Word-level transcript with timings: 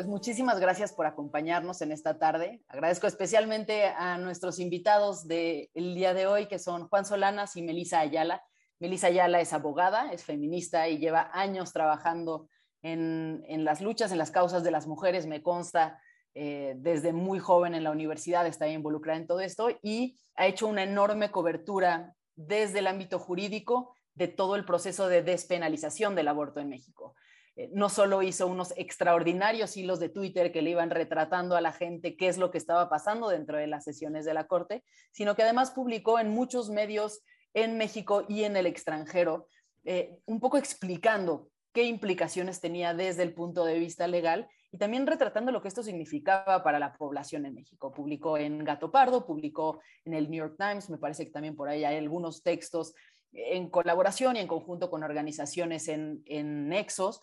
Pues 0.00 0.08
muchísimas 0.08 0.58
gracias 0.58 0.94
por 0.94 1.04
acompañarnos 1.04 1.82
en 1.82 1.92
esta 1.92 2.18
tarde. 2.18 2.62
Agradezco 2.68 3.06
especialmente 3.06 3.84
a 3.84 4.16
nuestros 4.16 4.58
invitados 4.58 5.28
del 5.28 5.68
día 5.74 6.14
de 6.14 6.26
hoy, 6.26 6.46
que 6.46 6.58
son 6.58 6.88
Juan 6.88 7.04
Solanas 7.04 7.54
y 7.56 7.60
Melisa 7.60 8.00
Ayala. 8.00 8.42
Melisa 8.78 9.08
Ayala 9.08 9.42
es 9.42 9.52
abogada, 9.52 10.10
es 10.10 10.24
feminista 10.24 10.88
y 10.88 10.96
lleva 10.96 11.28
años 11.34 11.74
trabajando 11.74 12.48
en, 12.80 13.44
las 13.62 13.82
luchas, 13.82 14.10
en 14.10 14.16
las 14.16 14.30
causas 14.30 14.64
de 14.64 14.70
las 14.70 14.86
mujeres, 14.86 15.26
me 15.26 15.42
consta, 15.42 16.00
eh, 16.32 16.76
desde 16.78 17.12
muy 17.12 17.38
joven 17.38 17.74
en 17.74 17.84
la 17.84 17.90
universidad 17.90 18.46
está 18.46 18.68
involucrada 18.68 19.18
en 19.18 19.26
todo 19.26 19.40
esto 19.40 19.68
y 19.82 20.18
ha 20.34 20.46
hecho 20.46 20.66
una 20.66 20.82
enorme 20.82 21.30
cobertura 21.30 22.14
desde 22.36 22.78
el 22.78 22.86
ámbito 22.86 23.18
jurídico 23.18 23.94
de 24.14 24.28
todo 24.28 24.56
el 24.56 24.64
proceso 24.64 25.08
de 25.08 25.22
despenalización 25.22 26.14
del 26.14 26.28
aborto 26.28 26.58
en 26.58 26.70
México. 26.70 27.14
Eh, 27.60 27.68
no 27.74 27.90
solo 27.90 28.22
hizo 28.22 28.46
unos 28.46 28.72
extraordinarios 28.78 29.76
hilos 29.76 30.00
de 30.00 30.08
Twitter 30.08 30.50
que 30.50 30.62
le 30.62 30.70
iban 30.70 30.88
retratando 30.88 31.56
a 31.56 31.60
la 31.60 31.72
gente 31.72 32.16
qué 32.16 32.28
es 32.28 32.38
lo 32.38 32.50
que 32.50 32.56
estaba 32.56 32.88
pasando 32.88 33.28
dentro 33.28 33.58
de 33.58 33.66
las 33.66 33.84
sesiones 33.84 34.24
de 34.24 34.32
la 34.32 34.46
Corte, 34.46 34.82
sino 35.12 35.36
que 35.36 35.42
además 35.42 35.70
publicó 35.70 36.18
en 36.18 36.30
muchos 36.30 36.70
medios 36.70 37.20
en 37.52 37.76
México 37.76 38.24
y 38.28 38.44
en 38.44 38.56
el 38.56 38.64
extranjero, 38.64 39.46
eh, 39.84 40.20
un 40.24 40.40
poco 40.40 40.56
explicando 40.56 41.50
qué 41.74 41.84
implicaciones 41.84 42.62
tenía 42.62 42.94
desde 42.94 43.24
el 43.24 43.34
punto 43.34 43.66
de 43.66 43.78
vista 43.78 44.06
legal 44.06 44.48
y 44.72 44.78
también 44.78 45.06
retratando 45.06 45.52
lo 45.52 45.60
que 45.60 45.68
esto 45.68 45.82
significaba 45.82 46.62
para 46.62 46.78
la 46.78 46.94
población 46.94 47.44
en 47.44 47.54
México. 47.54 47.92
Publicó 47.92 48.38
en 48.38 48.64
Gato 48.64 48.90
Pardo, 48.90 49.26
publicó 49.26 49.80
en 50.06 50.14
el 50.14 50.30
New 50.30 50.38
York 50.38 50.56
Times, 50.58 50.88
me 50.88 50.96
parece 50.96 51.26
que 51.26 51.30
también 51.30 51.56
por 51.56 51.68
ahí 51.68 51.84
hay 51.84 51.98
algunos 51.98 52.42
textos 52.42 52.94
en 53.32 53.68
colaboración 53.68 54.36
y 54.36 54.40
en 54.40 54.48
conjunto 54.48 54.88
con 54.88 55.02
organizaciones 55.02 55.88
en, 55.88 56.22
en 56.24 56.70
Nexos. 56.70 57.20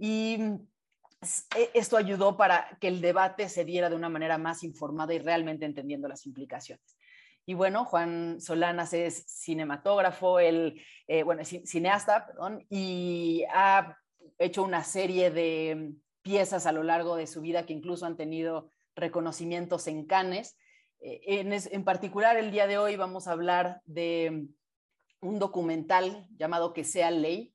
Y 0.00 0.38
e, 1.54 1.70
esto 1.74 1.98
ayudó 1.98 2.36
para 2.38 2.78
que 2.80 2.88
el 2.88 3.02
debate 3.02 3.50
se 3.50 3.66
diera 3.66 3.90
de 3.90 3.96
una 3.96 4.08
manera 4.08 4.38
más 4.38 4.64
informada 4.64 5.12
y 5.12 5.18
realmente 5.18 5.66
entendiendo 5.66 6.08
las 6.08 6.24
implicaciones. 6.24 6.96
Y 7.44 7.54
bueno, 7.54 7.84
Juan 7.84 8.40
Solanas 8.40 8.94
es 8.94 9.24
cinematógrafo, 9.26 10.40
el, 10.40 10.82
eh, 11.06 11.22
bueno, 11.22 11.44
cineasta, 11.44 12.26
perdón, 12.26 12.64
y 12.70 13.44
ha 13.52 13.98
hecho 14.38 14.62
una 14.62 14.84
serie 14.84 15.30
de 15.30 15.92
piezas 16.22 16.66
a 16.66 16.72
lo 16.72 16.82
largo 16.82 17.16
de 17.16 17.26
su 17.26 17.40
vida 17.42 17.66
que 17.66 17.72
incluso 17.72 18.06
han 18.06 18.16
tenido 18.16 18.72
reconocimientos 18.94 19.86
en 19.86 20.06
Cannes. 20.06 20.56
Eh, 21.00 21.20
en, 21.26 21.52
en 21.52 21.84
particular, 21.84 22.36
el 22.36 22.50
día 22.50 22.66
de 22.66 22.78
hoy 22.78 22.96
vamos 22.96 23.26
a 23.26 23.32
hablar 23.32 23.82
de 23.84 24.46
un 25.20 25.38
documental 25.38 26.26
llamado 26.38 26.72
Que 26.72 26.84
sea 26.84 27.10
ley, 27.10 27.52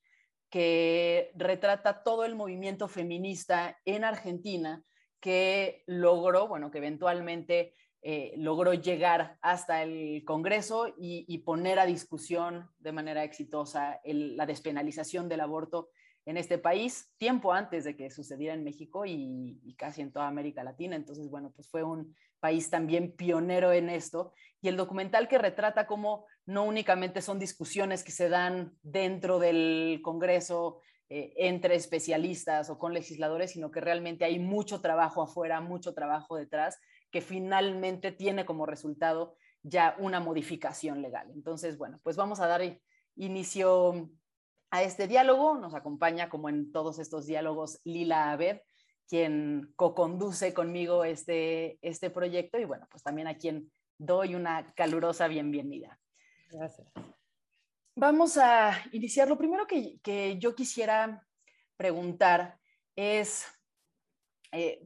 que 0.56 1.34
retrata 1.36 2.02
todo 2.02 2.24
el 2.24 2.34
movimiento 2.34 2.88
feminista 2.88 3.78
en 3.84 4.06
Argentina 4.06 4.82
que 5.20 5.84
logró, 5.86 6.48
bueno, 6.48 6.72
que 6.72 6.78
eventualmente 6.78 7.76
eh, 8.02 8.34
logró 8.38 8.74
llegar 8.74 9.38
hasta 9.42 9.84
el 9.84 10.24
Congreso 10.24 10.96
y, 10.98 11.40
poner 11.40 11.78
a 11.78 11.86
discusión 11.86 12.70
de 12.80 12.94
manera 12.94 13.26
exitosa 13.26 14.00
la 14.06 14.46
despenalización 14.46 15.28
del 15.28 15.42
aborto 15.42 15.90
en 16.26 16.38
este 16.38 16.58
país, 16.58 17.12
tiempo 17.18 17.52
antes 17.52 17.84
de 17.84 17.98
que 17.98 18.10
sucediera 18.10 18.54
en 18.54 18.64
México 18.64 19.06
y, 19.06 19.60
y, 19.62 19.76
casi 19.76 20.04
en 20.04 20.14
toda 20.14 20.30
América 20.30 20.64
Latina. 20.64 20.96
Entonces, 20.96 21.30
bueno, 21.30 21.52
pues 21.54 21.68
fue 21.68 21.84
un 21.84 22.16
país 22.46 22.70
también 22.70 23.12
pionero 23.16 23.72
en 23.72 23.90
esto. 23.90 24.32
Y 24.62 24.68
el 24.68 24.78
documental 24.78 25.28
que 25.28 25.40
retrata 25.40 25.88
cómo 25.88 26.28
no 26.46 26.64
únicamente 26.64 27.24
son 27.24 27.40
discusiones 27.40 28.04
que 28.04 28.12
se 28.12 28.30
dan 28.30 28.78
dentro 28.84 29.40
del 29.40 30.00
Congreso 30.04 30.80
eh, 31.10 31.34
entre 31.38 31.74
especialistas 31.74 32.70
o 32.70 32.78
con 32.78 32.94
legisladores, 32.94 33.50
sino 33.50 33.72
que 33.72 33.82
realmente 33.82 34.26
hay 34.26 34.38
mucho 34.38 34.80
trabajo 34.80 35.24
afuera, 35.24 35.60
mucho 35.60 35.96
trabajo 35.96 36.36
detrás, 36.36 36.78
que 37.10 37.22
finalmente 37.22 38.12
tiene 38.12 38.46
como 38.46 38.68
resultado 38.68 39.36
ya 39.64 39.96
una 39.98 40.20
modificación 40.20 41.02
legal. 41.02 41.32
Entonces, 41.34 41.80
bueno, 41.80 42.00
pues 42.04 42.16
vamos 42.16 42.40
a 42.42 42.48
dar 42.48 42.62
inicio 43.16 44.12
a 44.70 44.84
este 44.84 45.08
diálogo. 45.08 45.56
Nos 45.58 45.74
acompaña, 45.74 46.30
como 46.30 46.48
en 46.48 46.72
todos 46.72 47.00
estos 47.00 47.26
diálogos, 47.26 47.80
Lila 47.86 48.32
Abed, 48.32 48.60
quien 49.08 49.74
co-conduce 49.76 50.54
conmigo 50.54 51.04
este, 51.04 51.78
este 51.82 52.10
proyecto 52.10 52.58
y 52.60 52.66
bueno, 52.66 52.88
pues 52.90 53.04
también 53.04 53.28
a 53.28 53.38
quien 53.38 53.72
doy 53.98 54.36
una 54.36 54.74
calurosa 54.74 55.28
bienvenida. 55.28 56.00
Gracias. 56.52 56.88
Vamos 57.96 58.38
a 58.38 58.84
iniciar. 58.92 59.30
Lo 59.30 59.38
primero 59.38 59.66
que, 59.68 60.38
yo 60.38 60.54
quisiera 60.54 61.26
preguntar 61.78 62.60
es, 62.96 63.46
eh, 64.52 64.86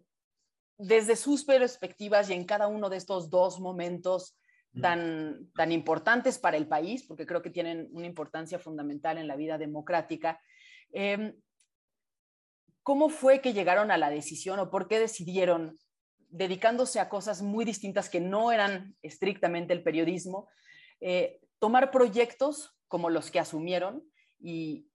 desde 0.77 1.15
sus 1.15 1.43
perspectivas 1.43 2.29
y 2.29 2.33
en 2.33 2.45
cada 2.45 2.67
uno 2.67 2.89
de 2.89 2.97
estos 2.97 3.29
dos 3.29 3.59
momentos 3.59 4.37
tan, 4.79 5.49
tan 5.55 5.71
importantes 5.71 6.37
para 6.37 6.55
el 6.55 6.67
país, 6.67 7.03
porque 7.03 7.25
creo 7.25 7.41
que 7.41 7.49
tienen 7.49 7.89
una 7.91 8.05
importancia 8.05 8.59
fundamental 8.59 9.17
en 9.17 9.27
la 9.27 9.35
vida 9.35 9.57
democrática, 9.57 10.39
em, 10.91 11.35
¿cómo 12.89 13.09
fue 13.09 13.39
que 13.39 13.53
llegaron 13.53 13.91
a 13.91 13.99
la 13.99 14.09
decisión 14.09 14.57
o 14.57 14.71
por 14.71 14.87
qué 14.87 14.97
decidieron, 14.97 15.77
dedicándose 16.29 16.99
a 16.99 17.07
cosas 17.07 17.43
muy 17.43 17.63
distintas 17.63 18.09
que 18.09 18.19
no 18.19 18.51
eran 18.51 18.95
estrictamente 19.03 19.73
el 19.73 19.83
periodismo, 19.83 20.49
eh, 20.99 21.39
tomar 21.59 21.91
proyectos 21.91 22.75
como 22.87 23.11
los 23.11 23.29
que 23.29 23.39
asumieron 23.39 24.03
y, 24.39 24.87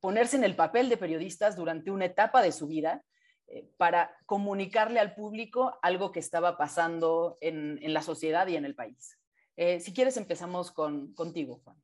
ponerse 0.00 0.36
en 0.36 0.44
el 0.44 0.54
papel 0.54 0.90
de 0.90 0.98
periodistas 0.98 1.56
durante 1.56 1.90
una 1.90 2.04
etapa 2.04 2.42
de 2.42 2.52
su 2.52 2.66
vida 2.66 3.02
eh, 3.46 3.70
para 3.78 4.14
comunicarle 4.26 5.00
al 5.00 5.14
público 5.14 5.78
algo 5.80 6.12
que 6.12 6.20
estaba 6.20 6.58
pasando 6.58 7.38
en, 7.40 7.80
la 7.90 8.02
sociedad 8.02 8.46
y 8.48 8.56
en 8.56 8.66
el 8.66 8.74
país. 8.74 9.18
Eh, 9.56 9.80
si 9.80 9.94
quieres, 9.94 10.18
empezamos 10.18 10.70
con, 10.70 11.14
contigo, 11.14 11.62
Juan. 11.64 11.82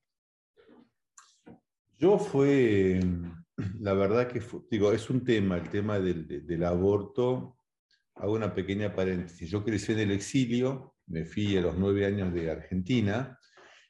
Yo 1.97 2.19
fue, 2.19 3.01
la 3.81 3.95
verdad 3.95 4.29
que 4.29 4.43
digo, 4.71 4.93
es 4.93 5.11
un 5.11 5.25
tema, 5.25 5.57
el 5.57 5.69
tema 5.69 5.99
del, 5.99 6.65
aborto. 6.65 7.57
Hago 8.15 8.35
una 8.35 8.55
pequeña 8.55 8.95
paréntesis. 8.95 9.49
Yo 9.51 9.65
crecí 9.65 9.93
en 9.93 10.01
el 10.01 10.11
exilio, 10.11 10.95
me 11.07 11.25
fui 11.25 11.57
a 11.57 11.63
los 11.63 11.77
nueve 11.77 12.07
años 12.07 12.33
de 12.33 12.51
Argentina 12.51 13.39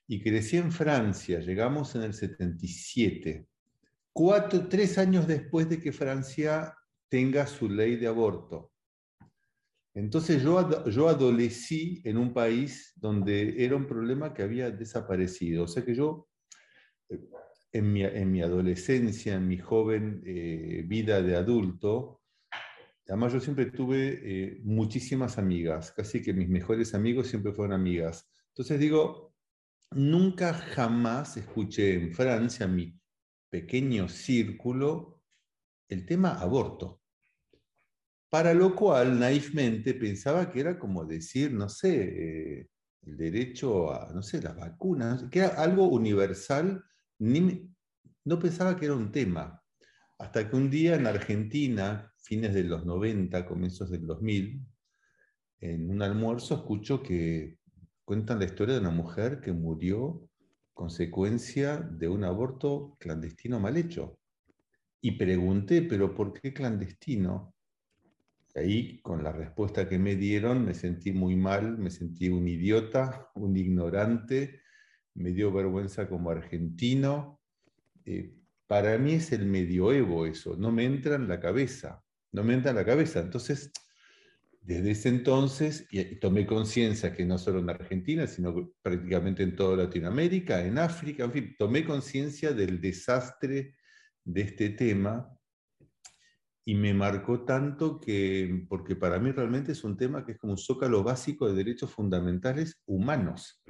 y 0.07 0.23
crecí 0.23 0.57
en 0.57 0.73
Francia, 0.73 1.41
llegamos 1.41 1.95
en 1.95 2.03
el 2.03 2.15
77, 2.15 3.47
cuatro, 4.13 4.69
tres 4.69 4.99
años 4.99 5.27
después 5.27 5.69
de 5.69 5.81
que 5.81 5.93
Francia 5.93 6.75
tenga 7.09 7.47
su 7.47 7.69
ley 7.69 7.97
de 7.97 8.07
aborto. 8.07 8.73
Entonces 9.95 10.43
yo, 10.43 10.89
yo 10.89 11.09
adolecí 11.09 12.01
en 12.05 12.17
un 12.17 12.33
país 12.33 12.93
donde 12.97 13.65
era 13.65 13.77
un 13.77 13.87
problema 13.87 14.33
que 14.33 14.43
había 14.43 14.71
desaparecido. 14.71 15.65
O 15.65 15.69
sea 15.69 15.85
que 15.85 15.95
yo, 15.95 16.29
eh, 17.09 17.21
en 17.73 17.93
mi, 17.93 18.03
en 18.03 18.31
mi 18.31 18.43
adolescencia, 18.43 19.35
en 19.35 19.47
mi 19.47 19.59
joven 19.59 20.23
eh, 20.25 20.85
vida 20.87 21.23
de 21.23 21.37
adulto, 21.37 22.23
además 23.07 23.33
yo 23.33 23.41
siempre 23.41 23.67
tuve 23.67 24.21
eh, 24.23 24.61
muchísimas 24.63 25.39
amigas, 25.39 25.93
casi 25.93 26.23
que 26.23 26.33
mis 26.33 26.49
mejores 26.49 26.95
amigos 26.95 27.29
siempre 27.29 27.53
fueron 27.53 27.75
amigas. 27.75 28.31
Entonces 28.49 28.79
digo, 28.79 29.35
nunca 29.91 30.55
jamás 30.55 31.37
escuché 31.37 31.95
en 31.95 32.13
Francia, 32.13 32.67
mi 32.67 32.95
pequeño 33.51 34.09
círculo, 34.09 35.23
el 35.89 36.07
tema 36.07 36.41
aborto. 36.41 37.01
Para 38.31 38.55
lo 38.55 38.77
cual, 38.77 39.19
naivmente, 39.19 39.95
pensaba 39.95 40.51
que 40.51 40.61
era 40.61 40.79
como 40.79 41.05
decir, 41.05 41.53
no 41.53 41.69
sé, 41.69 42.61
eh, 42.61 42.69
el 43.03 43.17
derecho 43.17 43.93
a, 43.93 44.13
no 44.13 44.23
sé, 44.23 44.41
las 44.41 44.57
vacunas, 44.57 45.25
que 45.31 45.41
era 45.41 45.49
algo 45.49 45.89
universal, 45.89 46.85
no 47.21 48.39
pensaba 48.39 48.77
que 48.77 48.87
era 48.87 48.95
un 48.95 49.13
tema. 49.13 49.63
Hasta 50.19 50.49
que 50.49 50.57
un 50.57 50.71
día 50.71 50.97
en 50.97 51.07
Argentina, 51.07 52.13
fines 52.17 52.55
de 52.55 52.65
los 52.65 52.85
90, 52.85 53.47
comienzos 53.47 53.91
del 53.91 54.07
2000, 54.07 54.67
en 55.61 55.91
un 55.91 56.03
almuerzo 56.03 56.55
escucho 56.55 57.03
que 57.03 57.59
cuentan 58.05 58.39
la 58.39 58.47
historia 58.47 58.75
de 58.75 58.81
una 58.81 58.91
mujer 58.91 59.41
que 59.41 59.53
murió 59.53 60.27
consecuencia 60.73 61.77
de 61.77 62.09
un 62.09 62.25
aborto 62.25 62.97
clandestino 62.99 63.61
mal 63.61 63.77
hecho. 63.77 64.19
Y 65.03 65.13
pregunté, 65.13 65.83
¿pero 65.83 66.15
por 66.15 66.33
qué 66.33 66.53
clandestino? 66.53 67.55
Ahí, 68.55 69.01
con 69.03 69.23
la 69.23 69.33
respuesta 69.33 69.89
que 69.89 69.99
me 69.99 70.17
dieron, 70.17 70.65
me 70.65 70.75
sentí 70.75 71.13
muy 71.13 71.37
mal, 71.37 71.79
me 71.79 71.91
sentí 71.91 72.29
un 72.29 72.49
idiota, 72.49 73.31
un 73.35 73.57
ignorante, 73.57 74.61
me 75.21 75.33
dio 75.33 75.53
vergüenza 75.53 76.09
como 76.09 76.31
argentino. 76.31 77.41
Eh, 78.05 78.35
para 78.67 78.97
mí 78.99 79.15
es 79.15 79.33
el 79.33 79.47
medioevo 79.47 80.27
eso, 80.27 80.57
no 80.57 80.73
me 80.73 80.85
entra 80.85 81.17
en 81.17 81.29
la 81.29 81.41
cabeza, 81.41 82.03
no 82.33 82.43
me 82.45 82.55
entra 82.55 82.71
en 82.71 82.77
la 82.77 82.85
cabeza. 82.85 83.21
Entonces, 83.21 83.71
desde 84.63 84.93
ese 84.93 85.09
entonces 85.09 85.87
y 85.91 86.17
tomé 86.17 86.47
conciencia 86.47 87.13
que 87.13 87.25
no 87.25 87.39
solo 87.39 87.59
en 87.61 87.71
Argentina, 87.71 88.27
sino 88.27 88.73
prácticamente 88.83 89.43
en 89.43 89.57
toda 89.57 89.85
Latinoamérica, 89.85 90.65
en 90.65 90.79
África, 90.79 91.25
en 91.25 91.33
fin, 91.33 91.57
tomé 91.59 91.85
conciencia 91.85 92.53
del 92.53 92.81
desastre 92.81 93.75
de 94.25 94.41
este 94.41 94.71
tema 94.71 95.37
y 96.65 96.75
me 96.75 96.95
marcó 96.95 97.45
tanto 97.45 97.99
que, 97.99 98.67
porque 98.69 98.95
para 98.95 99.19
mí 99.19 99.33
realmente 99.33 99.73
es 99.73 99.83
un 99.83 99.97
tema 99.97 100.25
que 100.25 100.33
es 100.33 100.39
como 100.39 100.53
un 100.53 100.59
zócalo 100.59 101.03
básico 101.03 101.49
de 101.49 101.55
derechos 101.55 101.91
fundamentales 101.91 102.81
humanos. 102.87 103.61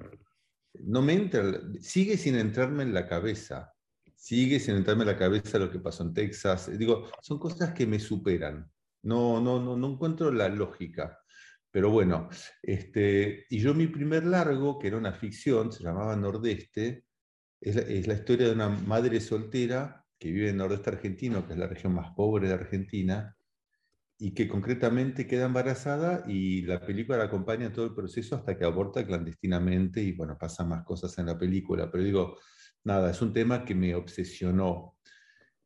No 0.75 1.03
me 1.03 1.15
entra, 1.15 1.61
sigue 1.81 2.17
sin 2.17 2.37
entrarme 2.37 2.85
en 2.85 2.95
la 2.95 3.07
cabeza, 3.07 3.73
sigue 4.15 4.61
sin 4.61 4.77
entrarme 4.77 5.03
en 5.03 5.09
la 5.09 5.19
cabeza 5.19 5.59
lo 5.59 5.71
que 5.71 5.81
pasó 5.81 6.05
en 6.05 6.15
Texas. 6.15 6.71
Digo, 6.79 7.09
son 7.23 7.39
cosas 7.39 7.73
que 7.73 7.87
me 7.87 7.99
superan. 7.99 8.71
No, 9.03 9.41
no, 9.41 9.61
no, 9.61 9.77
no 9.77 9.93
encuentro 9.93 10.31
la 10.31 10.49
lógica. 10.49 11.19
Pero 11.71 11.91
bueno, 11.91 12.29
este, 12.63 13.47
y 13.49 13.61
yo 13.61 13.75
mi 13.75 13.87
primer 13.87 14.25
largo, 14.25 14.79
que 14.79 14.89
era 14.89 14.97
una 14.97 15.13
ficción, 15.13 15.73
se 15.73 15.85
llamaba 15.85 16.17
Nordeste, 16.17 17.05
es 17.61 18.07
la, 18.07 18.15
historia 18.15 18.49
de 18.49 18.55
una 18.55 18.69
madre 18.69 19.21
soltera 19.21 20.05
que 20.19 20.33
vive 20.33 20.51
en 20.51 20.57
Nordeste 20.57 20.91
argentino, 20.91 21.47
que 21.47 21.53
es 21.53 21.59
la 21.59 21.67
región 21.67 21.95
más 21.95 22.13
pobre 22.15 22.49
de 22.49 22.55
Argentina, 22.55 23.37
y 24.23 24.35
que 24.35 24.47
concretamente 24.47 25.27
queda 25.27 25.47
embarazada 25.47 26.25
y 26.29 26.61
la 26.63 26.79
película 26.79 27.17
la 27.17 27.25
acompaña 27.25 27.73
todo 27.73 27.87
el 27.87 27.95
proceso 27.95 28.37
hasta 28.37 28.55
que 28.55 28.67
aborta 28.67 29.07
clandestinamente 29.07 30.03
y 30.03 30.13
bueno, 30.13 30.37
pasan 30.39 30.69
más 30.69 30.85
cosas 30.85 31.17
en 31.19 31.25
la 31.25 31.39
película, 31.39 31.91
pero 31.91 32.05
digo, 32.05 32.37
nada, 32.85 33.11
es 33.11 33.23
un 33.23 33.33
tema 33.33 33.65
que 33.65 33.75
me 33.75 33.95
obsesionó. 33.95 34.99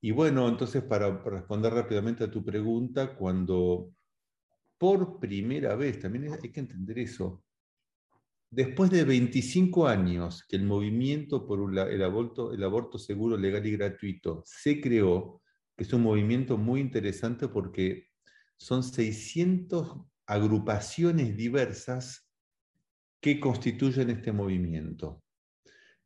Y 0.00 0.12
bueno, 0.12 0.48
entonces 0.48 0.84
para 0.84 1.20
responder 1.24 1.72
rápidamente 1.72 2.22
a 2.22 2.30
tu 2.30 2.44
pregunta, 2.44 3.16
cuando 3.16 3.90
por 4.78 5.18
primera 5.18 5.74
vez, 5.74 5.98
también 5.98 6.32
hay 6.32 6.52
que 6.52 6.60
entender 6.60 7.00
eso, 7.00 7.42
después 8.50 8.88
de 8.88 9.02
25 9.02 9.88
años 9.88 10.44
que 10.48 10.54
el 10.54 10.64
movimiento 10.64 11.44
por 11.44 11.76
el 11.76 12.02
aborto, 12.04 12.52
el 12.52 12.62
aborto 12.62 12.98
seguro, 13.00 13.36
legal 13.36 13.66
y 13.66 13.72
gratuito 13.72 14.44
se 14.46 14.80
creó, 14.80 15.42
que 15.76 15.82
es 15.82 15.92
un 15.92 16.02
movimiento 16.02 16.56
muy 16.56 16.80
interesante 16.80 17.48
porque 17.48 18.13
son 18.56 18.82
600 18.82 20.00
agrupaciones 20.26 21.36
diversas 21.36 22.28
que 23.20 23.40
constituyen 23.40 24.10
este 24.10 24.32
movimiento. 24.32 25.22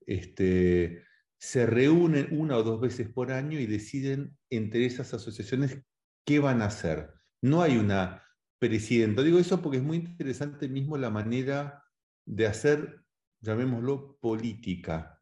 Este, 0.06 1.02
se 1.38 1.66
reúnen 1.66 2.28
una 2.32 2.56
o 2.56 2.62
dos 2.62 2.80
veces 2.80 3.08
por 3.08 3.32
año 3.32 3.60
y 3.60 3.66
deciden 3.66 4.36
entre 4.50 4.86
esas 4.86 5.14
asociaciones 5.14 5.82
qué 6.24 6.38
van 6.40 6.62
a 6.62 6.66
hacer. 6.66 7.10
No 7.42 7.62
hay 7.62 7.76
una 7.76 8.24
presidenta. 8.58 9.22
Digo 9.22 9.38
eso 9.38 9.62
porque 9.62 9.78
es 9.78 9.84
muy 9.84 9.98
interesante 9.98 10.68
mismo 10.68 10.96
la 10.96 11.10
manera 11.10 11.84
de 12.26 12.46
hacer, 12.46 13.02
llamémoslo, 13.40 14.18
política. 14.20 15.20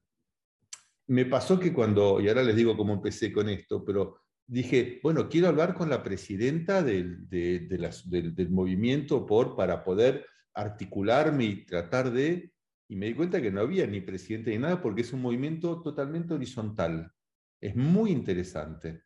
Me 1.09 1.27
pasó 1.27 1.61
que 1.61 1.73
cuando, 1.73 2.21
y 2.21 2.29
ahora 2.29 2.43
les 2.43 2.57
digo 2.57 2.77
cómo 2.77 2.95
empecé 2.95 3.33
con 3.33 3.49
esto, 3.49 3.85
pero 3.85 4.26
dije, 4.47 5.01
bueno, 5.03 5.29
quiero 5.29 5.49
hablar 5.49 5.75
con 5.75 5.91
la 5.91 6.03
presidenta 6.03 6.83
del, 6.83 7.29
del 7.29 8.51
movimiento 8.51 9.27
por, 9.27 9.57
para 9.57 9.85
poder 9.85 10.27
articularme 10.55 11.45
y 11.45 11.67
tratar 11.67 12.11
de 12.13 12.53
y 12.89 12.97
me 12.97 13.07
di 13.07 13.15
cuenta 13.15 13.43
que 13.43 13.51
no 13.51 13.61
había 13.61 13.87
ni 13.87 14.01
presidente 14.01 14.51
ni 14.51 14.59
nada 14.59 14.81
porque 14.81 15.03
es 15.03 15.13
un 15.13 15.23
movimiento 15.23 15.83
totalmente 15.83 16.35
horizontal. 16.35 17.13
Es 17.61 17.75
muy 17.75 18.11
interesante. 18.13 19.03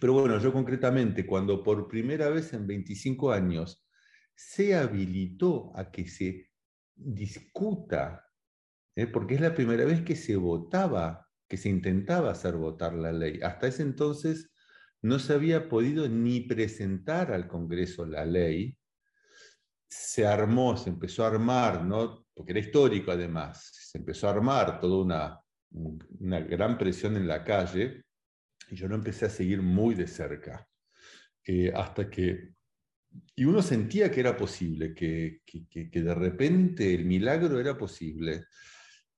Pero 0.00 0.12
bueno, 0.12 0.38
yo 0.38 0.52
concretamente, 0.52 1.26
cuando 1.26 1.62
por 1.62 1.88
primera 1.88 2.28
vez 2.28 2.52
en 2.52 2.66
25 2.66 3.32
años 3.32 3.84
se 4.34 4.76
habilitó 4.76 5.72
a 5.74 5.90
que 5.90 6.06
se 6.06 6.50
discuta, 6.94 8.24
¿eh? 8.94 9.06
porque 9.06 9.34
es 9.34 9.40
la 9.40 9.54
primera 9.54 9.84
vez 9.84 10.02
que 10.02 10.14
se 10.14 10.36
votaba, 10.36 11.27
que 11.48 11.56
se 11.56 11.68
intentaba 11.68 12.30
hacer 12.30 12.56
votar 12.56 12.94
la 12.94 13.12
ley. 13.12 13.40
Hasta 13.42 13.68
ese 13.68 13.82
entonces 13.82 14.50
no 15.02 15.18
se 15.18 15.32
había 15.32 15.68
podido 15.68 16.08
ni 16.08 16.40
presentar 16.40 17.32
al 17.32 17.48
Congreso 17.48 18.04
la 18.06 18.24
ley. 18.24 18.76
Se 19.88 20.26
armó, 20.26 20.76
se 20.76 20.90
empezó 20.90 21.24
a 21.24 21.28
armar, 21.28 21.84
¿no? 21.84 22.28
porque 22.38 22.52
era 22.52 22.60
histórico 22.60 23.10
además, 23.10 23.68
se 23.72 23.98
empezó 23.98 24.28
a 24.28 24.30
armar 24.30 24.78
toda 24.78 25.02
una, 25.02 25.40
una 26.20 26.38
gran 26.38 26.78
presión 26.78 27.16
en 27.16 27.26
la 27.26 27.42
calle 27.42 28.04
y 28.70 28.76
yo 28.76 28.86
lo 28.86 28.94
empecé 28.94 29.26
a 29.26 29.28
seguir 29.28 29.60
muy 29.60 29.96
de 29.96 30.06
cerca, 30.06 30.64
eh, 31.44 31.72
hasta 31.74 32.08
que... 32.08 32.52
Y 33.34 33.44
uno 33.44 33.60
sentía 33.60 34.08
que 34.08 34.20
era 34.20 34.36
posible, 34.36 34.94
que, 34.94 35.40
que, 35.44 35.90
que, 35.90 36.00
de 36.00 36.14
repente 36.14 36.94
el 36.94 37.06
milagro 37.06 37.58
era 37.58 37.76
posible. 37.76 38.44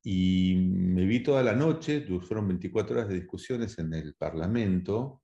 Y 0.03 0.57
me 0.57 1.05
vi 1.05 1.23
toda 1.23 1.43
la 1.43 1.55
noche, 1.55 2.07
fueron 2.23 2.49
24 2.49 2.97
horas 2.97 3.09
de 3.09 3.17
discusiones 3.17 3.79
en 3.79 3.93
el 3.93 4.15
Parlamento, 4.15 5.23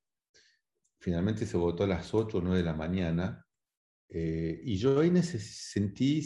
finalmente 1.00 1.46
se 1.46 1.56
votó 1.56 1.84
a 1.84 1.86
las 1.86 2.12
8 2.12 2.38
o 2.38 2.40
9 2.42 2.58
de 2.58 2.64
la 2.64 2.74
mañana, 2.74 3.46
eh, 4.08 4.60
y 4.62 4.76
yo 4.76 5.00
ahí 5.00 5.10
sentí 5.22 6.22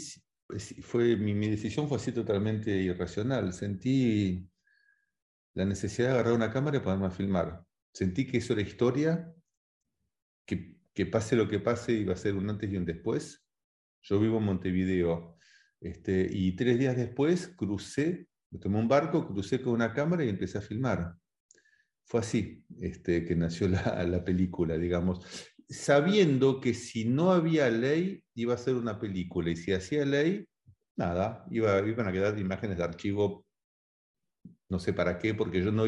fue, 0.82 1.16
mi, 1.16 1.48
decisión 1.48 1.88
fue 1.88 1.98
así 1.98 2.12
totalmente 2.12 2.70
irracional. 2.70 3.52
Sentí 3.52 4.48
la 5.54 5.64
necesidad 5.64 6.08
de 6.08 6.14
agarrar 6.14 6.34
una 6.34 6.52
cámara 6.52 6.78
y 6.78 6.80
ponerme 6.80 7.06
a 7.06 7.10
filmar. 7.10 7.64
Sentí 7.92 8.26
que 8.26 8.38
eso 8.38 8.52
era 8.52 8.62
historia, 8.62 9.32
que, 10.46 10.78
que 10.94 11.06
pase 11.06 11.36
lo 11.36 11.48
que 11.48 11.60
pase 11.60 11.92
iba 11.92 12.14
a 12.14 12.16
ser 12.16 12.34
un 12.34 12.50
antes 12.50 12.70
y 12.70 12.76
un 12.76 12.84
después. 12.84 13.44
Yo 14.02 14.18
vivo 14.18 14.38
en 14.38 14.44
Montevideo 14.44 15.36
este, 15.80 16.28
y 16.30 16.52
tres 16.56 16.78
días 16.78 16.96
después 16.96 17.48
crucé, 17.48 18.28
me 18.50 18.58
tomé 18.58 18.78
un 18.78 18.88
barco, 18.88 19.26
crucé 19.26 19.60
con 19.62 19.74
una 19.74 19.92
cámara 19.92 20.24
y 20.24 20.28
empecé 20.28 20.58
a 20.58 20.62
filmar. 20.62 21.14
Fue 22.04 22.20
así 22.20 22.64
este, 22.80 23.24
que 23.24 23.36
nació 23.36 23.68
la, 23.68 24.04
la 24.08 24.24
película, 24.24 24.76
digamos 24.76 25.24
sabiendo 25.70 26.60
que 26.60 26.74
si 26.74 27.04
no 27.04 27.30
había 27.30 27.70
ley 27.70 28.22
iba 28.34 28.54
a 28.54 28.58
ser 28.58 28.74
una 28.74 28.98
película 28.98 29.50
y 29.50 29.56
si 29.56 29.72
hacía 29.72 30.04
ley, 30.04 30.46
nada, 30.96 31.46
iba, 31.50 31.78
iban 31.86 32.08
a 32.08 32.12
quedar 32.12 32.38
imágenes 32.38 32.76
de 32.76 32.84
archivo, 32.84 33.46
no 34.68 34.80
sé 34.80 34.92
para 34.92 35.16
qué, 35.18 35.32
porque 35.34 35.62
yo 35.62 35.70
no, 35.70 35.84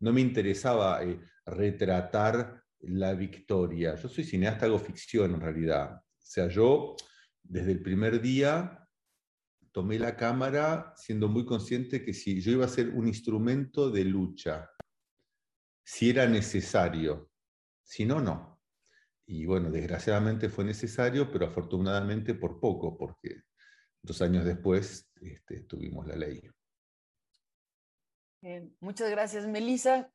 no 0.00 0.12
me 0.12 0.22
interesaba 0.22 1.04
eh, 1.04 1.20
retratar 1.44 2.62
la 2.80 3.12
victoria. 3.14 3.94
Yo 3.96 4.08
soy 4.08 4.24
cineasta, 4.24 4.66
hago 4.66 4.78
ficción 4.78 5.34
en 5.34 5.40
realidad. 5.40 5.96
O 5.96 6.02
sea, 6.18 6.48
yo 6.48 6.96
desde 7.42 7.72
el 7.72 7.82
primer 7.82 8.20
día 8.20 8.85
tomé 9.76 9.98
la 9.98 10.16
cámara 10.16 10.94
siendo 10.96 11.28
muy 11.28 11.44
consciente 11.44 12.02
que 12.02 12.14
si 12.14 12.40
yo 12.40 12.52
iba 12.52 12.64
a 12.64 12.68
ser 12.68 12.88
un 12.94 13.06
instrumento 13.06 13.90
de 13.90 14.04
lucha, 14.04 14.70
si 15.84 16.08
era 16.08 16.26
necesario, 16.26 17.30
si 17.82 18.06
no, 18.06 18.22
no. 18.22 18.58
Y 19.26 19.44
bueno, 19.44 19.70
desgraciadamente 19.70 20.48
fue 20.48 20.64
necesario, 20.64 21.30
pero 21.30 21.44
afortunadamente 21.44 22.32
por 22.32 22.58
poco, 22.58 22.96
porque 22.96 23.42
dos 24.00 24.22
años 24.22 24.46
después 24.46 25.10
este, 25.20 25.64
tuvimos 25.64 26.06
la 26.06 26.16
ley. 26.16 26.40
muchas 28.80 29.10
gracias, 29.10 29.46
Melissa. 29.46 30.10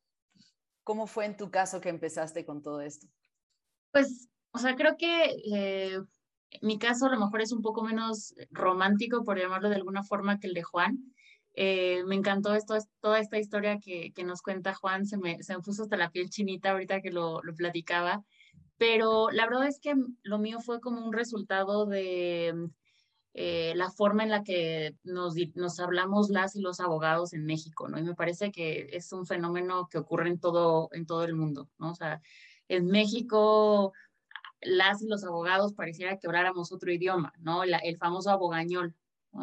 ¿Cómo 0.83 1.05
fue 1.05 1.25
en 1.27 1.37
tu 1.37 1.51
caso 1.51 1.79
que 1.79 1.89
empezaste 1.89 2.47
con 2.47 2.63
todo 2.63 2.81
esto? 2.81 3.05
Pues, 3.91 4.27
o 4.53 4.57
sea, 4.57 4.75
creo 4.75 4.97
que 4.97 5.35
eh, 5.53 5.99
mi 6.61 6.77
caso 6.77 7.05
a 7.05 7.09
lo 7.09 7.19
mejor 7.19 7.41
es 7.41 7.51
un 7.51 7.61
poco 7.61 7.83
menos 7.83 8.33
romántico, 8.51 9.23
por 9.23 9.39
llamarlo 9.39 9.69
de 9.69 9.75
alguna 9.75 10.03
forma, 10.03 10.39
que 10.39 10.47
el 10.47 10.53
de 10.53 10.63
Juan. 10.63 11.13
Eh, 11.53 12.03
me 12.05 12.15
encantó 12.15 12.51
toda 13.01 13.19
esta 13.19 13.37
historia 13.37 13.79
que, 13.79 14.13
nos 14.23 14.41
cuenta 14.41 14.73
Juan, 14.73 15.05
se 15.05 15.17
me, 15.17 15.43
se 15.43 15.53
me 15.55 15.61
puso 15.61 15.83
hasta 15.83 15.97
la 15.97 16.09
piel 16.09 16.29
chinita 16.29 16.71
ahorita 16.71 17.01
que 17.01 17.11
lo, 17.11 17.41
lo 17.43 17.53
platicaba 17.53 18.23
pero 18.81 19.29
la 19.29 19.45
verdad 19.45 19.67
es 19.67 19.79
que 19.79 19.93
lo 20.23 20.39
mío 20.39 20.59
fue 20.59 20.81
como 20.81 21.05
un 21.05 21.13
resultado 21.13 21.85
de 21.85 22.67
eh, 23.35 23.73
la 23.75 23.91
forma 23.91 24.23
en 24.23 24.31
la 24.31 24.41
que 24.43 24.95
nos, 25.03 25.35
nos 25.53 25.79
hablamos 25.79 26.31
las 26.31 26.55
y 26.55 26.61
los 26.61 26.79
abogados 26.79 27.33
en 27.33 27.45
México, 27.45 27.87
¿no? 27.87 27.99
Y 27.99 28.01
me 28.01 28.15
parece 28.15 28.51
que 28.51 28.89
es 28.91 29.13
un 29.13 29.27
fenómeno 29.27 29.87
que 29.87 29.99
ocurre 29.99 30.29
en 30.29 30.39
todo, 30.39 30.89
en 30.93 31.05
todo 31.05 31.23
el 31.25 31.35
mundo, 31.35 31.69
¿no? 31.77 31.91
O 31.91 31.93
sea, 31.93 32.23
en 32.69 32.87
México 32.87 33.93
las 34.61 35.01
y 35.01 35.07
los 35.07 35.23
abogados 35.23 35.73
pareciera 35.73 36.17
que 36.17 36.27
habláramos 36.27 36.71
otro 36.71 36.91
idioma, 36.91 37.33
¿no? 37.39 37.63
el 37.63 37.97
famoso 37.97 38.29
abogañol, 38.29 38.95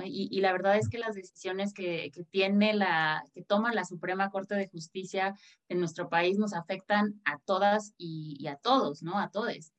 y, 0.05 0.41
la 0.41 0.53
verdad 0.53 0.77
es 0.77 0.89
que 0.89 0.99
las 0.99 1.15
decisiones 1.15 1.73
que, 1.73 2.13
tiene 2.31 2.75
la, 2.75 3.25
que 3.33 3.43
toma 3.43 3.73
la 3.73 3.85
Suprema 3.85 4.31
Corte 4.31 4.55
de 4.55 4.69
Justicia 4.69 5.35
en 5.69 5.81
nuestro 5.81 6.11
país 6.11 6.39
nos 6.39 6.53
afectan 6.53 7.21
a 7.25 7.39
todas 7.39 7.95
y, 7.97 8.47
a 8.49 8.57
todos, 8.57 9.03
¿no? 9.03 9.19
A 9.19 9.31
todos. 9.31 9.73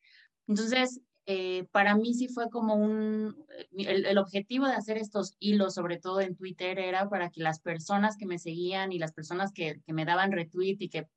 Entonces, 0.47 1.01
eh, 1.27 1.67
para 1.71 1.95
mí 1.95 2.15
sí 2.15 2.27
fue 2.27 2.49
como 2.49 2.73
un, 2.73 3.45
el, 3.77 4.17
objetivo 4.17 4.65
de 4.65 4.73
hacer 4.73 4.97
estos 4.97 5.35
hilos, 5.37 5.75
sobre 5.75 5.99
todo 5.99 6.21
en 6.21 6.35
Twitter, 6.35 6.79
era 6.79 7.07
para 7.07 7.29
que 7.29 7.43
las 7.43 7.59
personas 7.59 8.17
que 8.17 8.25
me 8.25 8.39
seguían 8.39 8.91
y 8.91 8.97
las 8.97 9.13
personas 9.13 9.51
que, 9.53 9.79
que 9.85 9.93
me 9.93 10.05
daban 10.05 10.31
retweet 10.31 10.77
y 10.79 10.89
que 10.89 11.07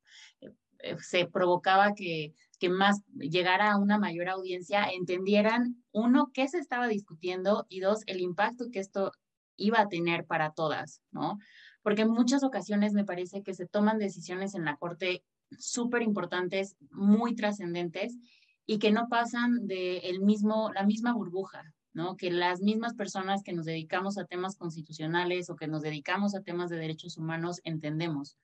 eh, 0.81 0.97
se 1.01 1.27
provocaba 1.27 1.95
que 1.95 2.35
que 2.63 2.69
más 2.69 3.03
llegara 3.19 3.73
a 3.73 3.77
una 3.77 3.99
mayor 3.99 4.29
audiencia, 4.29 4.85
entendieran, 4.85 5.83
uno, 5.91 6.31
qué 6.33 6.47
se 6.47 6.59
estaba 6.59 6.87
discutiendo 6.87 7.67
y 7.69 7.81
dos, 7.81 8.05
el 8.07 8.21
impacto 8.21 8.71
que 8.71 8.79
esto 8.79 9.11
iba 9.57 9.81
a 9.81 9.89
tener 9.89 10.27
para 10.27 10.53
todas, 10.53 11.03
¿no? 11.11 11.39
Porque 11.83 12.03
en 12.03 12.11
muchas 12.11 12.45
ocasiones 12.45 12.93
me 12.93 13.05
parece 13.05 13.43
que 13.43 13.53
se 13.53 13.67
toman 13.67 13.99
decisiones 13.99 14.55
en 14.55 14.65
la 14.65 14.77
Corte 14.77 15.25
súper 15.59 16.03
importantes, 16.03 16.77
muy 16.93 17.35
trascendentes 17.35 18.17
y 18.65 18.79
que 18.79 18.93
no 18.93 19.09
pasan 19.09 19.67
de 19.67 19.99
el 19.99 20.21
mismo, 20.21 20.71
la 20.73 20.85
misma 20.85 21.13
burbuja, 21.15 21.65
¿no? 21.93 22.17
Que 22.17 22.31
las 22.31 22.61
mismas 22.61 22.95
personas 22.95 23.43
que 23.43 23.55
nos 23.55 23.65
dedicamos 23.65 24.19
a 24.19 24.25
temas 24.25 24.55
constitucionales 24.55 25.51
o 25.51 25.57
que 25.57 25.67
nos 25.67 25.83
dedicamos 25.83 26.37
a 26.37 26.43
temas 26.43 26.71
de 26.71 26.77
derechos 26.77 27.19
humanos 27.19 27.61
entendemos. 27.65 28.39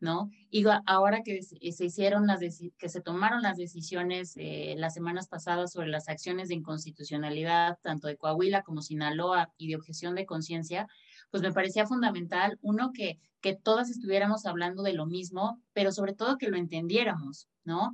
¿No? 0.00 0.30
Y 0.50 0.64
ahora 0.86 1.22
que 1.22 1.42
se 1.42 1.84
hicieron 1.84 2.26
las, 2.26 2.40
que 2.78 2.88
se 2.88 3.00
tomaron 3.00 3.42
las 3.42 3.56
decisiones 3.56 4.34
eh, 4.36 4.74
las 4.78 4.94
semanas 4.94 5.28
pasadas 5.28 5.72
sobre 5.72 5.88
las 5.88 6.08
acciones 6.08 6.48
de 6.48 6.54
inconstitucionalidad, 6.54 7.78
tanto 7.82 8.06
de 8.06 8.16
Coahuila 8.16 8.62
como 8.62 8.82
Sinaloa 8.82 9.52
y 9.56 9.68
de 9.68 9.76
objeción 9.76 10.14
de 10.14 10.26
conciencia, 10.26 10.86
pues 11.30 11.42
me 11.42 11.52
parecía 11.52 11.86
fundamental, 11.86 12.58
uno, 12.62 12.92
que, 12.92 13.18
que 13.40 13.54
todas 13.54 13.90
estuviéramos 13.90 14.46
hablando 14.46 14.82
de 14.82 14.94
lo 14.94 15.06
mismo, 15.06 15.60
pero 15.72 15.92
sobre 15.92 16.14
todo 16.14 16.38
que 16.38 16.48
lo 16.48 16.56
entendiéramos, 16.56 17.48
¿no? 17.64 17.90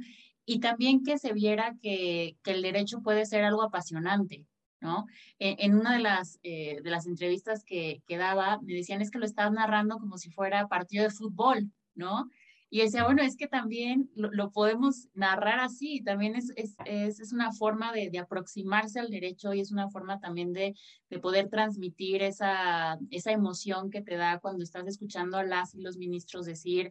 Y 0.46 0.60
también 0.60 1.02
que 1.02 1.18
se 1.18 1.32
viera 1.32 1.74
que, 1.80 2.36
que 2.42 2.52
el 2.52 2.62
derecho 2.62 3.00
puede 3.00 3.24
ser 3.24 3.44
algo 3.44 3.62
apasionante, 3.62 4.46
¿no? 4.80 5.06
En, 5.38 5.56
en, 5.58 5.78
una 5.78 5.94
de 5.94 6.00
las, 6.00 6.38
eh, 6.42 6.80
de 6.82 6.90
las 6.90 7.06
entrevistas 7.06 7.64
que, 7.64 8.02
que, 8.06 8.18
daba, 8.18 8.60
me 8.60 8.74
decían 8.74 9.00
es 9.00 9.10
que 9.10 9.18
lo 9.18 9.24
estás 9.24 9.50
narrando 9.52 9.98
como 9.98 10.18
si 10.18 10.30
fuera 10.30 10.68
partido 10.68 11.04
de 11.04 11.10
fútbol, 11.10 11.72
¿no? 11.94 12.28
Y 12.74 12.80
decía, 12.80 13.04
bueno, 13.04 13.22
es 13.22 13.36
que 13.36 13.46
también 13.46 14.10
lo, 14.16 14.50
podemos 14.50 15.06
narrar 15.14 15.60
así, 15.60 16.02
también 16.02 16.34
es, 16.34 16.52
es, 16.56 16.74
es, 16.86 17.32
una 17.32 17.52
forma 17.52 17.92
de, 17.92 18.10
de, 18.10 18.18
aproximarse 18.18 18.98
al 18.98 19.10
derecho 19.10 19.54
y 19.54 19.60
es 19.60 19.70
una 19.70 19.90
forma 19.90 20.18
también 20.18 20.52
de, 20.52 20.74
de 21.08 21.18
poder 21.20 21.48
transmitir 21.48 22.22
esa, 22.22 22.98
esa, 23.10 23.30
emoción 23.30 23.90
que 23.90 24.02
te 24.02 24.16
da 24.16 24.40
cuando 24.40 24.64
estás 24.64 24.88
escuchando 24.88 25.36
a 25.36 25.44
las 25.44 25.72
y 25.76 25.82
los 25.82 25.96
ministros 25.98 26.46
decir, 26.46 26.90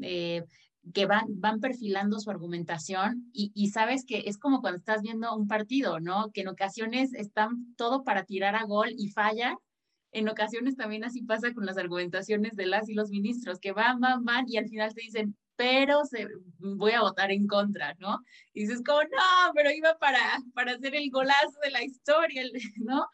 eh, 0.00 0.44
que 0.92 1.06
van, 1.06 1.24
van 1.40 1.58
perfilando 1.58 2.20
su 2.20 2.30
argumentación 2.30 3.28
y, 3.32 3.50
y, 3.56 3.70
sabes 3.70 4.04
que 4.04 4.24
es 4.26 4.38
como 4.38 4.60
cuando 4.60 4.78
estás 4.78 5.02
viendo 5.02 5.34
un 5.34 5.48
partido, 5.48 5.98
¿no? 5.98 6.30
Que 6.32 6.42
en 6.42 6.48
ocasiones 6.48 7.12
están 7.12 7.74
todo 7.74 8.04
para 8.04 8.24
tirar 8.24 8.54
a 8.54 8.66
gol 8.66 8.90
y 8.96 9.08
falla 9.08 9.58
en 10.14 10.28
ocasiones 10.28 10.76
también 10.76 11.04
así 11.04 11.22
pasa 11.22 11.52
con 11.52 11.66
las 11.66 11.76
argumentaciones 11.76 12.56
de 12.56 12.66
las 12.66 12.88
y 12.88 12.94
los 12.94 13.10
ministros, 13.10 13.58
que 13.58 13.72
van, 13.72 14.00
van, 14.00 14.24
van 14.24 14.44
y 14.48 14.56
al 14.56 14.68
final 14.68 14.94
te 14.94 15.02
dicen, 15.02 15.36
pero 15.56 16.04
se, 16.04 16.28
voy 16.58 16.92
a 16.92 17.00
votar 17.00 17.30
en 17.32 17.46
contra, 17.46 17.94
¿no? 17.98 18.20
Y 18.52 18.62
dices 18.62 18.82
como, 18.84 19.02
no, 19.02 19.52
pero 19.54 19.70
iba 19.70 19.98
para, 19.98 20.20
para 20.54 20.72
hacer 20.72 20.94
el 20.94 21.10
golazo 21.10 21.58
de 21.62 21.70
la 21.70 21.82
historia, 21.84 22.42
¿no? 22.76 23.06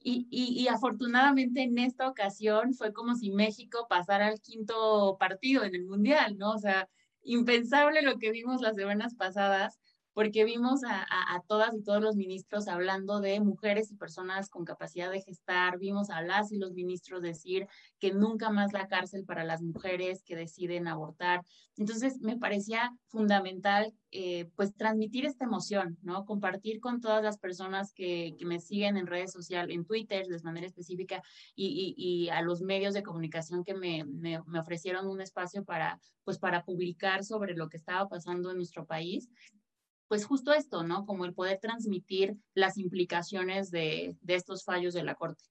Y, 0.00 0.28
y, 0.30 0.62
y, 0.62 0.68
afortunadamente 0.68 1.62
en 1.62 1.76
esta 1.78 2.08
ocasión 2.08 2.72
fue 2.72 2.92
como 2.92 3.16
si 3.16 3.32
México 3.32 3.86
pasara 3.90 4.28
al 4.28 4.40
quinto 4.40 5.16
partido 5.18 5.64
en 5.64 5.74
el 5.74 5.86
Mundial, 5.86 6.38
¿no? 6.38 6.52
O 6.52 6.58
sea, 6.58 6.88
impensable 7.24 8.02
lo 8.02 8.18
que 8.18 8.30
vimos 8.30 8.60
las 8.60 8.76
semanas 8.76 9.16
pasadas 9.16 9.80
porque 10.18 10.44
vimos 10.44 10.80
a, 10.82 11.06
todas 11.46 11.72
y 11.76 11.82
todos 11.84 12.02
los 12.02 12.16
ministros 12.16 12.66
hablando 12.66 13.20
de 13.20 13.38
mujeres 13.38 13.92
y 13.92 13.94
personas 13.94 14.50
con 14.50 14.64
capacidad 14.64 15.12
de 15.12 15.20
gestar, 15.20 15.78
vimos 15.78 16.10
a 16.10 16.22
las 16.22 16.50
y 16.50 16.58
los 16.58 16.72
ministros 16.72 17.22
decir 17.22 17.68
que 18.00 18.12
nunca 18.12 18.50
más 18.50 18.72
la 18.72 18.88
cárcel 18.88 19.24
para 19.24 19.44
las 19.44 19.62
mujeres 19.62 20.24
que 20.24 20.34
deciden 20.34 20.88
abortar. 20.88 21.42
Entonces, 21.76 22.20
me 22.20 22.36
parecía 22.36 22.90
fundamental, 23.06 23.94
eh, 24.10 24.50
pues, 24.56 24.74
transmitir 24.74 25.24
esta 25.24 25.44
emoción, 25.44 25.96
¿no? 26.02 26.24
Compartir 26.24 26.80
con 26.80 27.00
todas 27.00 27.22
las 27.22 27.38
personas 27.38 27.92
que, 27.92 28.36
me 28.44 28.58
siguen 28.58 28.96
en 28.96 29.06
redes 29.06 29.30
sociales, 29.30 29.72
en 29.72 29.84
Twitter 29.84 30.26
de 30.26 30.42
manera 30.42 30.66
específica, 30.66 31.22
y, 31.54 32.28
a 32.32 32.42
los 32.42 32.60
medios 32.60 32.92
de 32.92 33.04
comunicación 33.04 33.62
que 33.62 33.74
me, 33.74 34.04
me, 34.04 34.42
me 34.46 34.58
ofrecieron 34.58 35.06
un 35.06 35.20
espacio 35.20 35.64
para, 35.64 36.00
pues, 36.24 36.40
para 36.40 36.64
publicar 36.64 37.22
sobre 37.22 37.54
lo 37.54 37.68
que 37.68 37.76
estaba 37.76 38.08
pasando 38.08 38.50
en 38.50 38.56
nuestro 38.56 38.84
país 38.84 39.28
pues 40.08 40.24
justo 40.24 40.52
esto, 40.52 40.82
¿no? 40.82 41.06
Como 41.06 41.24
el 41.24 41.34
poder 41.34 41.58
transmitir 41.60 42.36
las 42.54 42.78
implicaciones 42.78 43.70
de, 43.70 44.16
estos 44.26 44.64
fallos 44.64 44.94
de 44.94 45.04
la 45.04 45.14
Corte. 45.14 45.44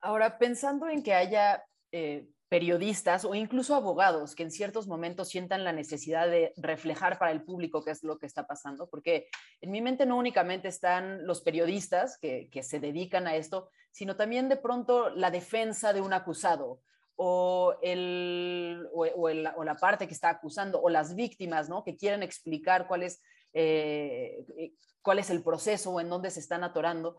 Ahora, 0.00 0.38
pensando 0.38 0.88
en 0.88 1.02
que 1.02 1.12
haya 1.12 1.64
eh, 1.92 2.28
periodistas 2.48 3.24
o 3.24 3.34
incluso 3.34 3.74
abogados 3.74 4.34
que 4.34 4.44
en 4.44 4.50
ciertos 4.50 4.86
momentos 4.86 5.28
sientan 5.28 5.64
la 5.64 5.72
necesidad 5.72 6.28
de 6.28 6.52
reflejar 6.56 7.18
para 7.18 7.32
el 7.32 7.42
público 7.42 7.84
qué 7.84 7.90
es 7.90 8.02
lo 8.02 8.18
que 8.18 8.26
está 8.26 8.46
pasando, 8.46 8.88
porque 8.88 9.28
en 9.60 9.70
mi 9.70 9.82
mente 9.82 10.06
no 10.06 10.16
únicamente 10.16 10.68
están 10.68 11.26
los 11.26 11.42
periodistas 11.42 12.16
que, 12.18 12.48
que 12.50 12.62
se 12.62 12.80
dedican 12.80 13.26
a 13.26 13.36
esto, 13.36 13.70
sino 13.90 14.16
también 14.16 14.48
de 14.48 14.56
pronto 14.56 15.10
la 15.10 15.30
defensa 15.30 15.92
de 15.92 16.00
un 16.00 16.12
acusado 16.12 16.80
o, 17.22 17.76
el, 17.82 18.88
o, 18.94 19.28
la 19.28 19.76
parte 19.76 20.08
que 20.08 20.14
está 20.14 20.30
acusando 20.30 20.80
o 20.80 20.88
las 20.88 21.14
víctimas, 21.14 21.68
¿no? 21.68 21.84
Que 21.84 21.94
quieren 21.94 22.22
explicar 22.22 22.88
cuál 22.88 23.02
es, 23.02 23.20
eh, 23.52 24.42
eh, 24.56 24.72
cuál 25.02 25.18
es 25.18 25.28
el 25.28 25.42
proceso 25.42 25.90
o 25.90 26.00
en 26.00 26.08
dónde 26.08 26.30
se 26.30 26.40
están 26.40 26.64
atorando. 26.64 27.18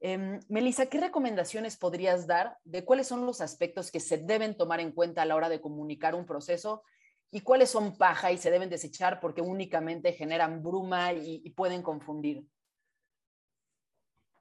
Eh, 0.00 0.40
Melissa, 0.48 0.86
¿qué 0.86 1.00
recomendaciones 1.00 1.76
podrías 1.76 2.26
dar 2.26 2.56
de 2.64 2.86
cuáles 2.86 3.08
son 3.08 3.26
los 3.26 3.42
aspectos 3.42 3.90
que 3.90 4.00
se 4.00 4.16
deben 4.16 4.56
tomar 4.56 4.80
en 4.80 4.90
cuenta 4.90 5.20
a 5.20 5.26
la 5.26 5.36
hora 5.36 5.50
de 5.50 5.60
comunicar 5.60 6.14
un 6.14 6.24
proceso 6.24 6.82
y 7.30 7.42
cuáles 7.42 7.68
son 7.68 7.98
paja 7.98 8.32
y 8.32 8.38
se 8.38 8.50
deben 8.50 8.70
desechar 8.70 9.20
porque 9.20 9.42
únicamente 9.42 10.14
generan 10.14 10.62
bruma 10.62 11.12
y 11.12 11.50
pueden 11.50 11.82
confundir? 11.82 12.42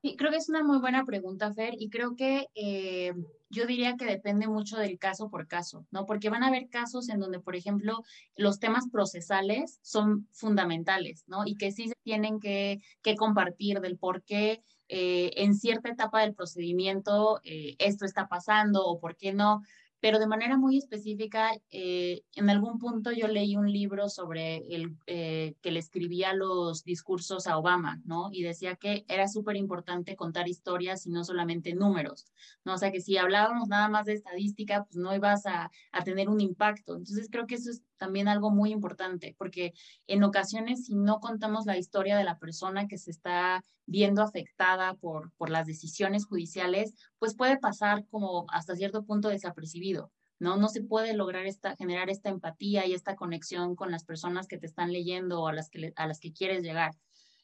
Sí, 0.01 0.15
creo 0.17 0.31
que 0.31 0.37
es 0.37 0.49
una 0.49 0.63
muy 0.63 0.79
buena 0.79 1.05
pregunta, 1.05 1.53
Fer, 1.53 1.75
y 1.77 1.89
creo 1.89 2.15
que 2.15 2.47
eh, 2.55 3.13
yo 3.51 3.67
diría 3.67 3.97
que 3.97 4.05
depende 4.05 4.47
mucho 4.47 4.77
del 4.77 4.97
caso 4.97 5.29
por 5.29 5.47
caso, 5.47 5.85
¿no? 5.91 6.07
Porque 6.07 6.31
van 6.31 6.41
a 6.41 6.47
haber 6.47 6.69
casos 6.69 7.07
en 7.09 7.19
donde, 7.19 7.39
por 7.39 7.55
ejemplo, 7.55 8.01
los 8.35 8.59
temas 8.59 8.89
procesales 8.91 9.79
son 9.83 10.27
fundamentales, 10.31 11.23
¿no? 11.27 11.45
Y 11.45 11.55
que 11.55 11.71
sí 11.71 11.87
se 11.87 11.95
tienen 12.03 12.39
que, 12.39 12.81
que 13.03 13.15
compartir 13.15 13.79
del 13.79 13.99
por 13.99 14.23
qué 14.23 14.63
eh, 14.93 15.31
en 15.37 15.53
cierta 15.53 15.89
etapa 15.89 16.21
del 16.21 16.33
procedimiento 16.33 17.39
eh, 17.43 17.75
esto 17.77 18.03
está 18.03 18.27
pasando 18.27 18.83
o 18.85 18.99
por 18.99 19.15
qué 19.15 19.33
no 19.33 19.61
pero 20.01 20.19
de 20.19 20.27
manera 20.27 20.57
muy 20.57 20.77
específica, 20.77 21.51
eh, 21.69 22.23
en 22.35 22.49
algún 22.49 22.79
punto 22.79 23.11
yo 23.11 23.27
leí 23.27 23.55
un 23.55 23.71
libro 23.71 24.09
sobre 24.09 24.57
el 24.75 24.97
eh, 25.05 25.53
que 25.61 25.71
le 25.71 25.79
escribía 25.79 26.33
los 26.33 26.83
discursos 26.83 27.45
a 27.45 27.57
Obama, 27.57 28.01
¿no? 28.03 28.29
Y 28.31 28.41
decía 28.41 28.75
que 28.75 29.05
era 29.07 29.27
súper 29.27 29.55
importante 29.55 30.15
contar 30.15 30.47
historias 30.47 31.05
y 31.05 31.11
no 31.11 31.23
solamente 31.23 31.75
números, 31.75 32.25
¿no? 32.65 32.73
O 32.73 32.77
sea, 32.79 32.91
que 32.91 32.99
si 32.99 33.17
hablábamos 33.17 33.69
nada 33.69 33.89
más 33.89 34.07
de 34.07 34.13
estadística, 34.13 34.83
pues 34.85 34.97
no 34.97 35.15
ibas 35.15 35.45
a, 35.45 35.71
a 35.91 36.03
tener 36.03 36.29
un 36.29 36.41
impacto. 36.41 36.95
Entonces 36.95 37.29
creo 37.31 37.45
que 37.45 37.55
eso 37.55 37.69
es 37.69 37.83
también 38.01 38.27
algo 38.27 38.49
muy 38.49 38.71
importante, 38.71 39.35
porque 39.37 39.73
en 40.07 40.23
ocasiones 40.23 40.87
si 40.87 40.95
no 40.95 41.19
contamos 41.19 41.67
la 41.67 41.77
historia 41.77 42.17
de 42.17 42.23
la 42.23 42.39
persona 42.39 42.87
que 42.87 42.97
se 42.97 43.11
está 43.11 43.63
viendo 43.85 44.23
afectada 44.23 44.95
por, 44.95 45.31
por 45.33 45.51
las 45.51 45.67
decisiones 45.67 46.25
judiciales, 46.25 46.95
pues 47.19 47.35
puede 47.35 47.59
pasar 47.59 48.07
como 48.09 48.47
hasta 48.49 48.75
cierto 48.75 49.05
punto 49.05 49.29
desapercibido. 49.29 50.11
¿no? 50.39 50.57
No 50.57 50.67
se 50.67 50.81
puede 50.81 51.13
lograr 51.13 51.45
esta, 51.45 51.75
generar 51.75 52.09
esta 52.09 52.29
empatía 52.29 52.87
y 52.87 52.95
esta 52.95 53.15
conexión 53.15 53.75
con 53.75 53.91
las 53.91 54.03
personas 54.03 54.47
que 54.47 54.57
te 54.57 54.65
están 54.65 54.91
leyendo 54.91 55.43
o 55.43 55.47
a 55.47 55.53
las 55.53 55.69
que, 55.69 55.93
a 55.95 56.07
las 56.07 56.19
que 56.19 56.33
quieres 56.33 56.63
llegar. 56.63 56.95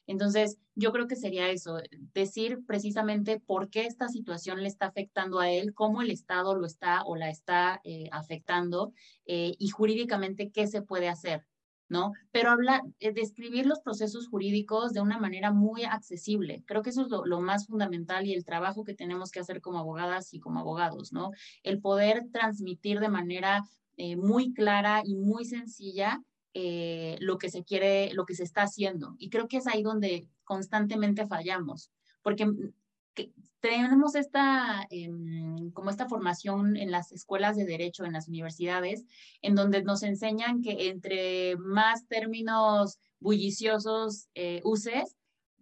Entonces, 0.08 0.58
yo 0.74 0.94
creo 0.94 1.08
que 1.08 1.18
sería 1.18 1.50
eso, 1.50 1.80
decir 2.14 2.60
precisamente 2.66 3.40
por 3.42 3.70
qué 3.70 3.86
esta 3.86 4.08
situación 4.08 4.62
le 4.64 4.70
está 4.70 4.88
afectando 4.88 5.40
a 5.40 5.52
él, 5.52 5.74
cómo 5.74 6.02
el 6.02 6.12
Estado 6.12 6.56
lo 6.56 6.66
está 6.66 7.04
o 7.04 7.18
la 7.18 7.30
está 7.30 7.82
eh, 7.84 8.08
afectando 8.12 8.94
eh, 9.26 9.54
y 9.60 9.68
jurídicamente 9.68 10.50
qué 10.50 10.66
se 10.68 10.82
puede 10.82 11.10
hacer, 11.10 11.46
¿no? 11.90 12.14
Pero 12.32 12.52
hablar, 12.52 12.84
eh, 13.00 13.12
describir 13.12 13.66
los 13.66 13.82
procesos 13.82 14.30
jurídicos 14.30 14.94
de 14.94 15.02
una 15.02 15.20
manera 15.20 15.52
muy 15.52 15.84
accesible. 15.84 16.64
Creo 16.66 16.84
que 16.84 16.92
eso 16.92 17.02
es 17.02 17.10
lo, 17.10 17.26
lo, 17.26 17.42
más 17.42 17.68
fundamental 17.68 18.26
y 18.26 18.34
el 18.34 18.46
trabajo 18.46 18.86
que 18.86 18.94
tenemos 18.96 19.30
que 19.30 19.42
hacer 19.42 19.60
como 19.60 19.80
abogadas 19.80 20.34
y 20.34 20.40
como 20.40 20.62
abogados, 20.62 21.12
¿no? 21.12 21.32
El 21.64 21.82
poder 21.82 22.28
transmitir 22.32 23.02
de 23.02 23.10
manera 23.10 23.64
muy 24.16 24.54
clara 24.54 25.02
y 25.04 25.16
muy 25.16 25.44
sencilla 25.44 26.22
eh, 26.60 27.18
lo 27.20 27.38
que 27.38 27.52
se 27.52 27.64
quiere, 27.64 28.12
lo 28.16 28.26
que 28.26 28.34
se 28.34 28.42
está 28.42 28.64
haciendo. 28.64 29.14
Y 29.20 29.30
creo 29.30 29.48
que 29.48 29.58
es 29.58 29.68
ahí 29.68 29.84
donde 29.84 30.28
constantemente 30.44 31.28
fallamos, 31.28 31.92
porque 32.24 32.48
mm, 32.48 32.74
tenemos 33.60 34.16
esta, 34.16 34.88
em, 34.90 35.70
como 35.70 35.92
esta 35.92 36.10
formación 36.10 36.76
en 36.76 36.90
las 36.90 37.12
escuelas 37.12 37.58
de 37.58 37.66
derecho, 37.66 38.06
en 38.06 38.14
las 38.14 38.28
universidades, 38.28 39.06
en 39.44 39.54
donde 39.54 39.84
nos 39.84 40.02
enseñan 40.02 40.64
que 40.64 40.90
entre 40.90 41.58
más 41.58 42.08
términos 42.08 42.98
bulliciosos 43.20 44.28
eh, 44.34 44.62
uses, 44.64 45.16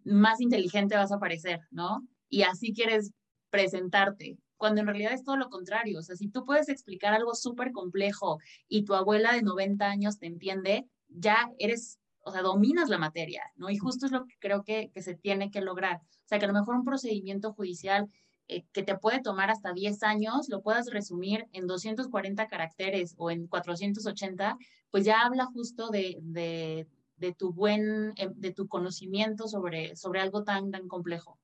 más 0.06 0.40
inteligente 0.40 0.96
vas 0.96 1.12
a 1.12 1.20
parecer, 1.20 1.60
¿no? 1.72 2.08
Y 2.30 2.44
así 2.44 2.72
quieres 2.72 3.12
presentarte, 3.50 4.38
cuando 4.58 4.82
en 4.82 4.88
realidad 4.88 5.14
es 5.14 5.24
todo 5.24 5.38
lo 5.38 5.50
contrario. 5.50 6.00
O 6.00 6.02
sea, 6.02 6.16
si 6.16 6.28
tú 6.28 6.46
puedes 6.46 6.70
explicar 6.70 7.14
algo 7.14 7.36
súper 7.36 7.72
complejo 7.72 8.40
y 8.68 8.84
tu 8.86 8.94
abuela 8.94 9.34
de 9.34 9.42
90 9.42 9.86
años 9.86 10.20
te 10.20 10.28
entiende, 10.28 10.88
ya 11.10 11.52
eres, 11.60 12.00
o 12.22 12.32
sea, 12.32 12.42
dominas 12.42 12.90
la 12.90 12.98
materia, 12.98 13.44
¿no? 13.56 13.70
Y 13.70 13.78
justo 13.78 14.06
es 14.06 14.12
lo 14.12 14.26
que 14.26 14.36
creo 14.40 14.64
que, 14.64 14.92
que 14.94 15.02
se 15.02 15.16
tiene 15.16 15.52
que 15.52 15.62
lograr. 15.62 15.98
O 15.98 16.28
sea, 16.28 16.40
que 16.40 16.46
a 16.46 16.48
lo 16.48 16.54
mejor 16.54 16.76
un 16.76 16.86
procedimiento 16.86 17.54
judicial 17.54 18.10
eh, 18.48 18.64
que 18.72 18.84
te 18.84 18.98
puede 18.98 19.22
tomar 19.22 19.50
hasta 19.50 19.74
10 19.74 20.04
años, 20.04 20.50
lo 20.50 20.62
puedas 20.62 20.92
resumir 20.92 21.48
en 21.52 21.66
240 21.66 22.48
caracteres 22.48 23.16
o 23.18 23.32
en 23.32 23.48
480, 23.48 24.58
pues 24.92 25.04
ya 25.04 25.22
habla 25.22 25.46
justo 25.46 25.90
de, 25.90 26.18
de, 26.22 26.88
de 27.18 27.34
tu 27.34 27.54
buen, 27.54 28.14
eh, 28.18 28.30
de 28.36 28.54
tu 28.54 28.68
conocimiento 28.68 29.48
sobre, 29.48 29.96
sobre 29.96 30.22
algo 30.22 30.44
tan, 30.44 30.70
tan 30.70 30.88
complejo. 30.88 31.40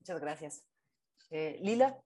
Muchas 0.00 0.20
gracias. 0.20 0.69
Eh, 1.30 1.58
Lila. 1.62 1.96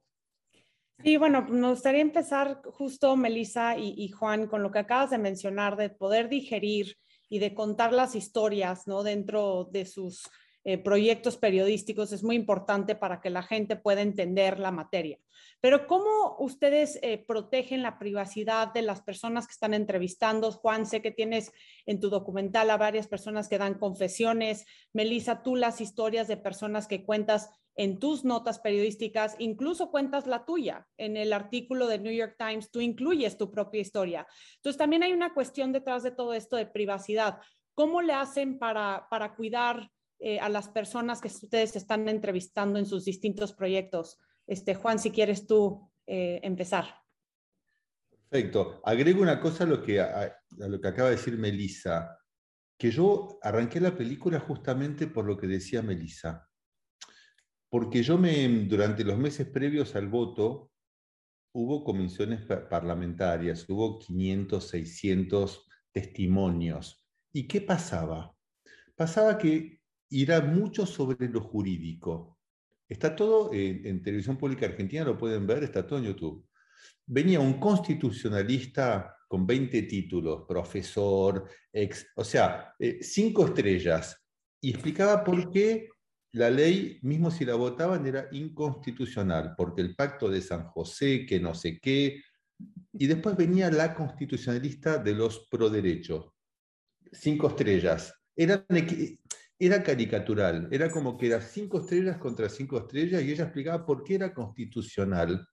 Sí, 1.02 1.16
bueno, 1.16 1.42
nos 1.48 1.72
gustaría 1.72 2.00
empezar 2.00 2.62
justo, 2.62 3.16
Melissa 3.16 3.76
y, 3.76 3.94
y, 3.96 4.08
Juan, 4.10 4.46
con 4.46 4.62
lo 4.62 4.70
que 4.70 4.78
acabas 4.78 5.10
de 5.10 5.18
mencionar, 5.18 5.76
de 5.76 5.90
poder 5.90 6.28
digerir 6.28 6.96
y 7.28 7.40
de 7.40 7.54
contar 7.54 7.92
las 7.92 8.14
historias, 8.14 8.86
¿no? 8.86 9.02
Dentro 9.02 9.64
de 9.64 9.86
sus 9.86 10.30
eh, 10.66 10.78
proyectos 10.78 11.36
periodísticos 11.36 12.10
es 12.12 12.24
muy 12.24 12.36
importante 12.36 12.94
para 12.94 13.20
que 13.20 13.28
la 13.28 13.42
gente 13.42 13.76
pueda 13.76 14.00
entender 14.00 14.58
la 14.58 14.70
materia. 14.70 15.18
Pero 15.60 15.86
¿cómo 15.86 16.36
ustedes 16.38 16.98
eh, 17.02 17.22
protegen 17.26 17.82
la 17.82 17.98
privacidad 17.98 18.72
de 18.72 18.80
las 18.80 19.02
personas 19.02 19.46
que 19.46 19.52
están 19.52 19.74
entrevistando? 19.74 20.50
Juan, 20.52 20.86
sé 20.86 21.02
que 21.02 21.10
tienes 21.10 21.52
en 21.84 22.00
tu 22.00 22.08
documental 22.08 22.70
a 22.70 22.78
varias 22.78 23.06
personas 23.08 23.48
que 23.48 23.58
dan 23.58 23.74
confesiones. 23.74 24.64
Melissa, 24.94 25.42
tú 25.42 25.54
las 25.54 25.82
historias 25.82 26.28
de 26.28 26.38
personas 26.38 26.86
que 26.86 27.04
cuentas 27.04 27.50
en 27.76 27.98
tus 27.98 28.24
notas 28.24 28.58
periodísticas, 28.58 29.36
incluso 29.38 29.90
cuentas 29.90 30.26
la 30.26 30.44
tuya. 30.44 30.86
En 30.96 31.16
el 31.16 31.32
artículo 31.32 31.86
de 31.86 31.98
New 31.98 32.12
York 32.12 32.36
Times, 32.38 32.70
tú 32.70 32.80
incluyes 32.80 33.36
tu 33.36 33.50
propia 33.50 33.80
historia. 33.80 34.26
Entonces, 34.56 34.78
también 34.78 35.02
hay 35.02 35.12
una 35.12 35.34
cuestión 35.34 35.72
detrás 35.72 36.02
de 36.02 36.10
todo 36.10 36.34
esto 36.34 36.56
de 36.56 36.66
privacidad. 36.66 37.38
¿Cómo 37.74 38.02
le 38.02 38.12
hacen 38.12 38.58
para, 38.58 39.06
para 39.10 39.34
cuidar 39.34 39.90
eh, 40.20 40.38
a 40.38 40.48
las 40.48 40.68
personas 40.68 41.20
que 41.20 41.28
ustedes 41.28 41.76
están 41.76 42.08
entrevistando 42.08 42.78
en 42.78 42.86
sus 42.86 43.04
distintos 43.04 43.52
proyectos. 43.52 44.18
Este, 44.46 44.74
Juan, 44.74 44.98
si 44.98 45.10
quieres 45.10 45.46
tú 45.46 45.90
eh, 46.06 46.40
empezar. 46.42 46.86
Perfecto. 48.30 48.80
Agrego 48.84 49.20
una 49.20 49.38
cosa 49.38 49.66
lo, 49.66 49.82
que, 49.82 50.00
a, 50.00 50.34
lo 50.56 50.80
que 50.80 50.88
acaba 50.88 51.10
de 51.10 51.16
decir 51.16 51.36
Melissa, 51.36 52.18
que 52.78 52.90
yo 52.90 53.38
arranqué 53.42 53.80
la 53.80 53.94
película 53.94 54.40
justamente 54.40 55.08
por 55.08 55.26
lo 55.26 55.36
que 55.36 55.46
decía 55.46 55.82
Melissa. 55.82 56.48
Porque 57.74 58.04
yo 58.04 58.16
me, 58.16 58.48
durante 58.68 59.02
los 59.02 59.18
meses 59.18 59.48
previos 59.48 59.96
al 59.96 60.06
voto, 60.06 60.70
hubo 61.52 61.82
comisiones 61.82 62.42
parlamentarias, 62.70 63.68
hubo 63.68 63.98
500, 63.98 64.64
600 64.68 65.68
testimonios. 65.90 67.04
¿Y 67.32 67.48
qué 67.48 67.60
pasaba? 67.62 68.32
Pasaba 68.94 69.36
que 69.36 69.80
irá 70.08 70.40
mucho 70.40 70.86
sobre 70.86 71.28
lo 71.28 71.40
jurídico. 71.40 72.38
Está 72.88 73.16
todo 73.16 73.52
en, 73.52 74.00
televisión 74.04 74.38
pública 74.38 74.66
argentina, 74.66 75.02
lo 75.02 75.18
pueden 75.18 75.44
ver, 75.44 75.64
está 75.64 75.84
todo 75.84 75.98
en 75.98 76.04
YouTube. 76.04 76.46
Venía 77.04 77.40
un 77.40 77.54
constitucionalista 77.54 79.16
con 79.26 79.44
20 79.44 79.82
títulos, 79.82 80.44
profesor, 80.46 81.50
ex, 81.72 82.06
o 82.14 82.22
sea, 82.22 82.72
eh, 82.78 82.98
cinco 83.02 83.46
estrellas, 83.46 84.16
y 84.60 84.70
explicaba 84.70 85.24
por 85.24 85.50
qué 85.50 85.88
la 86.34 86.50
ley, 86.50 86.98
mismo 87.02 87.30
si 87.30 87.44
la 87.44 87.54
votaban, 87.54 88.04
era 88.06 88.28
inconstitucional, 88.32 89.54
porque 89.56 89.82
el 89.82 89.94
pacto 89.94 90.28
de 90.28 90.42
San 90.42 90.64
José, 90.64 91.24
que 91.26 91.38
no 91.38 91.54
sé 91.54 91.78
qué, 91.78 92.22
y 92.92 93.06
después 93.06 93.36
venía 93.36 93.70
la 93.70 93.94
constitucionalista 93.94 94.98
de 94.98 95.14
los 95.14 95.46
proderechos, 95.48 96.32
cinco 97.12 97.48
estrellas. 97.48 98.12
Eran, 98.34 98.66
era 99.58 99.82
caricatural, 99.84 100.68
era 100.72 100.90
como 100.90 101.16
que 101.16 101.28
era 101.28 101.40
cinco 101.40 101.80
estrellas 101.80 102.18
contra 102.18 102.48
cinco 102.48 102.78
estrellas 102.78 103.22
y 103.22 103.30
ella 103.30 103.44
explicaba 103.44 103.86
por 103.86 104.02
qué 104.02 104.16
era 104.16 104.34
constitucional. 104.34 105.46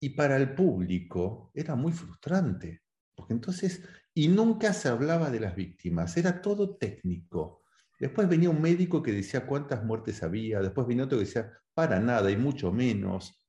Y 0.00 0.10
para 0.10 0.36
el 0.36 0.54
público 0.54 1.50
era 1.52 1.74
muy 1.74 1.92
frustrante, 1.92 2.82
porque 3.14 3.34
entonces, 3.34 3.82
y 4.14 4.28
nunca 4.28 4.72
se 4.72 4.88
hablaba 4.88 5.30
de 5.30 5.40
las 5.40 5.54
víctimas, 5.54 6.16
era 6.16 6.40
todo 6.40 6.76
técnico. 6.76 7.65
Después 7.98 8.28
venía 8.28 8.50
un 8.50 8.60
médico 8.60 9.02
que 9.02 9.12
decía 9.12 9.46
cuántas 9.46 9.84
muertes 9.84 10.22
había, 10.22 10.60
después 10.60 10.86
venía 10.86 11.04
otro 11.04 11.18
que 11.18 11.24
decía 11.24 11.52
para 11.74 11.98
nada 12.00 12.30
y 12.30 12.36
mucho 12.36 12.72
menos. 12.72 13.46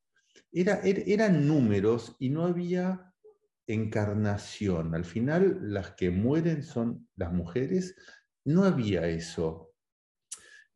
Era, 0.51 0.81
er, 0.83 1.03
eran 1.07 1.47
números 1.47 2.15
y 2.19 2.29
no 2.29 2.45
había 2.45 3.13
encarnación. 3.67 4.95
Al 4.95 5.05
final 5.05 5.60
las 5.62 5.91
que 5.91 6.10
mueren 6.10 6.63
son 6.63 7.07
las 7.15 7.33
mujeres 7.33 7.95
no 8.45 8.63
había 8.63 9.07
eso. 9.07 9.73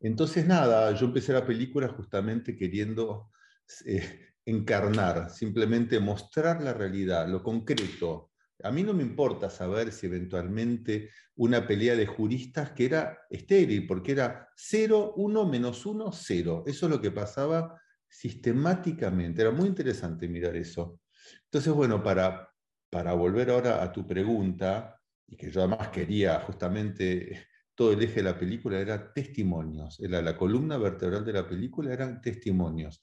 Entonces, 0.00 0.46
nada, 0.46 0.92
yo 0.92 1.06
empecé 1.06 1.32
la 1.32 1.46
película 1.46 1.88
justamente 1.88 2.56
queriendo 2.56 3.30
eh, 3.86 4.32
encarnar, 4.44 5.30
simplemente 5.30 6.00
mostrar 6.00 6.60
la 6.62 6.74
realidad, 6.74 7.28
lo 7.28 7.42
concreto. 7.42 8.31
A 8.62 8.70
mí 8.70 8.82
no 8.82 8.94
me 8.94 9.02
importa 9.02 9.50
saber 9.50 9.92
si 9.92 10.06
eventualmente 10.06 11.10
una 11.36 11.66
pelea 11.66 11.96
de 11.96 12.06
juristas 12.06 12.72
que 12.72 12.86
era 12.86 13.18
estéril, 13.30 13.86
porque 13.86 14.12
era 14.12 14.48
0, 14.56 15.14
1, 15.16 15.46
menos 15.46 15.84
1, 15.86 16.12
0. 16.12 16.64
Eso 16.66 16.86
es 16.86 16.90
lo 16.90 17.00
que 17.00 17.10
pasaba 17.10 17.80
sistemáticamente. 18.08 19.42
Era 19.42 19.50
muy 19.50 19.68
interesante 19.68 20.28
mirar 20.28 20.56
eso. 20.56 21.00
Entonces, 21.44 21.72
bueno, 21.72 22.02
para, 22.02 22.48
para 22.90 23.12
volver 23.14 23.50
ahora 23.50 23.82
a 23.82 23.92
tu 23.92 24.06
pregunta, 24.06 24.98
y 25.26 25.36
que 25.36 25.50
yo 25.50 25.60
además 25.60 25.88
quería 25.88 26.40
justamente 26.40 27.46
todo 27.74 27.92
el 27.92 28.02
eje 28.02 28.16
de 28.16 28.22
la 28.24 28.38
película 28.38 28.78
era 28.78 29.12
testimonios, 29.12 29.98
era 30.00 30.20
la 30.20 30.36
columna 30.36 30.76
vertebral 30.76 31.24
de 31.24 31.32
la 31.32 31.48
película 31.48 31.92
eran 31.92 32.20
testimonios. 32.20 33.02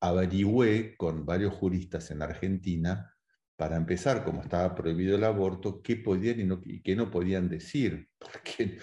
Averigüé 0.00 0.96
con 0.96 1.26
varios 1.26 1.54
juristas 1.54 2.10
en 2.10 2.22
Argentina, 2.22 3.13
para 3.56 3.76
empezar, 3.76 4.24
como 4.24 4.42
estaba 4.42 4.74
prohibido 4.74 5.16
el 5.16 5.24
aborto, 5.24 5.80
qué 5.82 5.96
podían 5.96 6.40
y, 6.40 6.44
no, 6.44 6.60
qué 6.60 6.96
no 6.96 7.10
podían 7.10 7.48
decir, 7.48 8.08
porque 8.18 8.78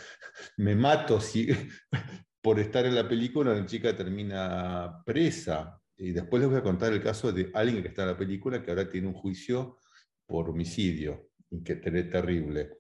me 0.58 0.76
mato 0.76 1.20
si 1.20 1.48
por 2.42 2.60
estar 2.60 2.86
en 2.86 2.96
la 2.96 3.08
película 3.08 3.52
una 3.52 3.66
chica 3.66 3.96
termina 3.96 5.02
presa. 5.06 5.78
Y 5.98 6.12
después 6.12 6.42
les 6.42 6.50
voy 6.50 6.60
a 6.60 6.64
contar 6.64 6.92
el 6.94 7.04
caso 7.04 7.32
de 7.32 7.52
alguien 7.54 7.84
que 7.84 7.90
está 7.90 8.04
en 8.04 8.10
la 8.10 8.18
película 8.18 8.64
que 8.64 8.72
ahora 8.72 8.90
tiene 8.90 9.08
un 9.08 9.14
juicio 9.14 9.78
por 10.26 10.50
homicidio, 10.50 11.30
que 11.64 11.74
es 11.74 12.10
terrible. 12.10 12.80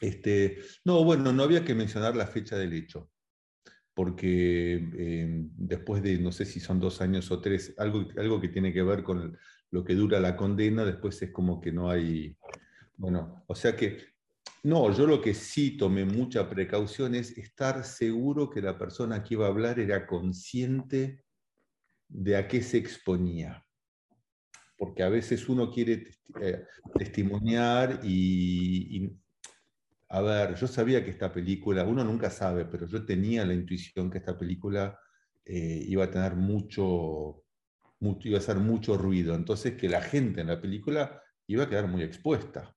Este, 0.00 0.58
no, 0.84 1.02
bueno, 1.04 1.32
no 1.32 1.44
había 1.44 1.64
que 1.64 1.74
mencionar 1.74 2.14
la 2.14 2.26
fecha 2.26 2.58
del 2.58 2.74
hecho, 2.74 3.10
porque 3.94 4.74
eh, 4.98 5.46
después 5.56 6.02
de, 6.02 6.18
no 6.18 6.32
sé 6.32 6.44
si 6.44 6.60
son 6.60 6.80
dos 6.80 7.00
años 7.00 7.30
o 7.30 7.40
tres, 7.40 7.74
algo, 7.78 8.06
algo 8.16 8.40
que 8.40 8.48
tiene 8.48 8.72
que 8.72 8.82
ver 8.82 9.02
con 9.02 9.38
lo 9.72 9.82
que 9.82 9.94
dura 9.94 10.20
la 10.20 10.36
condena, 10.36 10.84
después 10.84 11.20
es 11.22 11.32
como 11.32 11.60
que 11.60 11.72
no 11.72 11.90
hay, 11.90 12.36
bueno, 12.96 13.42
o 13.46 13.54
sea 13.54 13.74
que, 13.74 13.98
no, 14.62 14.92
yo 14.92 15.06
lo 15.06 15.20
que 15.20 15.34
sí 15.34 15.76
tomé 15.76 16.04
mucha 16.04 16.48
precaución 16.48 17.14
es 17.14 17.36
estar 17.36 17.82
seguro 17.84 18.48
que 18.48 18.60
la 18.60 18.78
persona 18.78 19.24
que 19.24 19.34
iba 19.34 19.46
a 19.46 19.48
hablar 19.48 19.80
era 19.80 20.06
consciente 20.06 21.24
de 22.06 22.36
a 22.36 22.46
qué 22.46 22.62
se 22.62 22.76
exponía. 22.76 23.66
Porque 24.76 25.02
a 25.02 25.08
veces 25.08 25.48
uno 25.48 25.70
quiere 25.70 26.06
eh, 26.40 26.64
testimoniar 26.96 28.00
y, 28.04 29.10
a 30.10 30.20
ver, 30.20 30.54
yo 30.54 30.66
sabía 30.66 31.02
que 31.02 31.10
esta 31.10 31.32
película, 31.32 31.84
uno 31.84 32.04
nunca 32.04 32.30
sabe, 32.30 32.66
pero 32.66 32.86
yo 32.86 33.04
tenía 33.06 33.46
la 33.46 33.54
intuición 33.54 34.10
que 34.10 34.18
esta 34.18 34.38
película 34.38 34.98
eh, 35.44 35.82
iba 35.88 36.04
a 36.04 36.10
tener 36.10 36.36
mucho, 36.36 37.41
mucho, 38.02 38.28
iba 38.28 38.38
a 38.38 38.40
hacer 38.40 38.56
mucho 38.56 38.98
ruido, 38.98 39.34
entonces 39.34 39.74
que 39.76 39.88
la 39.88 40.02
gente 40.02 40.40
en 40.40 40.48
la 40.48 40.60
película 40.60 41.22
iba 41.46 41.64
a 41.64 41.68
quedar 41.68 41.88
muy 41.88 42.02
expuesta. 42.02 42.74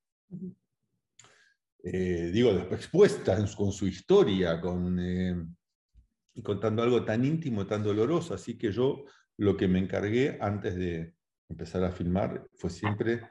Eh, 1.83 2.31
digo, 2.33 2.51
expuesta 2.71 3.37
con 3.55 3.71
su 3.71 3.87
historia, 3.87 4.61
con, 4.61 4.99
eh, 4.99 5.35
y 6.33 6.41
contando 6.41 6.83
algo 6.83 7.03
tan 7.03 7.25
íntimo, 7.25 7.65
tan 7.65 7.83
doloroso, 7.83 8.33
así 8.33 8.57
que 8.57 8.71
yo 8.71 9.05
lo 9.37 9.57
que 9.57 9.67
me 9.67 9.79
encargué 9.79 10.37
antes 10.39 10.75
de 10.75 11.15
empezar 11.49 11.83
a 11.83 11.91
filmar 11.91 12.47
fue 12.55 12.69
siempre 12.69 13.27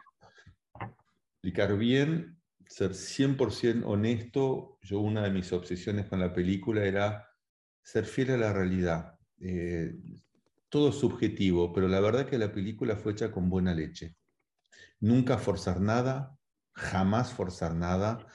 explicar 1.33 1.77
bien 1.77 2.41
ser 2.67 2.93
100% 2.95 3.85
honesto, 3.85 4.79
yo 4.83 5.01
una 5.01 5.23
de 5.23 5.31
mis 5.31 5.53
obsesiones 5.53 6.07
con 6.07 6.21
la 6.21 6.33
película 6.33 6.85
era 6.85 7.29
ser 7.83 8.07
fiel 8.07 8.31
a 8.31 8.37
la 8.39 8.53
realidad. 8.53 9.19
Eh, 9.41 9.95
todo 10.75 10.91
subjetivo, 10.91 11.73
pero 11.73 11.87
la 11.87 12.01
verdad 12.01 12.27
que 12.27 12.37
la 12.37 12.53
película 12.53 12.97
fue 12.97 13.13
hecha 13.13 13.31
con 13.31 13.49
buena 13.49 13.73
leche. 13.73 14.17
Nunca 14.99 15.39
forzar 15.39 15.81
nada, 15.81 16.37
jamás 16.73 17.33
forzar 17.33 17.77
nada. 17.77 18.27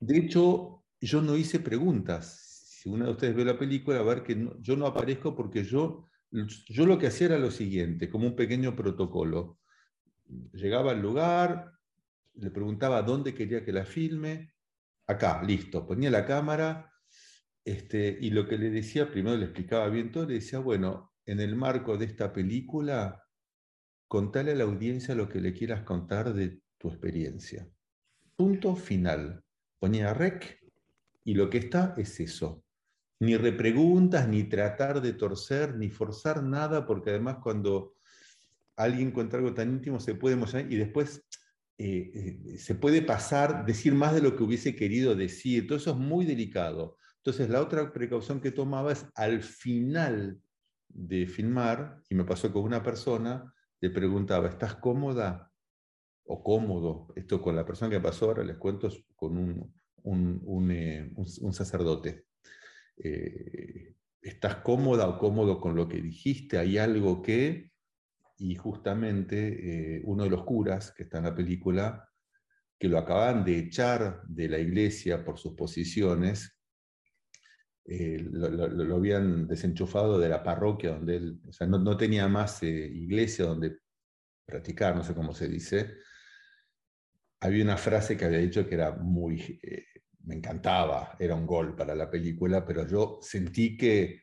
De 0.00 0.18
hecho, 0.18 0.82
yo 1.00 1.22
no 1.22 1.36
hice 1.36 1.60
preguntas. 1.60 2.26
Si 2.80 2.88
una 2.88 3.04
de 3.04 3.12
ustedes 3.12 3.36
ve 3.36 3.44
la 3.44 3.56
película, 3.56 4.00
a 4.00 4.02
ver 4.02 4.24
que 4.24 4.34
yo 4.58 4.76
no 4.76 4.88
aparezco 4.88 5.36
porque 5.36 5.62
yo, 5.62 6.10
yo 6.32 6.84
lo 6.84 6.98
que 6.98 7.06
hacía 7.06 7.28
era 7.28 7.38
lo 7.38 7.52
siguiente, 7.52 8.10
como 8.10 8.26
un 8.26 8.34
pequeño 8.34 8.74
protocolo. 8.74 9.60
Llegaba 10.52 10.90
al 10.90 11.00
lugar, 11.00 11.74
le 12.34 12.50
preguntaba 12.50 13.02
dónde 13.02 13.36
quería 13.36 13.64
que 13.64 13.72
la 13.72 13.84
filme, 13.84 14.52
acá, 15.06 15.44
listo, 15.44 15.86
ponía 15.86 16.10
la 16.10 16.26
cámara, 16.26 16.92
este, 17.64 18.18
y 18.20 18.30
lo 18.30 18.48
que 18.48 18.58
le 18.58 18.70
decía, 18.70 19.12
primero 19.12 19.36
le 19.36 19.44
explicaba 19.44 19.88
bien 19.90 20.10
todo, 20.10 20.26
le 20.26 20.34
decía, 20.34 20.58
bueno, 20.58 21.13
en 21.26 21.40
el 21.40 21.56
marco 21.56 21.96
de 21.96 22.06
esta 22.06 22.32
película, 22.32 23.24
contale 24.08 24.52
a 24.52 24.54
la 24.54 24.64
audiencia 24.64 25.14
lo 25.14 25.28
que 25.28 25.40
le 25.40 25.52
quieras 25.52 25.82
contar 25.82 26.34
de 26.34 26.60
tu 26.78 26.88
experiencia. 26.88 27.68
Punto 28.36 28.76
final. 28.76 29.42
Ponía 29.78 30.14
rec 30.14 30.60
y 31.24 31.34
lo 31.34 31.48
que 31.50 31.58
está 31.58 31.94
es 31.96 32.20
eso. 32.20 32.62
Ni 33.20 33.36
repreguntas, 33.36 34.28
ni 34.28 34.44
tratar 34.44 35.00
de 35.00 35.14
torcer, 35.14 35.76
ni 35.76 35.88
forzar 35.88 36.42
nada, 36.42 36.84
porque 36.86 37.10
además 37.10 37.38
cuando 37.42 37.94
alguien 38.76 39.12
cuenta 39.12 39.36
algo 39.36 39.54
tan 39.54 39.70
íntimo 39.70 40.00
se 40.00 40.14
puede 40.14 40.34
emocionar 40.34 40.70
y 40.70 40.76
después 40.76 41.24
eh, 41.78 42.38
eh, 42.46 42.58
se 42.58 42.74
puede 42.74 43.02
pasar, 43.02 43.64
decir 43.64 43.94
más 43.94 44.14
de 44.14 44.22
lo 44.22 44.36
que 44.36 44.42
hubiese 44.42 44.76
querido 44.76 45.14
decir. 45.14 45.66
Todo 45.66 45.78
eso 45.78 45.90
es 45.92 45.96
muy 45.96 46.24
delicado. 46.24 46.96
Entonces, 47.16 47.48
la 47.48 47.62
otra 47.62 47.92
precaución 47.92 48.40
que 48.40 48.50
tomaba 48.50 48.92
es 48.92 49.06
al 49.14 49.42
final 49.42 50.40
de 50.94 51.26
filmar, 51.26 52.02
y 52.08 52.14
me 52.14 52.24
pasó 52.24 52.52
con 52.52 52.62
una 52.62 52.82
persona, 52.82 53.52
le 53.80 53.90
preguntaba, 53.90 54.48
¿estás 54.48 54.76
cómoda 54.76 55.52
o 56.24 56.42
cómodo? 56.42 57.12
Esto 57.16 57.42
con 57.42 57.56
la 57.56 57.66
persona 57.66 57.90
que 57.90 58.00
pasó 58.00 58.26
ahora, 58.26 58.44
les 58.44 58.56
cuento, 58.56 58.88
con 59.14 59.36
un, 59.36 59.74
un, 60.02 60.70
eh, 60.70 61.12
sacerdote. 61.50 62.24
¿Estás 64.22 64.56
cómoda 64.56 65.08
o 65.08 65.18
cómodo 65.18 65.60
con 65.60 65.76
lo 65.76 65.88
que 65.88 66.00
dijiste? 66.00 66.56
¿Hay 66.58 66.78
algo 66.78 67.20
que 67.20 67.74
y 68.36 68.56
justamente 68.56 69.96
eh, 69.96 70.02
uno 70.04 70.24
de 70.24 70.30
los 70.30 70.44
curas 70.44 70.92
que 70.92 71.04
está 71.04 71.18
en 71.18 71.24
la 71.24 71.34
película, 71.34 72.08
que 72.78 72.88
lo 72.88 72.98
acaban 72.98 73.44
de 73.44 73.58
echar 73.58 74.22
de 74.26 74.48
la 74.48 74.58
iglesia 74.58 75.24
por 75.24 75.38
sus 75.38 75.54
posiciones, 75.54 76.56
eh, 77.86 78.18
lo, 78.20 78.96
habían 78.96 79.46
desenchufado 79.46 80.18
de 80.18 80.28
la 80.28 80.42
parroquia 80.42 80.90
donde 80.90 81.16
él, 81.16 81.40
o 81.46 81.52
sea, 81.52 81.66
no, 81.66 81.96
tenía 81.96 82.28
más 82.28 82.62
eh, 82.62 82.66
iglesia 82.66 83.44
donde 83.46 83.78
practicar, 84.46 84.96
no 84.96 85.04
sé 85.04 85.14
cómo 85.14 85.34
se 85.34 85.48
dice. 85.48 85.94
Había 87.40 87.64
una 87.64 87.76
frase 87.76 88.16
que 88.16 88.24
había 88.24 88.38
dicho 88.38 88.66
que 88.66 88.74
era 88.74 88.92
muy, 88.92 89.60
me 90.24 90.36
encantaba, 90.36 91.16
era 91.18 91.34
un 91.34 91.46
gol 91.46 91.76
para 91.76 91.94
la 91.94 92.10
película, 92.10 92.64
pero 92.64 92.86
yo 92.86 93.18
sentí 93.20 93.76
que 93.76 94.22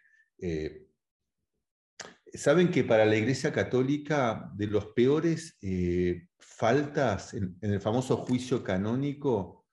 Saben 2.34 2.72
que 2.72 2.86
para 2.86 3.06
la 3.06 3.18
Iglesia 3.18 3.52
Católica, 3.52 4.50
de 4.56 4.68
los 4.68 4.88
peores 4.88 5.58
eh, 5.62 6.28
faltas 6.40 7.34
en, 7.34 7.58
el 7.60 7.82
famoso 7.82 8.18
juicio 8.18 8.64
canónico, 8.64 9.66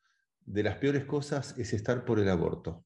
de 0.44 0.64
las 0.64 0.76
peores 0.76 1.04
cosas 1.04 1.56
es 1.56 1.72
estar 1.72 2.04
por 2.04 2.18
el 2.18 2.28
aborto. 2.28 2.84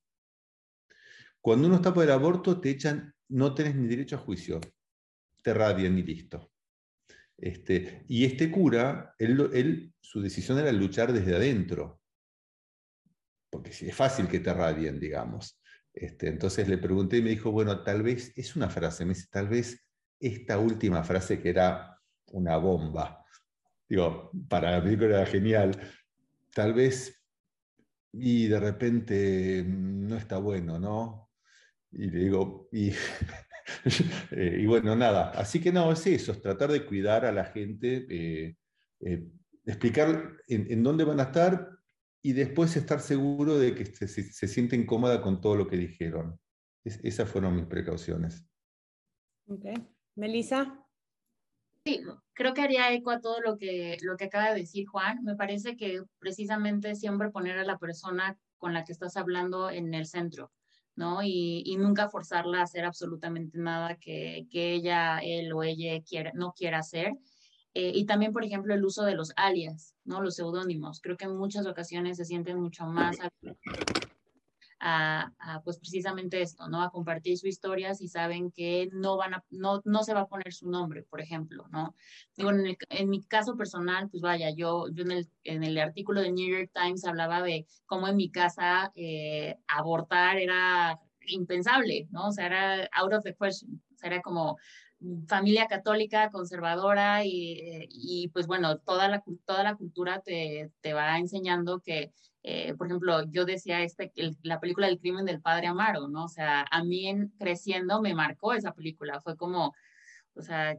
Cuando 1.42 1.66
uno 1.66 1.76
está 1.76 1.92
por 1.92 2.04
el 2.04 2.10
aborto, 2.12 2.60
te 2.60 2.70
echan, 2.70 3.12
no 3.28 3.52
tenés 3.52 3.74
ni 3.74 3.88
derecho 3.88 4.14
a 4.16 4.20
juicio, 4.20 4.60
te 5.42 5.52
radian 5.52 5.98
y 5.98 6.02
listo. 6.04 6.52
Este, 7.36 8.04
y 8.08 8.24
este 8.24 8.48
cura, 8.48 9.16
él, 9.18 9.92
su 10.00 10.22
decisión 10.22 10.60
era 10.60 10.70
luchar 10.70 11.12
desde 11.12 11.34
adentro, 11.34 12.00
porque 13.50 13.70
es 13.70 13.94
fácil 13.94 14.28
que 14.28 14.38
te 14.38 14.54
radien, 14.54 15.00
digamos. 15.00 15.60
Este, 15.92 16.28
entonces 16.28 16.68
le 16.68 16.78
pregunté 16.78 17.18
y 17.18 17.22
me 17.22 17.30
dijo, 17.30 17.50
bueno, 17.50 17.82
tal 17.82 18.02
vez, 18.02 18.32
es 18.36 18.54
una 18.54 18.70
frase, 18.70 19.04
me 19.04 19.14
dice, 19.14 19.26
tal 19.28 19.48
vez 19.48 19.84
esta 20.20 20.58
última 20.58 21.02
frase 21.02 21.42
que 21.42 21.50
era 21.50 21.98
una 22.26 22.56
bomba, 22.56 23.24
digo, 23.88 24.30
para 24.48 24.70
la 24.70 24.82
película 24.82 25.08
era 25.08 25.26
genial, 25.26 25.72
tal 26.54 26.72
vez, 26.72 27.20
y 28.12 28.46
de 28.46 28.60
repente 28.60 29.64
mm, 29.64 30.06
no 30.06 30.16
está 30.16 30.38
bueno, 30.38 30.78
¿no? 30.78 31.21
Y 31.92 32.10
le 32.10 32.18
digo, 32.18 32.68
y, 32.72 32.90
eh, 34.30 34.58
y 34.60 34.66
bueno, 34.66 34.96
nada, 34.96 35.30
así 35.30 35.60
que 35.60 35.72
no, 35.72 35.92
es 35.92 36.06
eso, 36.06 36.32
es 36.32 36.40
tratar 36.40 36.72
de 36.72 36.86
cuidar 36.86 37.24
a 37.24 37.32
la 37.32 37.44
gente, 37.44 38.06
eh, 38.08 38.56
eh, 39.00 39.28
explicar 39.64 40.36
en 40.48 40.82
dónde 40.82 41.04
van 41.04 41.20
a 41.20 41.24
estar, 41.24 41.68
y 42.22 42.32
después 42.32 42.76
estar 42.76 43.00
seguro 43.00 43.58
de 43.58 43.74
que 43.74 43.84
se, 43.84 44.06
se, 44.06 44.48
siente 44.48 44.76
incómoda 44.76 45.20
con 45.20 45.40
todo 45.40 45.56
lo 45.56 45.66
que 45.66 45.76
dijeron. 45.76 46.38
esas 46.84 47.28
fueron 47.28 47.56
mis 47.56 47.66
precauciones. 47.66 48.46
Ok. 49.48 49.64
Melissa. 50.14 50.78
Sí, 51.84 52.00
creo 52.32 52.54
que 52.54 52.62
haría 52.62 52.92
eco 52.92 53.10
a 53.10 53.20
todo 53.20 53.40
lo 53.40 53.58
que, 53.58 53.98
lo 54.02 54.16
que 54.16 54.26
acaba 54.26 54.50
de 54.50 54.60
decir 54.60 54.86
Juan. 54.86 55.24
Me 55.24 55.34
parece 55.34 55.76
que 55.76 56.04
precisamente 56.20 56.94
siempre 56.94 57.30
poner 57.30 57.58
a 57.58 57.64
la 57.64 57.78
persona 57.78 58.38
con 58.56 58.72
la 58.72 58.84
que 58.84 58.92
estás 58.92 59.16
hablando 59.16 59.68
en 59.68 59.92
el 59.92 60.06
centro, 60.06 60.52
¿no? 60.96 61.22
Y, 61.22 61.62
y 61.66 61.76
nunca 61.76 62.08
forzarla 62.08 62.60
a 62.60 62.64
hacer 62.64 62.84
absolutamente 62.84 63.58
nada 63.58 63.96
que, 63.96 64.46
que 64.50 64.74
ella, 64.74 65.18
él 65.18 65.52
o 65.52 65.62
ella 65.62 66.00
quiera, 66.02 66.32
no 66.34 66.52
quiera 66.52 66.78
hacer 66.78 67.14
eh, 67.74 67.92
y 67.94 68.04
también, 68.04 68.32
por 68.32 68.44
ejemplo, 68.44 68.74
el 68.74 68.84
uso 68.84 69.04
de 69.04 69.14
los 69.14 69.32
alias, 69.36 69.94
¿no? 70.04 70.20
Los 70.20 70.34
seudónimos. 70.34 71.00
Creo 71.00 71.16
que 71.16 71.24
en 71.24 71.36
muchas 71.36 71.66
ocasiones 71.66 72.18
se 72.18 72.24
sienten 72.24 72.60
mucho 72.60 72.84
más 72.84 73.16
a, 74.84 75.60
pues 75.64 75.78
precisamente 75.78 76.42
esto, 76.42 76.68
¿no? 76.68 76.82
A 76.82 76.90
compartir 76.90 77.38
su 77.38 77.46
historia 77.46 77.94
si 77.94 78.08
saben 78.08 78.50
que 78.50 78.88
no 78.92 79.16
van 79.16 79.34
a, 79.34 79.44
no, 79.50 79.80
no 79.84 80.02
se 80.02 80.12
va 80.12 80.22
a 80.22 80.26
poner 80.26 80.52
su 80.52 80.68
nombre, 80.68 81.04
por 81.04 81.20
ejemplo, 81.20 81.66
¿no? 81.70 81.94
Digo, 82.36 82.50
en, 82.50 83.08
mi 83.08 83.22
caso 83.22 83.56
personal, 83.56 84.08
pues 84.10 84.22
vaya, 84.22 84.50
yo, 84.50 84.86
en, 84.88 85.12
el, 85.12 85.28
en 85.44 85.62
el 85.62 85.78
artículo 85.78 86.20
del 86.20 86.34
New 86.34 86.50
York 86.50 86.70
Times 86.74 87.04
hablaba 87.04 87.42
de 87.42 87.66
cómo 87.86 88.08
en 88.08 88.16
mi 88.16 88.30
casa 88.30 88.92
eh, 88.96 89.56
abortar 89.68 90.38
era 90.38 90.98
impensable, 91.28 92.08
¿no? 92.10 92.28
O 92.28 92.32
sea, 92.32 92.46
era 92.46 92.88
out 92.92 93.12
of 93.12 93.22
the 93.22 93.36
question. 93.36 93.80
O 93.94 93.96
sea, 93.96 94.10
era 94.10 94.20
como, 94.20 94.56
familia 95.26 95.66
católica 95.66 96.30
conservadora 96.30 97.24
y, 97.24 97.88
y, 97.90 98.28
pues 98.28 98.46
bueno, 98.46 98.78
toda 98.78 99.08
la, 99.08 99.24
toda 99.44 99.64
la 99.64 99.74
cultura 99.74 100.20
te, 100.20 100.70
te 100.80 100.92
va 100.92 101.18
enseñando 101.18 101.80
que, 101.80 102.12
eh, 102.44 102.74
por 102.74 102.88
ejemplo, 102.88 103.24
yo 103.30 103.44
decía 103.44 103.82
este, 103.82 104.12
la 104.42 104.58
película 104.58 104.88
del 104.88 104.98
crimen 104.98 105.24
del 105.24 105.40
padre 105.40 105.68
Amaro, 105.68 106.08
¿no? 106.08 106.24
O 106.24 106.28
sea, 106.28 106.66
a 106.70 106.82
mí 106.82 107.06
en, 107.06 107.28
creciendo 107.38 108.00
me 108.02 108.14
marcó 108.14 108.52
esa 108.52 108.72
película, 108.72 109.20
fue 109.20 109.36
como, 109.36 109.74
o 110.34 110.42
sea, 110.42 110.76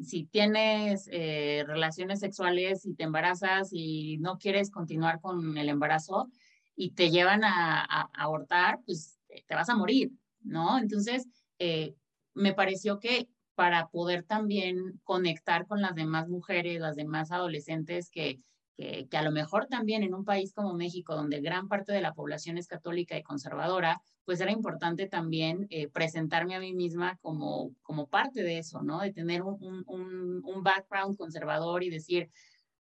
si, 0.00 0.24
tienes 0.26 1.08
eh, 1.12 1.64
relaciones 1.66 2.20
sexuales 2.20 2.84
y 2.86 2.94
te 2.94 3.04
embarazas 3.04 3.70
y 3.72 4.18
no 4.18 4.38
quieres 4.38 4.70
continuar 4.70 5.20
con 5.20 5.56
el 5.56 5.68
embarazo 5.68 6.30
y 6.76 6.90
te 6.92 7.10
llevan 7.10 7.44
a, 7.44 7.80
a, 7.82 8.10
abortar, 8.14 8.80
pues 8.84 9.18
te 9.46 9.54
vas 9.54 9.68
a 9.68 9.76
morir, 9.76 10.12
¿no? 10.42 10.78
Entonces, 10.78 11.26
eh, 11.58 11.94
me 12.34 12.52
pareció 12.52 12.98
que 12.98 13.28
para 13.54 13.88
poder 13.88 14.24
también 14.24 15.00
conectar 15.04 15.66
con 15.66 15.80
las 15.80 15.94
demás 15.94 16.28
mujeres, 16.28 16.80
las 16.80 16.96
demás 16.96 17.30
adolescentes 17.30 18.10
que, 18.10 18.40
que, 18.76 19.08
a 19.12 19.22
lo 19.22 19.30
mejor 19.30 19.66
también 19.66 20.02
en 20.02 20.14
un 20.14 20.24
país 20.24 20.52
como 20.52 20.74
México, 20.74 21.14
donde 21.14 21.40
gran 21.40 21.68
parte 21.68 21.92
de 21.92 22.00
la 22.00 22.14
población 22.14 22.58
es 22.58 22.66
católica 22.66 23.16
y 23.16 23.22
conservadora, 23.22 24.00
pues 24.24 24.40
era 24.40 24.50
importante 24.50 25.06
también 25.06 25.66
eh, 25.70 25.88
presentarme 25.88 26.54
a 26.54 26.60
mí 26.60 26.72
misma 26.72 27.18
como, 27.22 27.72
como 27.82 28.08
parte 28.08 28.42
de 28.42 28.58
eso, 28.58 28.82
¿no? 28.82 29.00
De 29.00 29.12
tener 29.12 29.42
un, 29.42 29.84
un, 29.86 30.42
un 30.44 30.62
background 30.62 31.16
conservador 31.16 31.82
y 31.84 31.90
decir, 31.90 32.30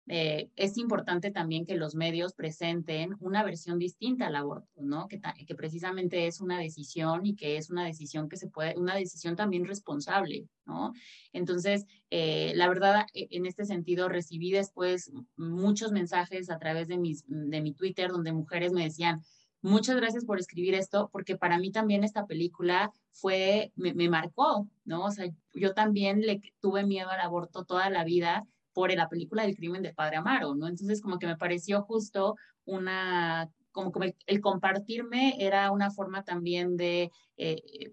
eh, 0.07 0.49
es 0.55 0.77
importante 0.77 1.31
también 1.31 1.65
que 1.65 1.75
los 1.75 1.95
medios 1.95 2.33
presenten 2.33 3.15
una 3.19 3.43
versión 3.43 3.77
distinta 3.77 4.27
al 4.27 4.35
aborto, 4.35 4.81
¿no? 4.81 5.07
Que, 5.07 5.21
que, 5.45 5.55
precisamente 5.55 6.27
es 6.27 6.41
una 6.41 6.59
decisión 6.59 7.25
y 7.25 7.35
que 7.35 7.57
es 7.57 7.69
una 7.69 7.85
decisión 7.85 8.27
que 8.27 8.37
se 8.37 8.47
puede, 8.47 8.77
una 8.77 8.95
decisión 8.95 9.35
también 9.35 9.65
responsable, 9.65 10.47
¿no? 10.65 10.93
Entonces, 11.33 11.85
eh, 12.09 12.51
la 12.55 12.67
verdad, 12.67 13.05
e, 13.13 13.27
en 13.31 13.45
este 13.45 13.63
sentido, 13.65 14.09
recibí 14.09 14.51
después 14.51 15.11
muchos 15.37 15.91
mensajes 15.91 16.49
a 16.49 16.57
través 16.57 16.87
de, 16.87 16.97
mis, 16.97 17.23
de 17.27 17.61
mi 17.61 17.73
Twitter 17.73 18.09
donde 18.09 18.33
mujeres 18.33 18.73
me 18.73 18.83
decían, 18.83 19.21
muchas 19.61 19.95
gracias 19.95 20.25
por 20.25 20.39
escribir 20.39 20.73
esto, 20.73 21.09
porque 21.13 21.37
para 21.37 21.59
mí 21.59 21.71
también 21.71 22.03
esta 22.03 22.25
película 22.25 22.91
fue, 23.11 23.71
me, 23.75 23.93
me 23.93 24.09
marcó, 24.09 24.67
¿no? 24.83 25.05
O 25.05 25.11
sea, 25.11 25.29
yo 25.53 25.73
también 25.75 26.21
le 26.21 26.41
tuve 26.59 26.85
miedo 26.85 27.09
al 27.11 27.21
aborto 27.21 27.65
toda 27.65 27.89
la 27.91 28.03
vida 28.03 28.47
por 28.73 28.93
la 28.93 29.09
película 29.09 29.43
del 29.43 29.55
crimen 29.55 29.81
del 29.81 29.95
padre 29.95 30.17
Amaro, 30.17 30.55
¿no? 30.55 30.67
Entonces 30.67 31.01
como 31.01 31.19
que 31.19 31.27
me 31.27 31.37
pareció 31.37 31.81
justo 31.83 32.35
una, 32.65 33.49
como, 33.71 33.91
como 33.91 34.05
el, 34.25 34.41
compartirme 34.41 35.35
era 35.39 35.71
una 35.71 35.91
forma 35.91 36.23
también 36.23 36.77
de, 36.77 37.11
eh, 37.37 37.89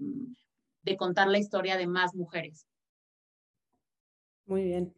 de 0.83 0.97
contar 0.97 1.29
la 1.29 1.39
historia 1.39 1.77
de 1.77 1.87
más 1.87 2.15
mujeres. 2.15 2.67
Muy 4.47 4.65
bien. 4.65 4.95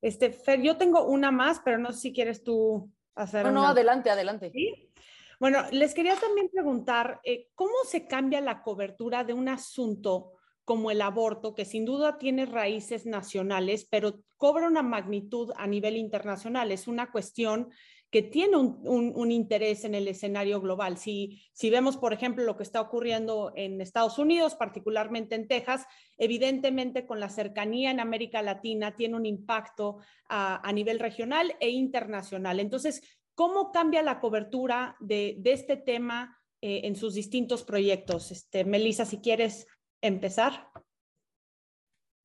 Este, 0.00 0.32
Fer, 0.32 0.60
yo 0.62 0.76
tengo 0.76 1.06
una 1.06 1.30
más, 1.30 1.60
pero 1.64 1.78
no 1.78 1.92
sé 1.92 2.00
si 2.00 2.12
quieres 2.12 2.42
tú 2.44 2.90
hacer. 3.14 3.44
No, 3.44 3.52
no, 3.52 3.66
adelante, 3.66 4.10
adelante. 4.10 4.50
¿Sí? 4.50 4.92
Bueno, 5.40 5.64
les 5.70 5.94
quería 5.94 6.16
también 6.16 6.48
preguntar, 6.50 7.20
eh, 7.24 7.48
¿cómo 7.54 7.74
se 7.84 8.06
cambia 8.06 8.40
la 8.40 8.62
cobertura 8.62 9.24
de 9.24 9.32
un 9.32 9.48
asunto 9.48 10.32
como 10.68 10.90
el 10.90 11.00
aborto, 11.00 11.54
que 11.54 11.64
sin 11.64 11.86
duda 11.86 12.18
tiene 12.18 12.44
raíces 12.44 13.06
nacionales, 13.06 13.88
pero 13.90 14.20
cobra 14.36 14.66
una 14.66 14.82
magnitud 14.82 15.50
a 15.56 15.66
nivel 15.66 15.96
internacional. 15.96 16.70
Es 16.70 16.86
una 16.86 17.10
cuestión 17.10 17.70
que 18.10 18.20
tiene 18.20 18.58
un, 18.58 19.30
interés 19.30 19.86
en 19.86 19.94
el 19.94 20.06
escenario 20.08 20.60
global. 20.60 20.98
Si, 20.98 21.40
si 21.54 21.70
vemos, 21.70 21.96
por 21.96 22.12
ejemplo, 22.12 22.44
lo 22.44 22.58
que 22.58 22.64
está 22.64 22.82
ocurriendo 22.82 23.50
en 23.56 23.80
Estados 23.80 24.18
Unidos, 24.18 24.56
particularmente 24.56 25.36
en 25.36 25.48
Texas, 25.48 25.86
evidentemente 26.18 27.06
con 27.06 27.18
la 27.18 27.30
cercanía 27.30 27.90
en 27.90 28.00
América 28.00 28.42
Latina 28.42 28.94
tiene 28.94 29.16
un 29.16 29.24
impacto 29.24 30.00
a, 30.28 30.70
nivel 30.74 30.98
regional 30.98 31.56
e 31.60 31.70
internacional. 31.70 32.60
Entonces, 32.60 33.00
¿cómo 33.34 33.72
cambia 33.72 34.02
la 34.02 34.20
cobertura 34.20 34.96
de, 35.00 35.40
este 35.44 35.78
tema 35.78 36.38
eh, 36.60 36.82
en 36.84 36.94
sus 36.94 37.14
distintos 37.14 37.64
proyectos? 37.64 38.32
Este, 38.32 38.66
Melissa, 38.66 39.06
si 39.06 39.22
quieres 39.22 39.66
empezar. 40.00 40.70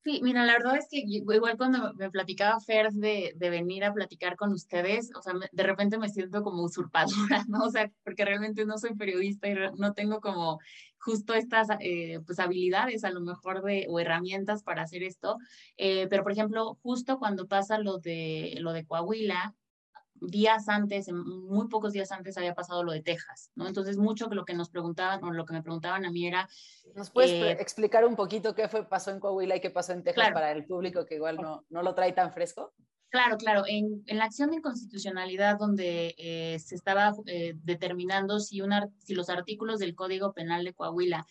Sí, 0.04 0.20
mira, 0.22 0.44
la 0.44 0.52
verdad 0.52 0.76
es 0.76 0.86
que 0.90 1.02
igual 1.06 1.56
cuando 1.56 1.94
me 1.94 2.10
platicaba 2.10 2.60
Fer 2.60 2.92
de, 2.92 3.32
de, 3.36 3.48
venir 3.48 3.84
a 3.84 3.94
platicar 3.94 4.36
con 4.36 4.52
ustedes, 4.52 5.10
o 5.16 5.22
sea, 5.22 5.32
de 5.50 5.62
repente 5.62 5.96
me 5.96 6.10
siento 6.10 6.42
como 6.42 6.62
usurpadora, 6.62 7.44
¿no? 7.48 7.64
O 7.64 7.70
sea, 7.70 7.90
porque 8.04 8.26
realmente 8.26 8.66
no 8.66 8.76
soy 8.76 8.94
periodista 8.96 9.48
y 9.48 9.54
no 9.78 9.94
tengo 9.94 10.20
como 10.20 10.60
justo 10.98 11.32
estas 11.32 11.68
eh, 11.80 12.20
pues 12.26 12.38
habilidades 12.38 13.04
a 13.04 13.10
lo 13.10 13.20
mejor 13.22 13.62
de, 13.62 13.86
o 13.88 13.98
herramientas 13.98 14.62
para 14.62 14.82
hacer 14.82 15.02
esto. 15.02 15.38
Eh, 15.78 16.06
pero, 16.10 16.22
por 16.22 16.32
ejemplo, 16.32 16.78
justo 16.82 17.18
cuando 17.18 17.46
pasa 17.48 17.78
lo 17.78 17.96
de, 17.98 18.56
lo 18.60 18.74
de 18.74 18.84
Coahuila, 18.84 19.54
días 20.20 20.68
antes, 20.68 21.10
muy 21.12 21.68
pocos 21.68 21.92
días 21.92 22.12
antes 22.12 22.36
había 22.36 22.54
pasado 22.54 22.82
lo 22.82 22.92
de 22.92 23.02
Texas, 23.02 23.50
¿no? 23.54 23.66
Entonces, 23.66 23.96
mucho 23.96 24.28
que 24.28 24.34
lo 24.34 24.44
que 24.44 24.54
nos 24.54 24.70
preguntaban 24.70 25.22
o 25.24 25.32
lo 25.32 25.44
que 25.44 25.52
me 25.52 25.62
preguntaban 25.62 26.04
a 26.04 26.10
mí 26.10 26.26
era... 26.26 26.48
¿Nos 26.94 27.10
puedes 27.10 27.30
eh, 27.30 27.52
explicar 27.60 28.04
un 28.04 28.16
poquito 28.16 28.54
qué 28.54 28.68
fue, 28.68 28.88
pasó 28.88 29.10
en 29.10 29.20
Coahuila 29.20 29.56
y 29.56 29.60
qué 29.60 29.70
pasó 29.70 29.92
en 29.92 30.02
Texas 30.02 30.30
para 30.32 30.52
el 30.52 30.64
público 30.64 31.04
que 31.04 31.16
igual 31.16 31.36
no, 31.36 31.64
no 31.68 31.82
lo 31.82 31.94
trae 31.94 32.12
tan 32.12 32.32
fresco? 32.32 32.72
Claro, 33.10 33.36
claro. 33.36 33.62
En, 33.68 34.02
en 34.06 34.18
la 34.18 34.24
acción 34.24 34.50
de 34.50 34.56
inconstitucionalidad 34.56 35.56
donde 35.56 36.16
eh, 36.18 36.58
se 36.58 36.74
estaba 36.74 37.14
eh, 37.26 37.52
determinando 37.62 38.40
si, 38.40 38.60
una, 38.60 38.88
si 38.98 39.14
los 39.14 39.30
artículos 39.30 39.78
del 39.78 39.94
Código 39.94 40.32
Penal 40.32 40.64
de 40.64 40.74
Coahuila, 40.74 41.26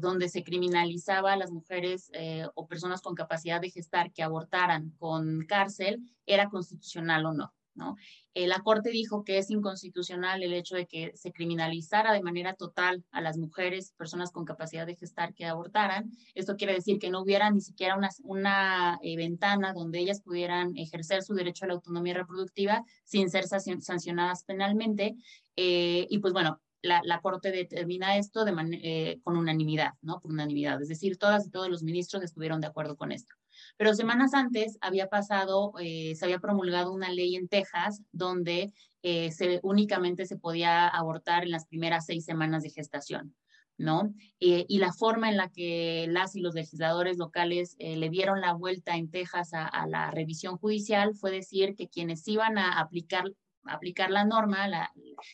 donde 0.00 0.28
se 0.28 0.44
criminalizaba 0.44 1.32
a 1.32 1.36
las 1.36 1.50
mujeres 1.50 2.12
o 2.54 2.68
personas 2.68 3.02
con 3.02 3.16
capacidad 3.16 3.60
de 3.60 3.70
gestar 3.70 4.12
que 4.12 4.22
abortaran 4.22 4.90
con 4.96 5.44
cárcel, 5.48 5.98
era 6.24 6.48
constitucional 6.48 7.26
o 7.26 7.32
no. 7.32 7.55
¿No? 7.76 7.96
Eh, 8.34 8.46
la 8.46 8.60
Corte 8.60 8.90
dijo 8.90 9.24
que 9.24 9.38
es 9.38 9.50
inconstitucional 9.50 10.42
el 10.42 10.52
hecho 10.52 10.76
de 10.76 10.86
que 10.86 11.12
se 11.14 11.32
criminalizara 11.32 12.12
de 12.12 12.22
manera 12.22 12.54
total 12.54 13.04
a 13.10 13.20
las 13.20 13.38
mujeres, 13.38 13.92
personas 13.96 14.30
con 14.30 14.44
capacidad 14.44 14.86
de 14.86 14.96
gestar 14.96 15.32
que 15.34 15.46
abortaran. 15.46 16.10
Esto 16.34 16.56
quiere 16.56 16.74
decir 16.74 16.98
que 16.98 17.10
no 17.10 17.22
hubiera 17.22 17.50
ni 17.50 17.60
siquiera 17.60 17.98
una, 18.24 18.98
eh, 19.02 19.16
ventana 19.16 19.72
donde 19.72 20.00
ellas 20.00 20.20
pudieran 20.20 20.76
ejercer 20.76 21.22
su 21.22 21.34
derecho 21.34 21.64
a 21.64 21.68
la 21.68 21.74
autonomía 21.74 22.14
reproductiva 22.14 22.84
sin 23.04 23.30
ser 23.30 23.46
sancionadas 23.46 24.44
penalmente. 24.44 25.16
Eh, 25.56 26.06
y 26.10 26.18
pues 26.18 26.32
bueno, 26.32 26.60
la, 26.82 27.20
Corte 27.20 27.50
determina 27.50 28.16
esto 28.18 28.44
de 28.44 29.20
con 29.24 29.36
unanimidad, 29.36 29.94
¿no? 30.02 30.20
Por 30.20 30.30
unanimidad. 30.30 30.80
Es 30.80 30.88
decir, 30.88 31.16
todas 31.18 31.46
y 31.46 31.50
todos 31.50 31.68
los 31.68 31.82
ministros 31.82 32.22
estuvieron 32.22 32.60
de 32.60 32.68
acuerdo 32.68 32.96
con 32.96 33.12
esto. 33.12 33.34
Pero 33.76 33.94
semanas 33.94 34.32
antes 34.34 34.78
había 34.80 35.08
pasado, 35.08 35.72
eh, 35.80 36.14
se 36.16 36.24
había 36.24 36.38
promulgado 36.38 36.92
una 36.92 37.10
ley 37.10 37.36
en 37.36 37.48
Texas 37.48 38.02
donde 38.12 38.72
eh, 39.02 39.30
se, 39.32 39.60
únicamente 39.62 40.26
se 40.26 40.38
podía 40.38 40.88
abortar 40.88 41.44
en 41.44 41.50
las 41.50 41.66
primeras 41.66 42.06
seis 42.06 42.24
semanas 42.24 42.62
de 42.62 42.70
gestación. 42.70 43.34
¿no? 43.78 44.14
Eh, 44.40 44.64
y 44.70 44.78
la 44.78 44.90
forma 44.90 45.28
en 45.28 45.36
la 45.36 45.50
que 45.50 46.06
las 46.08 46.34
y 46.34 46.40
los 46.40 46.54
legisladores 46.54 47.18
locales 47.18 47.76
le 47.78 48.08
dieron 48.08 48.40
la 48.40 48.54
vuelta 48.54 48.96
en 48.96 49.10
Texas 49.10 49.50
a, 49.52 49.86
la 49.86 50.10
revisión 50.10 50.56
judicial 50.56 51.14
fue 51.14 51.30
decir 51.30 51.74
que 51.76 51.86
quienes 51.86 52.26
iban 52.26 52.56
a 52.56 52.80
aplicar, 52.80 53.24
aplicar 53.64 54.10
la 54.10 54.24
norma, 54.24 54.66
la, 54.66 54.90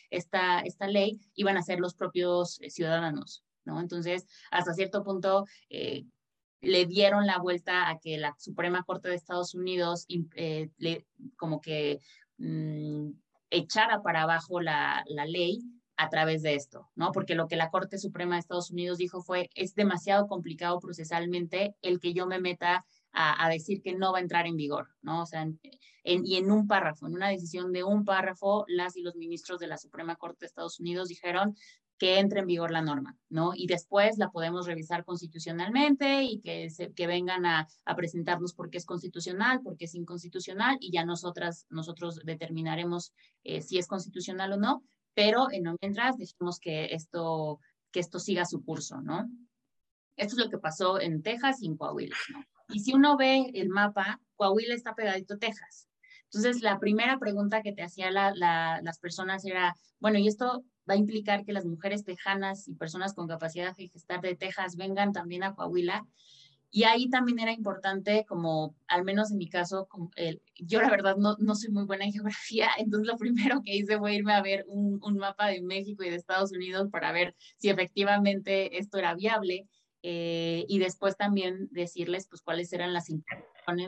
esta, 0.09 0.59
esta 0.59 0.87
ley, 0.87 1.21
iban 1.35 1.55
a 1.55 1.63
ser 1.63 1.79
los 1.79 1.95
propios 1.95 2.59
ciudadanos, 2.67 3.45
¿no? 3.63 3.79
Entonces, 3.79 4.25
hasta 4.51 4.73
cierto 4.73 5.05
punto, 5.05 5.45
le 6.63 6.85
dieron 6.85 7.27
la 7.27 7.39
vuelta 7.39 7.89
a 7.89 7.99
que 7.99 8.17
la 8.17 8.33
Suprema 8.39 8.83
Corte 8.83 9.09
de 9.09 9.15
Estados 9.15 9.53
Unidos 9.53 10.05
eh, 10.35 10.69
como 11.35 11.59
que 11.59 11.99
mm, 12.37 13.09
echara 13.49 14.01
para 14.01 14.23
abajo 14.23 14.61
la, 14.61 15.03
la, 15.07 15.25
ley 15.25 15.59
a 15.97 16.09
través 16.09 16.41
de 16.41 16.55
esto, 16.55 16.89
¿no? 16.95 17.11
Porque 17.11 17.35
lo 17.35 17.47
que 17.47 17.57
la 17.57 17.69
Corte 17.69 17.97
Suprema 17.97 18.35
de 18.35 18.39
Estados 18.39 18.71
Unidos 18.71 18.97
dijo 18.97 19.21
fue, 19.21 19.49
es 19.55 19.75
demasiado 19.75 20.27
complicado 20.27 20.79
procesalmente 20.79 21.75
el 21.81 21.99
que 21.99 22.13
yo 22.13 22.25
me 22.27 22.39
meta 22.39 22.85
a, 23.11 23.45
a 23.45 23.49
decir 23.49 23.81
que 23.81 23.93
no 23.93 24.13
va 24.13 24.19
a 24.19 24.21
entrar 24.21 24.47
en 24.47 24.55
vigor, 24.55 24.87
¿no? 25.01 25.21
O 25.21 25.25
sea, 25.25 25.41
en, 25.41 25.59
y 26.25 26.37
en 26.37 26.49
un 26.49 26.67
párrafo, 26.67 27.07
en 27.07 27.13
una 27.13 27.27
decisión 27.27 27.73
de 27.73 27.83
un 27.83 28.05
párrafo, 28.05 28.63
las 28.67 28.95
y 28.95 29.01
los 29.01 29.15
ministros 29.15 29.59
de 29.59 29.67
la 29.67 29.77
Suprema 29.77 30.15
Corte 30.15 30.39
de 30.41 30.47
Estados 30.47 30.79
Unidos 30.79 31.09
dijeron, 31.09 31.55
que 32.03 32.19
entre 32.19 32.41
en 32.41 32.47
vigor 32.47 32.69
la 32.69 32.81
norma, 32.81 33.15
¿no? 33.29 33.53
Y 33.55 33.65
después 33.65 34.17
la 34.17 34.29
podemos 34.29 34.67
revisar 34.67 35.05
constitucionalmente 35.05 36.23
y 36.23 36.41
que, 36.41 36.67
que 36.93 37.07
vengan 37.07 37.45
a, 37.45 37.65
presentarnos 37.95 38.53
por 38.53 38.69
qué 38.69 38.77
es 38.77 38.85
constitucional, 38.85 39.61
por 39.61 39.77
qué 39.77 39.85
es 39.85 39.95
inconstitucional 39.95 40.75
y 40.81 40.91
ya 40.91 41.05
nosotras, 41.05 41.65
nosotros 41.69 42.19
determinaremos 42.25 43.13
eh, 43.45 43.61
si 43.61 43.77
es 43.77 43.87
constitucional 43.87 44.51
o 44.51 44.57
no, 44.57 44.83
pero 45.13 45.49
en 45.49 45.63
mientras 45.81 46.17
dejemos 46.17 46.59
que 46.59 46.93
esto, 46.93 47.61
que 47.89 48.01
esto 48.01 48.19
siga 48.19 48.43
su 48.43 48.65
curso, 48.65 48.99
¿no? 48.99 49.25
Esto 50.17 50.35
es 50.35 50.43
lo 50.43 50.49
que 50.49 50.57
pasó 50.57 50.99
en 50.99 51.23
Texas 51.23 51.61
y 51.61 51.67
en 51.67 51.77
Coahuila, 51.77 52.17
¿no? 52.33 52.43
Y 52.67 52.81
si 52.81 52.93
uno 52.93 53.15
ve 53.15 53.49
el 53.53 53.69
mapa, 53.69 54.19
Coahuila 54.35 54.75
está 54.75 54.93
pegadito 54.93 55.35
a 55.35 55.37
Texas. 55.37 55.87
Entonces, 56.25 56.61
la 56.61 56.79
primera 56.79 57.17
pregunta 57.17 57.61
que 57.61 57.71
te 57.71 57.83
hacían 57.83 58.13
la, 58.13 58.81
las 58.83 58.99
personas 58.99 59.45
era, 59.45 59.73
bueno, 59.99 60.19
¿y 60.19 60.27
esto 60.27 60.65
va 60.89 60.95
a 60.95 60.97
implicar 60.97 61.45
que 61.45 61.53
las 61.53 61.65
mujeres 61.65 62.03
tejanas 62.03 62.67
y 62.67 62.75
personas 62.75 63.13
con 63.13 63.27
capacidad 63.27 63.75
de 63.75 63.89
gestar 63.89 64.21
de 64.21 64.35
Texas 64.35 64.75
vengan 64.75 65.13
también 65.13 65.43
a 65.43 65.55
Coahuila. 65.55 66.05
Y 66.75 66.85
ahí 66.85 67.07
también 67.07 67.39
era 67.39 67.51
importante, 67.51 68.25
como 68.27 68.75
al 68.87 69.03
menos 69.03 69.31
en 69.31 69.37
mi 69.37 69.47
caso, 69.47 69.87
yo 70.55 70.81
la 70.81 70.89
verdad 70.89 71.17
no, 71.17 71.35
no 71.37 71.53
soy 71.53 71.69
muy 71.69 71.85
buena 71.85 72.05
en 72.05 72.13
geografía, 72.13 72.69
entonces 72.77 73.07
lo 73.07 73.17
primero 73.17 73.61
que 73.61 73.75
hice 73.75 73.99
fue 73.99 74.15
irme 74.15 74.33
a 74.33 74.41
ver 74.41 74.65
un, 74.67 74.99
un 75.03 75.17
mapa 75.17 75.47
de 75.47 75.61
México 75.61 76.03
y 76.03 76.09
de 76.09 76.15
Estados 76.15 76.51
Unidos 76.51 76.89
para 76.91 77.11
ver 77.11 77.35
si 77.57 77.69
efectivamente 77.69 78.79
esto 78.79 78.97
era 78.97 79.13
viable. 79.13 79.67
Eh, 80.05 80.65
y 80.67 80.79
después 80.79 81.15
también 81.15 81.69
decirles 81.71 82.27
pues 82.27 82.41
cuáles 82.41 82.73
eran 82.73 82.91
las 82.91 83.09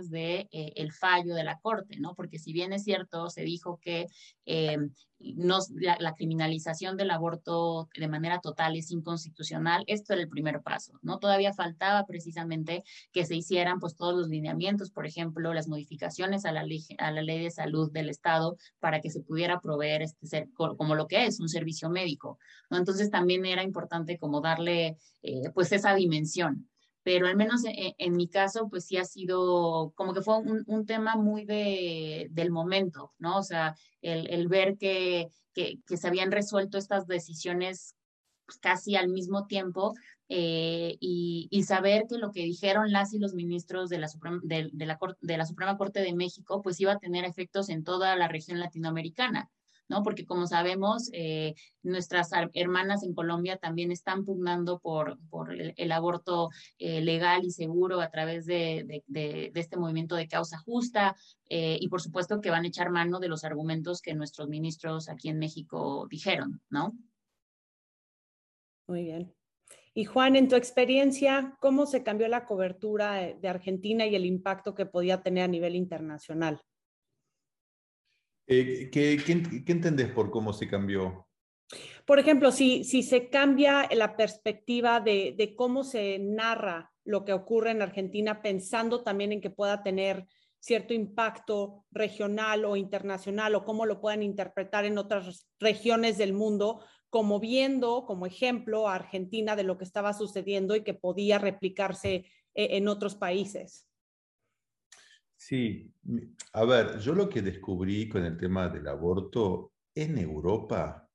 de 0.09 0.47
eh, 0.51 0.73
el 0.75 0.91
fallo 0.91 1.35
de 1.35 1.43
la 1.43 1.59
corte, 1.59 1.97
¿no? 1.99 2.15
Porque 2.15 2.39
si 2.39 2.53
bien 2.53 2.73
es 2.73 2.83
cierto, 2.83 3.29
se 3.29 3.43
dijo 3.43 3.79
que 3.81 4.07
eh, 4.45 4.77
la, 5.19 6.13
criminalización 6.13 6.97
del 6.97 7.11
aborto 7.11 7.89
de 7.97 8.07
manera 8.07 8.39
total 8.39 8.75
es 8.75 8.91
inconstitucional, 8.91 9.83
esto 9.87 10.13
era 10.13 10.21
el 10.21 10.29
primer 10.29 10.61
paso, 10.61 10.99
¿no? 11.01 11.19
Todavía 11.19 11.53
faltaba 11.53 12.05
precisamente 12.05 12.83
que 13.11 13.25
se 13.25 13.35
hicieran 13.35 13.79
pues 13.79 13.95
todos 13.95 14.15
los 14.15 14.29
lineamientos, 14.29 14.91
por 14.91 15.05
ejemplo, 15.05 15.53
las 15.53 15.67
modificaciones 15.67 16.45
a 16.45 16.51
la 16.51 16.63
ley, 16.63 16.85
a 16.97 17.11
la 17.11 17.21
ley 17.21 17.43
de 17.43 17.51
salud 17.51 17.91
del 17.91 18.09
Estado 18.09 18.57
para 18.79 19.01
que 19.01 19.09
se 19.09 19.21
pudiera 19.21 19.59
proveer 19.59 20.01
este 20.01 20.27
ser, 20.27 20.47
como 20.53 20.95
lo 20.95 21.07
que 21.07 21.25
es 21.25 21.39
un 21.39 21.49
servicio 21.49 21.89
médico, 21.89 22.37
¿no? 22.69 22.77
Entonces 22.77 23.09
también 23.09 23.45
era 23.45 23.63
importante 23.63 24.17
como 24.17 24.41
darle 24.41 24.97
eh, 25.21 25.49
pues 25.53 25.71
esa 25.71 25.95
dimensión 25.95 26.69
pero 27.05 27.27
al 27.27 27.35
menos 27.35 27.63
en, 27.65 27.93
en, 27.99 28.15
mi 28.15 28.27
caso, 28.27 28.67
pues 28.67 28.85
sí 28.85 28.97
ha 28.97 29.05
sido 29.05 29.93
como 29.93 30.11
que 30.11 30.23
fue 30.23 30.39
un, 30.39 30.63
un 30.65 30.87
tema 30.87 31.15
muy 31.15 31.45
de, 31.45 32.29
del 32.31 32.49
momento, 32.49 33.13
¿no? 33.19 33.37
O 33.37 33.43
sea, 33.43 33.75
el, 34.01 34.27
el 34.31 34.47
ver 34.47 34.75
que, 34.75 35.27
que, 35.53 35.77
se 35.85 36.07
habían 36.07 36.31
resuelto 36.31 36.79
estas 36.79 37.05
decisiones 37.05 37.95
casi 38.59 38.95
al 38.95 39.09
mismo 39.09 39.45
tiempo 39.45 39.93
eh, 40.29 40.97
y, 40.99 41.47
y, 41.51 41.61
saber 41.61 42.05
que 42.09 42.17
lo 42.17 42.31
que 42.31 42.41
dijeron 42.41 42.91
las 42.91 43.13
y 43.13 43.19
los 43.19 43.35
ministros 43.35 43.89
de 43.89 43.99
la, 43.99 44.07
Suprema, 44.07 44.39
de, 44.41 44.71
de 44.73 45.37
la 45.37 45.45
Suprema 45.45 45.77
Corte 45.77 46.01
de 46.01 46.15
México, 46.15 46.63
pues 46.63 46.81
iba 46.81 46.93
a 46.93 46.99
tener 46.99 47.23
efectos 47.23 47.69
en 47.69 47.83
toda 47.83 48.15
la 48.15 48.27
región 48.27 48.59
latinoamericana. 48.59 49.51
¿No? 49.87 50.03
Porque 50.03 50.25
como 50.25 50.47
sabemos, 50.47 51.09
eh, 51.13 51.53
nuestras 51.83 52.29
hermanas 52.53 53.03
en 53.03 53.13
Colombia 53.13 53.57
también 53.57 53.91
están 53.91 54.25
pugnando 54.25 54.79
por, 54.79 55.19
por 55.29 55.53
el, 55.53 55.91
aborto 55.91 56.49
eh, 56.77 57.01
legal 57.01 57.43
y 57.43 57.51
seguro 57.51 58.01
a 58.01 58.09
través 58.09 58.45
de, 58.45 59.03
de, 59.07 59.51
este 59.55 59.77
movimiento 59.77 60.15
de 60.15 60.27
causa 60.27 60.57
justa 60.57 61.15
eh, 61.49 61.77
y 61.79 61.87
por 61.89 62.01
supuesto 62.01 62.41
que 62.41 62.49
van 62.49 62.65
a 62.65 62.67
echar 62.67 62.89
mano 62.89 63.19
de 63.19 63.27
los 63.27 63.43
argumentos 63.43 64.01
que 64.01 64.15
nuestros 64.15 64.47
ministros 64.47 65.09
aquí 65.09 65.29
en 65.29 65.39
México 65.39 66.07
dijeron, 66.09 66.61
¿no? 66.69 66.97
Muy 68.87 69.03
bien. 69.03 69.33
Y 69.97 70.03
Juan, 70.03 70.35
en 70.35 70.49
tu 70.49 70.55
experiencia, 70.55 71.55
¿cómo 71.61 71.85
se 71.85 72.03
cambió 72.03 72.27
la 72.27 72.45
cobertura 72.45 73.13
de 73.13 73.47
Argentina 73.47 74.05
y 74.05 74.13
el 74.15 74.25
impacto 74.25 74.75
que 74.75 74.85
podía 74.85 75.21
tener 75.21 75.45
a 75.45 75.47
nivel 75.47 75.73
internacional? 75.75 76.61
Eh, 78.47 78.89
¿qué, 78.91 79.17
qué, 79.25 79.71
entendés 79.71 80.09
por 80.11 80.29
cómo 80.29 80.53
se 80.53 80.67
cambió? 80.67 81.27
Por 82.05 82.19
ejemplo, 82.19 82.51
si, 82.51 82.83
se 82.83 83.29
cambia 83.29 83.89
la 83.91 84.15
perspectiva 84.15 84.99
de, 84.99 85.33
de, 85.35 85.55
cómo 85.55 85.83
se 85.83 86.19
narra 86.19 86.91
lo 87.03 87.25
que 87.25 87.33
ocurre 87.33 87.71
en 87.71 87.81
Argentina, 87.81 88.41
pensando 88.41 89.03
también 89.03 89.31
en 89.31 89.41
que 89.41 89.49
pueda 89.49 89.81
tener 89.81 90.27
cierto 90.59 90.93
impacto 90.93 91.85
regional 91.91 92.65
o 92.65 92.75
internacional 92.75 93.53
o 93.55 93.65
cómo 93.65 93.85
lo 93.85 94.01
pueden 94.01 94.23
interpretar 94.23 94.85
en 94.85 94.97
otras 94.97 95.47
regiones 95.59 96.17
del 96.17 96.33
mundo, 96.33 96.83
como 97.09 97.39
viendo 97.39 98.05
como 98.05 98.25
ejemplo 98.25 98.87
a 98.87 98.95
Argentina 98.95 99.55
de 99.55 99.63
lo 99.63 99.77
que 99.77 99.83
estaba 99.83 100.13
sucediendo 100.13 100.75
y 100.75 100.83
que 100.83 100.93
podía 100.93 101.37
replicarse 101.37 102.15
eh, 102.15 102.27
en 102.53 102.87
otros 102.87 103.15
países. 103.15 103.87
Sí, 105.47 105.93
a 106.53 106.65
ver, 106.65 106.97
yo 106.97 107.13
lo 107.13 107.29
que 107.29 107.43
descubrí 107.43 108.09
con 108.09 108.25
el 108.25 108.35
tema 108.35 108.67
del 108.67 108.87
aborto 108.87 109.73
en 109.93 110.17
Europa, 110.17 111.07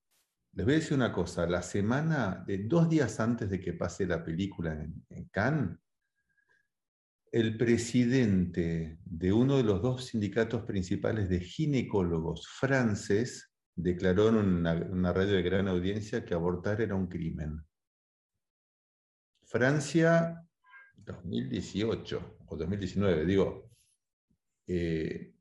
les 0.53 0.65
voy 0.65 0.75
a 0.75 0.79
decir 0.79 0.97
una 0.97 1.13
cosa, 1.13 1.49
la 1.49 1.63
semana 1.63 2.45
de 2.47 2.59
dos 2.59 2.89
días 2.89 3.19
antes 3.19 3.51
de 3.51 3.61
que 3.61 3.73
pase 3.73 4.07
la 4.07 4.23
película 4.23 4.73
en, 5.09 5.25
Cannes, 5.33 5.77
el 7.33 7.57
presidente 7.57 9.01
de 9.05 9.33
uno 9.33 9.57
de 9.57 9.65
los 9.65 9.83
dos 9.83 10.05
sindicatos 10.05 10.63
principales 10.63 11.29
de 11.29 11.41
ginecólogos 11.41 12.47
francés 12.47 13.51
declaró 13.75 14.29
en 14.29 14.37
una, 14.37 15.13
radio 15.13 15.35
de 15.35 15.43
gran 15.43 15.67
audiencia 15.67 16.25
que 16.25 16.35
abortar 16.35 16.81
era 16.81 16.95
un 16.95 17.09
crimen. 17.09 17.67
Francia, 19.43 20.41
2018 20.95 22.37
o 22.47 22.57
2019, 22.57 23.27
digo. 23.27 23.70
Eh, 24.73 25.35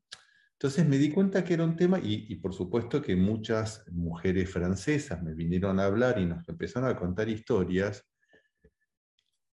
entonces 0.54 0.86
me 0.88 0.98
di 0.98 1.10
cuenta 1.10 1.44
que 1.44 1.54
era 1.54 1.64
un 1.64 1.76
tema 1.76 2.00
y, 2.02 2.34
por 2.36 2.52
supuesto 2.52 3.00
que 3.00 3.14
muchas 3.14 3.84
mujeres 3.92 4.50
francesas 4.50 5.22
me 5.22 5.34
vinieron 5.34 5.78
a 5.78 5.84
hablar 5.84 6.18
y 6.18 6.26
nos 6.26 6.46
empezaron 6.48 6.90
a 6.90 6.96
contar 6.96 7.28
historias. 7.28 8.04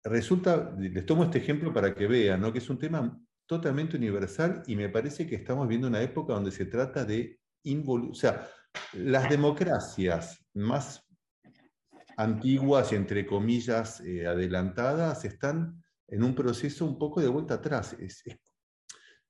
Resulta, 0.03 0.75
les 0.77 1.05
tomo 1.05 1.23
este 1.23 1.38
ejemplo 1.38 1.73
para 1.73 1.95
que 1.95 2.05
vean, 2.05 2.51
que 2.51 2.60
es 2.60 2.69
un 2.69 2.77
tema 2.77 3.17
totalmente 3.45 3.97
universal 3.97 4.62
y 4.67 4.75
me 4.75 4.89
parece 4.89 5.25
que 5.25 5.36
estamos 5.36 5.67
viendo 5.67 5.88
una 5.88 6.01
época 6.01 6.34
donde 6.34 6.51
se 6.51 6.65
trata 6.65 7.05
de 7.05 7.39
o 7.86 8.13
sea, 8.13 8.47
las 8.93 9.29
democracias 9.29 10.43
más 10.53 11.07
antiguas 12.17 12.91
y 12.91 12.95
entre 12.95 13.25
comillas 13.25 14.01
eh, 14.01 14.27
adelantadas 14.27 15.23
están 15.23 15.81
en 16.07 16.23
un 16.23 16.36
proceso 16.36 16.86
un 16.86 16.97
poco 16.97 17.21
de 17.21 17.29
vuelta 17.29 17.55
atrás. 17.55 17.95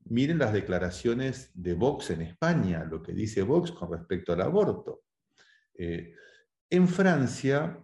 Miren 0.06 0.38
las 0.38 0.54
declaraciones 0.54 1.52
de 1.54 1.74
Vox 1.74 2.10
en 2.10 2.22
España, 2.22 2.84
lo 2.84 3.02
que 3.02 3.14
dice 3.14 3.44
Vox 3.44 3.72
con 3.72 3.92
respecto 3.92 4.34
al 4.34 4.42
aborto. 4.42 5.04
Eh, 5.74 6.14
en 6.70 6.88
Francia, 6.88 7.84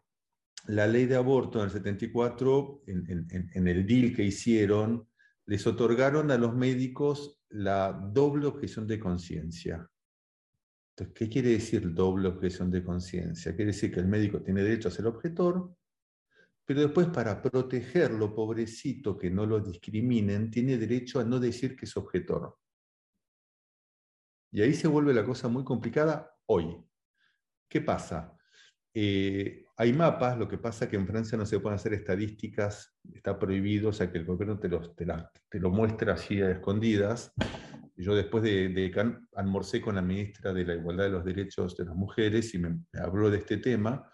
la 0.67 0.87
ley 0.87 1.05
de 1.05 1.15
aborto 1.15 1.59
en 1.59 1.65
el 1.65 1.71
74, 1.71 2.83
en 2.87 3.67
el 3.67 3.85
deal 3.85 4.15
que 4.15 4.23
hicieron, 4.23 5.07
les 5.45 5.65
otorgaron 5.65 6.29
a 6.31 6.37
los 6.37 6.53
médicos 6.55 7.39
la 7.49 7.91
doble 7.93 8.47
objeción 8.47 8.85
de 8.87 8.99
conciencia. 8.99 9.89
¿qué 11.13 11.29
quiere 11.29 11.49
decir 11.49 11.93
doble 11.93 12.27
objeción 12.27 12.71
de 12.71 12.83
conciencia? 12.83 13.55
Quiere 13.55 13.71
decir 13.71 13.93
que 13.93 13.99
el 13.99 14.07
médico 14.07 14.41
tiene 14.41 14.63
derecho 14.63 14.87
a 14.87 14.91
ser 14.91 15.05
objetor, 15.05 15.76
pero 16.67 16.81
después 16.81 17.07
para 17.07 17.41
protegerlo, 17.41 18.35
pobrecito, 18.35 19.17
que 19.17 19.31
no 19.31 19.45
lo 19.45 19.61
discriminen, 19.61 20.51
tiene 20.51 20.77
derecho 20.77 21.21
a 21.21 21.23
no 21.23 21.39
decir 21.39 21.77
que 21.77 21.85
es 21.85 21.95
objetor. 21.95 22.57
Y 24.51 24.61
ahí 24.61 24.73
se 24.73 24.89
vuelve 24.89 25.13
la 25.13 25.23
cosa 25.23 25.47
muy 25.47 25.63
complicada 25.63 26.29
hoy. 26.45 26.77
¿Qué 27.69 27.79
pasa? 27.79 28.37
Eh, 28.93 29.65
hay 29.77 29.93
mapas, 29.93 30.37
lo 30.37 30.47
que 30.47 30.57
pasa 30.57 30.85
es 30.85 30.91
que 30.91 30.97
en 30.97 31.07
Francia 31.07 31.37
no 31.37 31.45
se 31.45 31.59
pueden 31.59 31.75
hacer 31.75 31.93
estadísticas, 31.93 32.97
está 33.13 33.39
prohibido, 33.39 33.89
o 33.89 33.93
sea 33.93 34.11
que 34.11 34.17
el 34.17 34.25
gobierno 34.25 34.59
te, 34.59 34.69
te 34.69 35.59
lo 35.59 35.69
muestra 35.69 36.15
así 36.15 36.41
a 36.41 36.51
escondidas, 36.51 37.33
yo 37.97 38.13
después 38.13 38.43
de, 38.43 38.69
de 38.69 39.15
almorcé 39.35 39.81
con 39.81 39.95
la 39.95 40.01
ministra 40.01 40.53
de 40.53 40.65
la 40.65 40.75
Igualdad 40.75 41.05
de 41.05 41.11
los 41.11 41.25
Derechos 41.25 41.77
de 41.77 41.85
las 41.85 41.95
Mujeres 41.95 42.53
y 42.53 42.59
me, 42.59 42.79
habló 42.93 43.31
de 43.31 43.37
este 43.37 43.57
tema. 43.57 44.11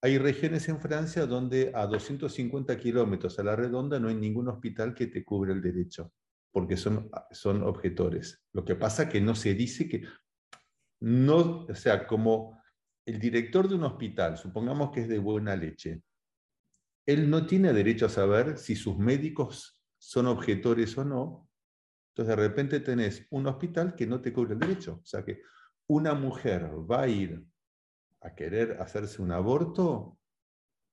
Hay 0.00 0.18
regiones 0.18 0.68
en 0.68 0.80
Francia 0.80 1.26
donde 1.26 1.72
a 1.74 1.86
250 1.86 2.78
kilómetros 2.78 3.38
a 3.38 3.42
la 3.42 3.56
redonda 3.56 3.98
no 3.98 4.08
hay 4.08 4.14
ningún 4.14 4.48
hospital 4.48 4.94
que 4.94 5.08
te 5.08 5.24
cubre 5.24 5.52
el 5.52 5.60
derecho, 5.60 6.12
porque 6.52 6.76
son, 6.76 7.10
son 7.32 7.62
objetores. 7.62 8.42
Lo 8.52 8.64
que 8.64 8.76
pasa 8.76 9.04
es 9.04 9.08
que 9.10 9.20
no 9.20 9.34
se 9.34 9.54
dice 9.54 9.88
que, 9.88 10.04
no, 11.00 11.66
o 11.66 11.74
sea, 11.74 12.06
como 12.06 12.62
el 13.06 13.18
director 13.18 13.68
de 13.68 13.74
un 13.74 13.84
hospital, 13.84 14.36
supongamos 14.36 14.90
que 14.92 15.00
es 15.00 15.08
de 15.08 15.18
buena 15.18 15.56
leche, 15.56 16.02
él 17.06 17.28
no 17.28 17.46
tiene 17.46 17.72
derecho 17.72 18.06
a 18.06 18.10
saber 18.10 18.58
si 18.58 18.76
sus 18.76 18.98
médicos 18.98 19.82
son 19.98 20.26
objetores 20.26 20.96
o 20.98 21.04
no, 21.04 21.48
entonces, 22.18 22.36
de 22.36 22.48
repente 22.48 22.80
tenés 22.80 23.24
un 23.30 23.46
hospital 23.46 23.94
que 23.94 24.04
no 24.04 24.20
te 24.20 24.32
cubre 24.32 24.54
el 24.54 24.58
derecho. 24.58 24.98
O 25.00 25.06
sea 25.06 25.24
que 25.24 25.42
una 25.86 26.14
mujer 26.14 26.68
va 26.90 27.02
a 27.02 27.08
ir 27.08 27.44
a 28.20 28.34
querer 28.34 28.80
hacerse 28.80 29.22
un 29.22 29.32
aborto 29.32 30.18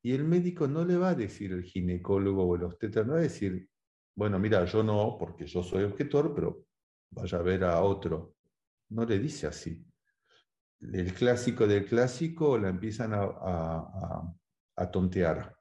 y 0.02 0.14
el 0.14 0.24
médico 0.24 0.68
no 0.68 0.86
le 0.86 0.98
va 0.98 1.10
a 1.10 1.16
decir, 1.16 1.52
el 1.52 1.64
ginecólogo 1.64 2.44
o 2.44 2.56
el 2.56 2.64
obstetra, 2.64 3.04
no 3.04 3.14
va 3.14 3.20
a 3.20 3.24
decir, 3.24 3.68
bueno, 4.16 4.38
mira, 4.38 4.64
yo 4.66 4.84
no, 4.84 5.18
porque 5.20 5.48
yo 5.48 5.64
soy 5.64 5.84
objetor, 5.84 6.34
pero 6.36 6.66
vaya 7.12 7.40
a 7.40 7.42
ver 7.42 7.64
a 7.64 7.82
otro. 7.82 8.36
No 8.90 9.04
le 9.04 9.18
dice 9.18 9.48
así. 9.48 9.84
El 10.80 11.14
clásico 11.14 11.66
del 11.66 11.86
clásico 11.86 12.58
la 12.58 12.70
empiezan 12.70 13.14
a, 13.14 14.36
a 14.76 14.92
tontear. 14.92 15.56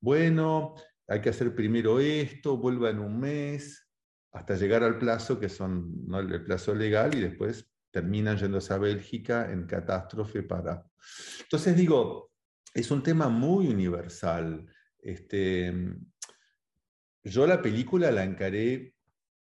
Bueno, 0.00 0.74
hay 1.08 1.20
que 1.20 1.30
hacer 1.30 1.54
primero 1.54 1.98
esto, 1.98 2.56
vuelva 2.56 2.90
en 2.90 3.00
un 3.00 3.18
mes, 3.18 3.90
hasta 4.32 4.54
llegar 4.54 4.84
al 4.84 4.98
plazo, 4.98 5.40
que 5.40 5.48
son 5.48 6.06
el 6.14 6.44
plazo 6.44 6.74
legal, 6.74 7.14
y 7.14 7.20
después 7.20 7.70
terminan 7.90 8.36
yéndose 8.36 8.72
a 8.72 8.78
Bélgica 8.78 9.50
en 9.50 9.66
catástrofe 9.66 10.42
para... 10.42 10.86
Entonces 11.42 11.76
digo, 11.76 12.30
es 12.74 12.90
un 12.90 13.02
tema 13.02 13.28
muy 13.28 13.68
universal. 13.68 14.66
Este, 14.98 15.74
yo 17.24 17.46
la 17.46 17.60
película 17.60 18.10
la 18.10 18.24
encaré 18.24 18.94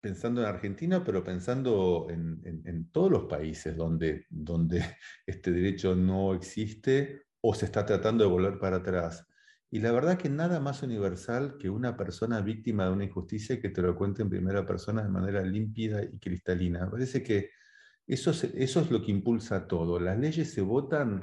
pensando 0.01 0.41
en 0.41 0.47
Argentina, 0.47 1.03
pero 1.03 1.23
pensando 1.23 2.07
en, 2.09 2.41
en, 2.65 2.91
todos 2.91 3.11
los 3.11 3.25
países 3.25 3.77
donde, 3.77 4.25
donde 4.29 4.83
este 5.25 5.51
derecho 5.51 5.95
no 5.95 6.33
existe 6.33 7.21
o 7.41 7.53
se 7.53 7.65
está 7.65 7.85
tratando 7.85 8.23
de 8.23 8.29
volver 8.29 8.59
para 8.59 8.77
atrás. 8.77 9.27
Y 9.69 9.79
la 9.79 9.91
verdad 9.91 10.17
que 10.17 10.29
nada 10.29 10.59
más 10.59 10.83
universal 10.83 11.55
que 11.57 11.69
una 11.69 11.95
persona 11.95 12.41
víctima 12.41 12.85
de 12.85 12.91
una 12.91 13.05
injusticia 13.05 13.61
que 13.61 13.69
te 13.69 13.81
lo 13.81 13.95
cuente 13.95 14.21
en 14.21 14.29
primera 14.29 14.65
persona 14.65 15.01
de 15.01 15.09
manera 15.09 15.41
límpida 15.43 16.03
y 16.03 16.19
cristalina. 16.19 16.89
Parece 16.89 17.23
que 17.23 17.51
eso 18.07 18.31
es, 18.31 18.43
eso 18.43 18.81
es 18.81 18.91
lo 18.91 19.01
que 19.01 19.11
impulsa 19.11 19.67
todo. 19.67 19.99
Las 19.99 20.17
leyes 20.17 20.53
se 20.53 20.61
votan 20.61 21.19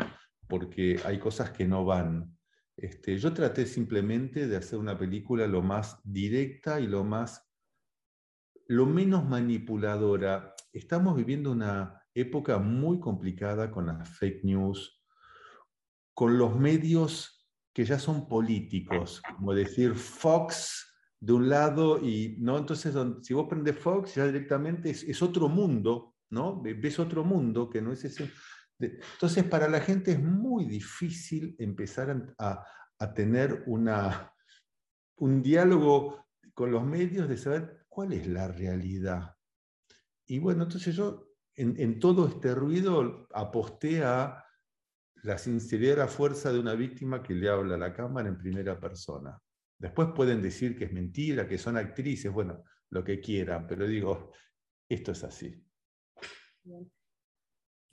porque 0.48 1.00
hay 1.04 1.18
cosas 1.18 1.50
que 1.50 1.66
no 1.66 1.84
van. 1.84 2.36
Este, 2.76 3.18
yo 3.18 3.32
traté 3.32 3.66
simplemente 3.66 4.46
de 4.46 4.56
hacer 4.56 4.78
una 4.78 4.96
película 4.96 5.46
lo 5.46 5.62
más 5.62 6.00
directa 6.04 6.80
y 6.80 6.86
lo 6.86 7.04
más 7.04 7.48
lo 8.68 8.86
menos 8.86 9.26
manipuladora. 9.26 10.54
Estamos 10.72 11.16
viviendo 11.16 11.50
una 11.52 12.02
época 12.14 12.58
muy 12.58 13.00
complicada 13.00 13.70
con 13.70 13.86
las 13.86 14.08
fake 14.18 14.44
news, 14.44 15.02
con 16.14 16.38
los 16.38 16.54
medios 16.56 17.48
que 17.72 17.84
ya 17.84 17.98
son 17.98 18.28
políticos, 18.28 19.22
como 19.36 19.54
decir 19.54 19.94
Fox 19.94 20.84
de 21.20 21.32
un 21.32 21.48
lado 21.48 21.98
y, 22.04 22.36
¿no? 22.40 22.58
Entonces, 22.58 22.94
si 23.22 23.34
vos 23.34 23.46
prendes 23.48 23.78
Fox, 23.78 24.14
ya 24.16 24.26
directamente 24.26 24.90
es, 24.90 25.22
otro 25.22 25.48
mundo, 25.48 26.14
Ves 26.30 26.98
otro 26.98 27.24
mundo 27.24 27.68
que 27.70 27.80
no 27.80 27.92
es 27.92 28.04
ese. 28.04 28.30
Entonces, 28.78 29.44
para 29.44 29.68
la 29.68 29.80
gente 29.80 30.12
es 30.12 30.22
muy 30.22 30.66
difícil 30.66 31.56
empezar 31.58 32.34
a, 32.38 32.64
tener 33.14 33.62
una, 33.66 34.32
un 35.16 35.42
diálogo 35.42 36.26
con 36.52 36.70
los 36.70 36.84
medios 36.84 37.28
de 37.28 37.36
saber 37.36 37.86
cuál 37.88 38.12
es 38.12 38.26
la 38.26 38.48
realidad. 38.48 39.34
Y 40.26 40.38
bueno, 40.38 40.64
entonces 40.64 40.94
yo 40.94 41.28
en, 41.54 41.98
todo 41.98 42.28
este 42.28 42.54
ruido 42.54 43.26
aposté 43.32 44.04
a 44.04 44.44
la 45.22 45.36
la 45.36 46.08
fuerza 46.08 46.52
de 46.52 46.60
una 46.60 46.74
víctima 46.74 47.22
que 47.22 47.34
le 47.34 47.48
habla 47.48 47.74
a 47.74 47.78
la 47.78 47.92
cámara 47.92 48.28
en 48.28 48.38
primera 48.38 48.78
persona. 48.78 49.40
Después 49.78 50.08
pueden 50.14 50.42
decir 50.42 50.76
que 50.76 50.84
es 50.84 50.92
mentira, 50.92 51.48
que 51.48 51.58
son 51.58 51.76
actrices, 51.76 52.32
bueno, 52.32 52.64
lo 52.90 53.04
que 53.04 53.20
quieran, 53.20 53.66
pero 53.66 53.86
digo, 53.86 54.32
esto 54.88 55.12
es 55.12 55.24
así. 55.24 55.67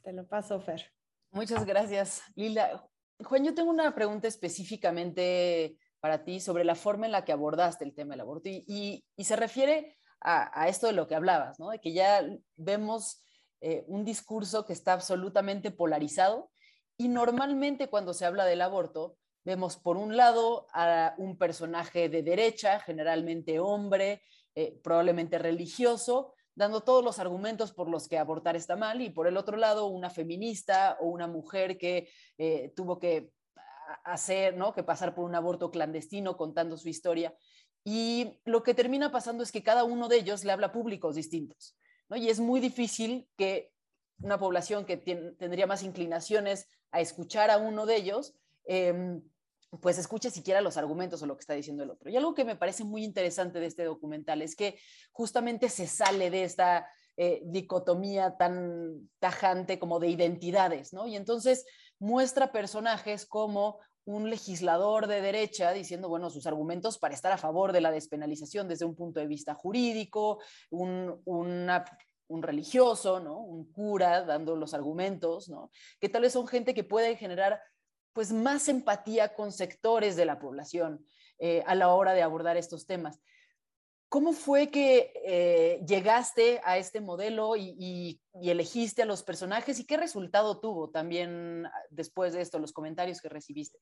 Te 0.04 0.14
lo 0.14 0.28
paso, 0.28 0.60
Fer. 0.60 0.92
Muchas 1.32 1.66
gracias, 1.66 2.22
Lila. 2.36 2.88
Juan, 3.24 3.44
yo 3.44 3.54
tengo 3.54 3.70
una 3.70 3.94
pregunta 3.96 4.28
específicamente 4.28 5.78
para 6.00 6.24
ti 6.24 6.40
sobre 6.40 6.64
la 6.64 6.76
forma 6.76 7.08
en 7.08 7.12
la 7.12 7.26
que 7.26 7.32
abordaste 7.32 7.84
el 7.84 7.96
tema 7.96 8.14
del 8.14 8.22
aborto 8.22 8.48
y, 8.48 9.04
se 9.18 9.36
refiere 9.36 9.98
a, 10.22 10.68
esto 10.68 10.86
de 10.86 10.94
lo 10.94 11.08
que 11.08 11.16
hablabas, 11.16 11.60
¿no? 11.60 11.70
de 11.70 11.80
que 11.80 11.94
ya 11.94 12.24
vemos 12.56 13.24
eh, 13.62 13.84
un 13.88 14.06
discurso 14.06 14.66
que 14.66 14.74
está 14.74 14.94
absolutamente 14.94 15.72
polarizado 15.72 16.52
y 16.96 17.08
normalmente 17.08 17.90
cuando 17.90 18.14
se 18.14 18.26
habla 18.26 18.46
del 18.46 18.62
aborto, 18.62 19.18
vemos 19.44 19.78
por 19.78 19.98
un 19.98 20.16
lado 20.16 20.68
a 20.74 21.16
un 21.18 21.40
personaje 21.40 22.08
de 22.08 22.22
derecha, 22.22 22.80
generalmente 22.80 23.60
hombre, 23.60 24.22
eh, 24.54 24.80
probablemente 24.84 25.40
religioso, 25.40 26.35
dando 26.56 26.82
todos 26.82 27.04
los 27.04 27.20
argumentos 27.20 27.74
por 27.74 27.90
los 27.90 28.08
que 28.08 28.18
abortar 28.18 28.56
está 28.56 28.76
mal, 28.76 29.02
y 29.02 29.10
por 29.10 29.28
el 29.28 29.38
otro 29.38 29.58
lado, 29.58 29.88
una 29.88 30.10
feminista 30.10 30.98
o 31.00 31.08
una 31.08 31.28
mujer 31.28 31.78
que 31.78 32.10
eh, 32.38 32.74
tuvo 32.76 32.98
que 33.00 33.32
hacer, 34.04 34.56
¿no? 34.56 34.74
Que 34.74 34.84
pasar 34.84 35.14
por 35.14 35.26
un 35.26 35.36
aborto 35.36 35.70
clandestino 35.70 36.38
contando 36.38 36.78
su 36.78 36.90
historia. 36.90 37.36
Y 37.84 38.40
lo 38.46 38.64
que 38.64 38.74
termina 38.74 39.12
pasando 39.12 39.44
es 39.44 39.52
que 39.52 39.64
cada 39.64 39.84
uno 39.84 40.08
de 40.08 40.18
ellos 40.18 40.44
le 40.44 40.52
habla 40.52 40.68
a 40.68 40.72
públicos 40.72 41.16
distintos, 41.16 41.78
¿no? 42.10 42.16
Y 42.16 42.30
es 42.30 42.40
muy 42.40 42.60
difícil 42.60 43.28
que 43.38 43.72
una 44.20 44.40
población 44.40 44.86
que 44.86 44.98
tendría 44.98 45.68
más 45.68 45.84
inclinaciones 45.84 46.68
a 46.92 47.02
escuchar 47.02 47.52
a 47.52 47.58
uno 47.58 47.86
de 47.86 47.98
ellos, 47.98 48.34
em, 48.66 49.22
pues 49.82 49.98
escuche 49.98 50.30
siquiera 50.32 50.62
los 50.62 50.78
argumentos 50.78 51.22
o 51.22 51.26
lo 51.26 51.36
que 51.36 51.42
está 51.42 51.54
diciendo 51.54 51.84
el 51.84 51.92
otro. 51.92 52.10
Y 52.10 52.18
algo 52.18 52.34
que 52.34 52.46
me 52.46 52.56
parece 52.56 52.84
muy 52.84 53.04
interesante 53.04 53.60
de 53.60 53.68
este 53.68 53.84
documental 53.84 54.42
es 54.42 54.56
que 54.56 54.78
justamente 55.12 55.70
se 55.70 55.88
sale 55.88 56.30
de 56.30 56.44
esta 56.44 56.88
eh, 57.18 57.42
dicotomía 57.46 58.36
tan 58.38 59.10
tajante 59.20 59.80
como 59.80 60.00
de 60.00 60.10
identidades, 60.10 60.94
¿no? 60.94 61.08
Y 61.08 61.16
entonces 61.16 61.66
muestra 61.98 62.52
personajes 62.52 63.26
como 63.26 63.80
un 64.04 64.30
legislador 64.30 65.08
de 65.08 65.22
derecha 65.22 65.72
diciendo, 65.72 66.10
bueno, 66.10 66.30
sus 66.30 66.46
argumentos 66.46 67.00
para 67.00 67.16
estar 67.16 67.32
a 67.32 67.38
favor 67.38 67.72
de 67.72 67.82
la 67.82 67.92
despenalización 67.92 68.68
desde 68.68 68.86
un 68.86 68.96
punto 68.96 69.20
de 69.20 69.28
vista 69.28 69.56
jurídico, 69.56 70.40
un, 70.70 71.22
un 71.26 72.44
religioso, 72.44 73.20
¿no? 73.20 73.40
Un 73.40 73.72
cura 73.72 74.24
dando 74.24 74.56
los 74.56 74.74
argumentos, 74.74 75.50
¿no? 75.50 75.72
Que 76.00 76.10
tal 76.10 76.24
vez 76.24 76.34
son 76.34 76.48
gente 76.48 76.74
que 76.74 76.84
puede 76.84 77.16
generar 77.16 77.62
pues 78.16 78.32
más 78.32 78.70
empatía 78.70 79.36
con 79.36 79.52
sectores 79.52 80.16
de 80.16 80.26
la 80.26 80.40
población 80.40 81.06
eh, 81.38 81.62
a 81.68 81.76
la 81.76 81.90
hora 81.90 82.14
de 82.14 82.22
abordar 82.22 82.56
estos 82.56 82.88
temas. 82.88 83.22
¿Cómo 84.08 84.32
fue 84.32 84.70
que 84.70 85.12
eh, 85.26 85.84
llegaste 85.86 86.62
a 86.64 86.78
este 86.78 87.02
modelo 87.02 87.58
y, 87.58 88.22
elegiste 88.42 89.02
a 89.02 89.06
los 89.06 89.22
personajes 89.22 89.82
y 89.82 89.86
qué 89.86 89.98
resultado 89.98 90.62
tuvo 90.62 90.92
también 90.92 91.68
después 91.90 92.32
de 92.32 92.42
esto, 92.42 92.58
los 92.58 92.72
comentarios 92.72 93.20
que 93.20 93.28
recibiste? 93.28 93.80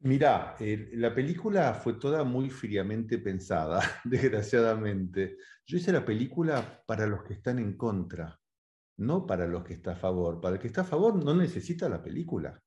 Mira, 0.00 0.54
la 0.92 1.14
película 1.14 1.72
fue 1.72 1.94
toda 1.94 2.24
muy 2.24 2.50
fríamente 2.50 3.16
pensada, 3.16 3.80
desgraciadamente. 4.04 5.38
Yo 5.64 5.78
hice 5.78 5.92
la 5.92 6.04
película 6.04 6.82
para 6.86 7.06
los 7.06 7.24
que 7.24 7.34
están 7.34 7.58
en 7.58 7.78
contra, 7.78 8.38
no 8.98 9.26
para 9.26 9.46
los 9.46 9.64
que 9.64 9.74
están 9.74 9.94
a 9.94 9.98
favor. 9.98 10.42
Para 10.42 10.56
el 10.56 10.60
que 10.60 10.66
está 10.66 10.82
a 10.82 10.84
favor 10.84 11.24
no 11.24 11.34
necesita 11.34 11.88
la 11.88 12.02
película 12.02 12.62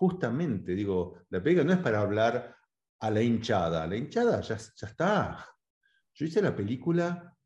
justamente, 0.00 0.74
digo, 0.74 1.26
la 1.28 1.42
película 1.42 1.62
no 1.62 1.74
es 1.74 1.80
para 1.80 2.00
hablar 2.00 2.56
a 3.00 3.10
la 3.10 3.20
hinchada, 3.20 3.86
la 3.86 3.96
hinchada 3.96 4.40
ya, 4.40 4.56
ya 4.56 4.86
está. 4.86 5.46
Yo 6.14 6.24
hice 6.24 6.40
la 6.40 6.56
película 6.56 7.36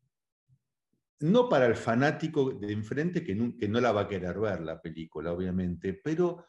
no 1.19 1.49
para 1.49 1.65
el 1.65 1.75
fanático 1.75 2.51
de 2.51 2.71
enfrente 2.71 3.25
que 3.25 3.35
no, 3.35 3.53
no 3.59 3.81
la 3.81 3.91
va 3.91 4.01
a 4.01 4.07
querer 4.07 4.39
ver 4.39 4.61
la 4.61 4.81
película, 4.81 5.33
obviamente, 5.33 5.99
pero 6.01 6.45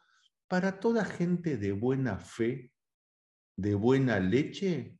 para 0.47 0.79
toda 0.79 1.03
gente 1.03 1.57
de 1.57 1.73
buena 1.73 2.17
fe, 2.17 2.71
de 3.57 3.75
buena 3.75 4.17
leche, 4.17 4.97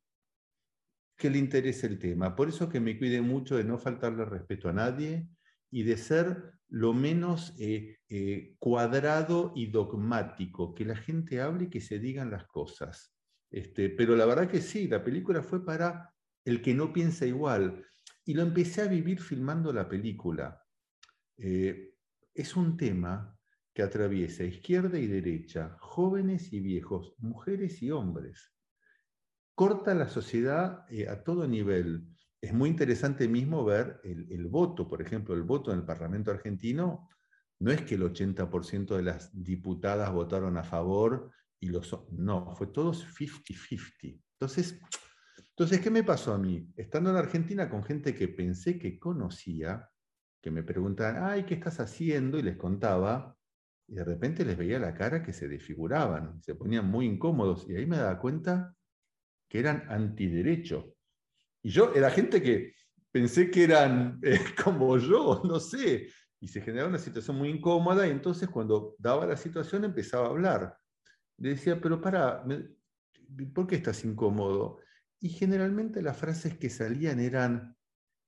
que 1.16 1.30
le 1.30 1.38
interese 1.38 1.88
el 1.88 2.00
tema. 2.00 2.36
Por 2.36 2.50
eso 2.50 2.68
que 2.68 2.82
me 2.82 2.98
cuide 2.98 3.22
mucho 3.22 3.56
de 3.56 3.64
no 3.64 3.78
faltarle 3.78 4.26
respeto 4.26 4.68
a 4.68 4.74
nadie 4.74 5.30
y 5.72 5.84
de 5.84 5.96
ser 5.96 6.57
lo 6.70 6.94
menos 6.94 7.56
eh, 7.60 8.00
eh, 8.10 8.56
cuadrado 8.60 9.54
y 9.56 9.68
dogmático, 9.68 10.74
que 10.74 10.86
la 10.86 10.96
gente 10.96 11.42
hable 11.42 11.66
y 11.66 11.70
que 11.70 11.82
se 11.82 12.00
digan 12.00 12.32
las 12.32 12.46
cosas. 12.48 13.16
Este, 13.50 13.90
pero 13.90 14.16
la 14.16 14.26
verdad 14.26 14.50
que 14.50 14.62
sí, 14.62 14.88
la 14.88 15.04
película 15.04 15.42
fue 15.42 15.66
para 15.66 16.14
el 16.44 16.62
que 16.62 16.74
no 16.74 16.92
piensa 16.92 17.26
igual. 17.26 17.86
Y 18.26 18.34
lo 18.34 18.42
empecé 18.42 18.82
a 18.82 18.88
vivir 18.88 19.22
filmando 19.22 19.72
la 19.72 19.88
película. 19.88 20.62
Eh, 21.38 21.94
es 22.34 22.56
un 22.56 22.76
tema 22.76 23.38
que 23.74 23.84
atraviesa 23.84 24.44
izquierda 24.44 25.00
y 25.00 25.08
derecha, 25.08 25.78
jóvenes 25.80 26.52
y 26.52 26.60
viejos, 26.60 27.16
mujeres 27.20 27.82
y 27.82 27.92
hombres. 27.92 28.54
Corta 29.56 29.96
la 29.96 30.10
sociedad 30.10 30.86
a 31.10 31.24
todo 31.24 31.48
nivel 31.48 32.17
es 32.48 32.54
muy 32.54 32.70
interesante 32.70 33.28
mismo 33.28 33.66
ver 33.66 34.00
el, 34.04 34.48
voto, 34.48 34.88
por 34.88 35.02
ejemplo, 35.02 35.36
el 35.36 35.44
voto 35.44 35.74
en 35.74 35.80
el 35.80 35.86
Parlamento 35.86 36.32
argentino, 36.32 37.10
no 37.60 37.72
es 37.72 37.82
que 37.82 37.96
el 37.96 38.04
80% 38.04 38.96
de 38.96 39.04
las 39.04 39.32
diputadas 39.34 40.14
votaron 40.14 40.58
a 40.58 40.64
favor 40.64 41.30
y 41.60 41.68
los... 41.68 41.94
No, 42.12 42.56
fue 42.56 42.68
todos 42.68 43.06
50-50. 43.06 44.22
Entonces, 44.40 44.80
entonces, 45.50 45.82
¿qué 45.82 45.90
me 45.90 46.04
pasó 46.04 46.34
a 46.34 46.38
mí? 46.38 46.72
Estando 46.78 47.10
en 47.10 47.18
Argentina 47.18 47.70
con 47.70 47.84
gente 47.84 48.16
que 48.16 48.30
pensé 48.30 48.80
que 48.80 48.98
conocía, 48.98 49.90
que 50.42 50.50
me 50.50 50.64
preguntaban, 50.64 51.22
ay, 51.22 51.44
¿qué 51.44 51.56
estás 51.56 51.82
haciendo? 51.82 52.40
Y 52.40 52.44
les 52.44 52.56
contaba, 52.56 53.36
y 53.88 53.96
de 53.96 54.06
repente 54.06 54.46
les 54.46 54.56
veía 54.56 54.80
la 54.80 54.94
cara 54.94 55.22
que 55.22 55.34
se 55.34 55.50
desfiguraban, 55.50 56.42
se 56.44 56.56
ponían 56.56 56.90
muy 56.90 57.08
incómodos, 57.08 57.68
y 57.68 57.76
ahí 57.76 57.86
me 57.86 57.98
daba 57.98 58.20
cuenta 58.20 58.74
que 59.50 59.60
eran 59.60 59.84
antiderecho. 59.90 60.97
Y 61.68 61.70
yo 61.70 61.94
era 61.94 62.10
gente 62.10 62.42
que 62.42 62.76
pensé 63.12 63.52
que 63.52 63.66
eran 63.66 64.20
eh, 64.24 64.40
como 64.64 64.98
yo, 64.98 65.42
no 65.44 65.60
sé, 65.60 66.08
y 66.40 66.48
se 66.48 66.62
generaba 66.62 66.88
una 66.88 66.98
situación 66.98 67.38
muy 67.38 67.50
incómoda 67.50 68.08
y 68.08 68.12
entonces 68.12 68.48
cuando 68.48 68.96
daba 68.98 69.26
la 69.26 69.36
situación 69.36 69.84
empezaba 69.84 70.28
a 70.28 70.30
hablar. 70.30 70.78
Le 71.38 71.50
decía, 71.50 71.82
pero 71.82 72.00
para, 72.00 72.42
¿por 73.54 73.68
qué 73.68 73.76
estás 73.76 74.06
incómodo? 74.06 74.80
Y 75.20 75.28
generalmente 75.28 76.02
las 76.02 76.16
frases 76.16 76.58
que 76.58 76.70
salían 76.70 77.20
eran, 77.20 77.76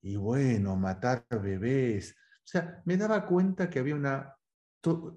y 0.02 0.18
bueno, 0.18 0.76
matar 0.76 1.26
bebés. 1.30 2.18
O 2.40 2.48
sea, 2.48 2.82
me 2.84 2.98
daba 2.98 3.26
cuenta 3.26 3.70
que 3.70 3.80
había 3.80 3.96
una, 3.96 4.36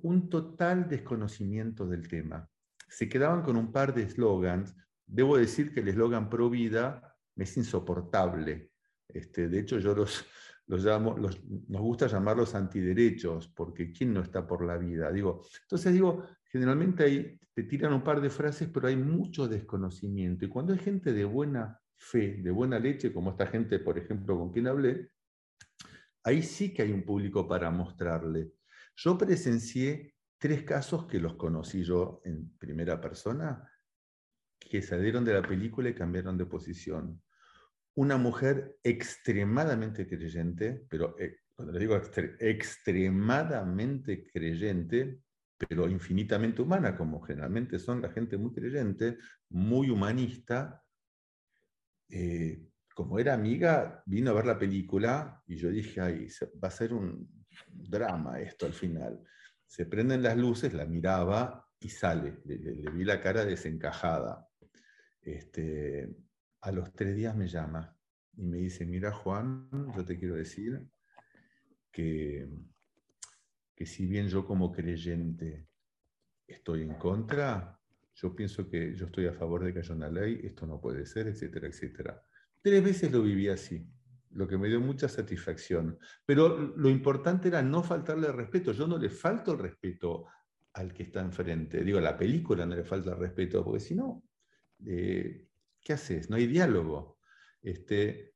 un 0.03 0.31
total 0.31 0.89
desconocimiento 0.89 1.89
del 1.89 2.07
tema. 2.07 2.49
Se 2.89 3.09
quedaban 3.09 3.43
con 3.43 3.57
un 3.57 3.73
par 3.73 3.93
de 3.93 4.05
eslogans. 4.05 4.77
Debo 5.07 5.37
decir 5.37 5.75
que 5.75 5.81
el 5.81 5.89
eslogan 5.89 6.31
pro 6.31 6.49
vida 6.49 7.12
es 7.43 7.57
insoportable. 7.57 8.71
Este, 9.09 9.49
de 9.49 9.61
hecho, 9.61 9.79
yo 9.79 9.95
los, 9.95 10.25
los 10.67 10.85
llamo, 10.85 11.17
nos 11.19 11.81
gusta 11.81 12.07
llamarlos 12.07 12.55
antiderechos, 12.55 13.49
porque 13.49 13.93
¿quién 13.93 14.13
no 14.15 14.21
está 14.21 14.47
por 14.47 14.65
la 14.65 14.79
vida? 14.79 15.11
Digo, 15.13 15.45
entonces 15.63 15.93
digo, 15.93 16.25
generalmente 16.45 17.05
ahí 17.05 17.39
te 17.55 17.65
tiran 17.65 17.93
un 17.93 18.03
par 18.03 18.21
de 18.21 18.31
frases, 18.31 18.69
pero 18.73 18.89
hay 18.89 18.97
mucho 18.97 19.49
desconocimiento. 19.49 20.45
Y 20.45 20.49
cuando 20.49 20.73
hay 20.73 20.79
gente 20.79 21.13
de 21.13 21.25
buena 21.25 21.79
fe, 21.97 22.41
de 22.43 22.51
buena 22.51 22.79
leche, 22.79 23.13
como 23.13 23.31
esta 23.31 23.47
gente, 23.47 23.79
por 23.79 23.99
ejemplo, 23.99 24.39
con 24.39 24.53
quien 24.53 24.67
hablé, 24.69 25.11
ahí 26.25 26.43
sí 26.43 26.73
que 26.73 26.83
hay 26.83 26.93
un 26.93 27.05
público 27.05 27.47
para 27.47 27.71
mostrarle. 27.71 28.53
Yo 28.97 29.19
presencié 29.19 30.15
tres 30.39 30.63
casos 30.65 31.07
que 31.07 31.21
los 31.21 31.35
conocí 31.37 31.85
yo 31.85 32.21
en 32.25 32.57
primera 32.59 33.01
persona, 33.01 33.69
que 34.59 34.83
salieron 34.83 35.25
de 35.25 35.35
la 35.35 35.43
película 35.43 35.89
y 35.89 35.95
cambiaron 35.95 36.39
de 36.39 36.47
posición. 36.47 37.23
Una 37.95 38.17
mujer 38.17 38.79
extremadamente 38.83 40.07
creyente, 40.09 40.87
pero 40.89 41.15
eh, 41.19 41.41
cuando 41.55 41.73
le 41.73 41.81
digo 41.81 42.01
extremadamente 42.41 44.25
creyente, 44.33 45.21
pero 45.57 45.89
infinitamente 45.89 46.63
humana, 46.63 46.97
como 46.97 47.21
generalmente 47.21 47.79
son 47.79 48.01
la 48.03 48.11
gente 48.11 48.37
muy 48.37 48.53
creyente, 48.53 49.19
muy 49.51 49.91
humanista, 49.91 50.83
eh, 52.09 52.69
como 52.95 53.19
era 53.19 53.35
amiga, 53.35 54.03
vino 54.07 54.31
a 54.31 54.35
ver 54.35 54.47
la 54.47 54.59
película 54.59 55.43
y 55.47 55.57
yo 55.57 55.71
dije, 55.71 56.01
ay, 56.01 56.29
va 56.63 56.69
a 56.69 56.71
ser 56.71 56.93
un 56.93 57.29
drama 57.67 58.41
esto 58.41 58.67
al 58.67 58.75
final. 58.75 59.23
Se 59.67 59.87
prenden 59.87 60.23
las 60.23 60.37
luces, 60.37 60.75
la 60.75 60.85
miraba 60.85 61.67
y 61.81 61.89
sale. 61.89 62.41
le 62.45 62.91
vi 62.91 63.05
la 63.05 63.21
cara 63.21 63.45
desencajada. 63.45 64.47
Este, 65.23 66.11
a 66.63 66.73
los 66.73 66.93
tres 66.95 67.15
días 67.17 67.37
me 67.37 67.49
llama 67.49 67.97
y 68.37 68.47
me 68.47 68.59
dice, 68.59 68.87
mira 68.87 69.13
Juan, 69.13 69.69
yo 69.95 70.05
te 70.05 70.19
quiero 70.19 70.37
decir 70.37 70.81
que, 71.91 72.49
que 73.75 73.85
si 73.85 74.07
bien 74.07 74.29
yo 74.29 74.47
como 74.47 74.73
creyente 74.73 75.67
estoy 76.47 76.83
en 76.83 76.95
contra, 76.95 77.79
yo 78.15 78.35
pienso 78.35 78.69
que 78.69 78.95
yo 78.95 79.07
estoy 79.07 79.27
a 79.27 79.33
favor 79.33 79.65
de 79.65 79.73
que 79.73 79.81
haya 79.81 79.95
una 79.95 80.09
ley, 80.09 80.41
esto 80.45 80.67
no 80.67 80.81
puede 80.81 81.05
ser, 81.05 81.27
etcétera, 81.27 81.67
etcétera. 81.67 82.23
Tres 82.61 82.85
veces 82.85 83.11
lo 83.11 83.23
viví 83.23 83.49
así, 83.49 83.85
lo 84.31 84.47
que 84.47 84.57
me 84.57 84.69
dio 84.69 84.81
mucha 84.81 85.09
satisfacción. 85.09 85.99
Pero 86.25 86.57
lo 86.77 86.89
importante 86.89 87.49
era 87.49 87.63
no 87.63 87.83
faltarle 87.83 88.29
el 88.29 88.35
respeto. 88.35 88.73
Yo 88.73 88.87
no 88.87 88.99
le 88.99 89.09
falto 89.09 89.53
el 89.53 89.59
respeto 89.59 90.27
al 90.75 90.93
que 90.93 91.05
está 91.05 91.21
enfrente. 91.21 91.83
Digo, 91.83 91.99
a 91.99 92.03
la 92.03 92.17
película 92.17 92.65
no 92.65 92.77
le 92.77 92.85
falta 92.85 93.11
el 93.11 93.19
respeto, 93.19 93.65
porque 93.65 93.81
si 93.81 93.95
no, 93.95 94.23
eh, 94.87 95.49
¿qué 95.83 95.95
haces? 95.95 96.31
No 96.31 96.37
hay 96.37 96.47
diálogo. 96.47 97.19
Este, 97.63 98.35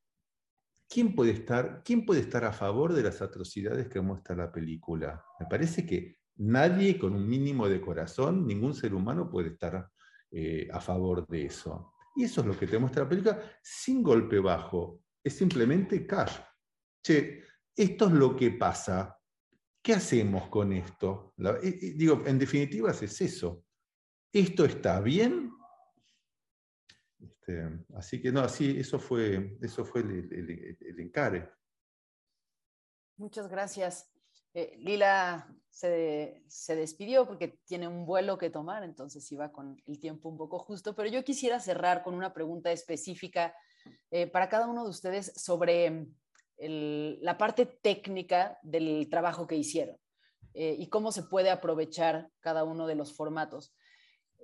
¿quién, 0.88 1.14
puede 1.14 1.32
estar, 1.32 1.82
¿Quién 1.84 2.04
puede 2.04 2.20
estar 2.20 2.44
a 2.44 2.52
favor 2.52 2.92
de 2.92 3.02
las 3.02 3.22
atrocidades 3.22 3.88
que 3.88 4.00
muestra 4.00 4.36
la 4.36 4.52
película? 4.52 5.24
Me 5.40 5.46
parece 5.46 5.86
que 5.86 6.18
nadie 6.36 6.98
con 6.98 7.14
un 7.14 7.28
mínimo 7.28 7.68
de 7.68 7.80
corazón, 7.80 8.46
ningún 8.46 8.74
ser 8.74 8.94
humano 8.94 9.30
puede 9.30 9.48
estar 9.48 9.90
eh, 10.30 10.68
a 10.72 10.80
favor 10.80 11.26
de 11.26 11.46
eso. 11.46 11.92
Y 12.16 12.24
eso 12.24 12.40
es 12.40 12.46
lo 12.46 12.58
que 12.58 12.66
te 12.66 12.78
muestra 12.78 13.04
la 13.04 13.08
película 13.08 13.42
sin 13.62 14.02
golpe 14.02 14.38
bajo. 14.38 15.02
Es 15.22 15.36
simplemente 15.36 16.06
cash. 16.06 16.38
che, 17.02 17.42
esto 17.74 18.06
es 18.06 18.12
lo 18.12 18.34
que 18.34 18.52
pasa, 18.52 19.18
¿qué 19.82 19.92
hacemos 19.92 20.48
con 20.48 20.72
esto? 20.72 21.34
digo, 21.94 22.22
en 22.26 22.38
definitiva 22.38 22.90
es 22.90 23.20
eso. 23.20 23.64
¿Esto 24.32 24.64
está 24.64 25.00
bien? 25.00 25.45
Este, 27.46 27.84
así 27.94 28.20
que 28.20 28.32
no, 28.32 28.40
así, 28.40 28.76
eso 28.78 28.98
fue, 28.98 29.56
eso 29.62 29.84
fue 29.84 30.00
el, 30.00 30.98
encare. 30.98 31.48
Muchas 33.16 33.48
gracias. 33.48 34.10
Eh, 34.52 34.76
Lila 34.78 35.48
se, 35.68 36.42
despidió 36.68 37.26
porque 37.26 37.60
tiene 37.64 37.86
un 37.86 38.04
vuelo 38.04 38.36
que 38.38 38.50
tomar, 38.50 38.82
entonces 38.82 39.30
iba 39.30 39.52
con 39.52 39.80
el 39.86 40.00
tiempo 40.00 40.28
un 40.28 40.36
poco 40.36 40.58
justo, 40.58 40.94
pero 40.94 41.08
yo 41.08 41.22
quisiera 41.22 41.60
cerrar 41.60 42.02
con 42.02 42.14
una 42.14 42.32
pregunta 42.32 42.72
específica 42.72 43.54
eh, 44.10 44.26
para 44.26 44.48
cada 44.48 44.66
uno 44.66 44.84
de 44.84 44.90
ustedes 44.90 45.32
sobre 45.36 46.06
la 46.58 47.36
parte 47.36 47.66
técnica 47.66 48.58
del 48.62 49.08
trabajo 49.10 49.46
que 49.46 49.56
hicieron 49.56 49.98
eh, 50.54 50.74
y 50.78 50.88
cómo 50.88 51.12
se 51.12 51.24
puede 51.24 51.50
aprovechar 51.50 52.30
cada 52.40 52.64
uno 52.64 52.86
de 52.86 52.94
los 52.94 53.14
formatos. 53.14 53.74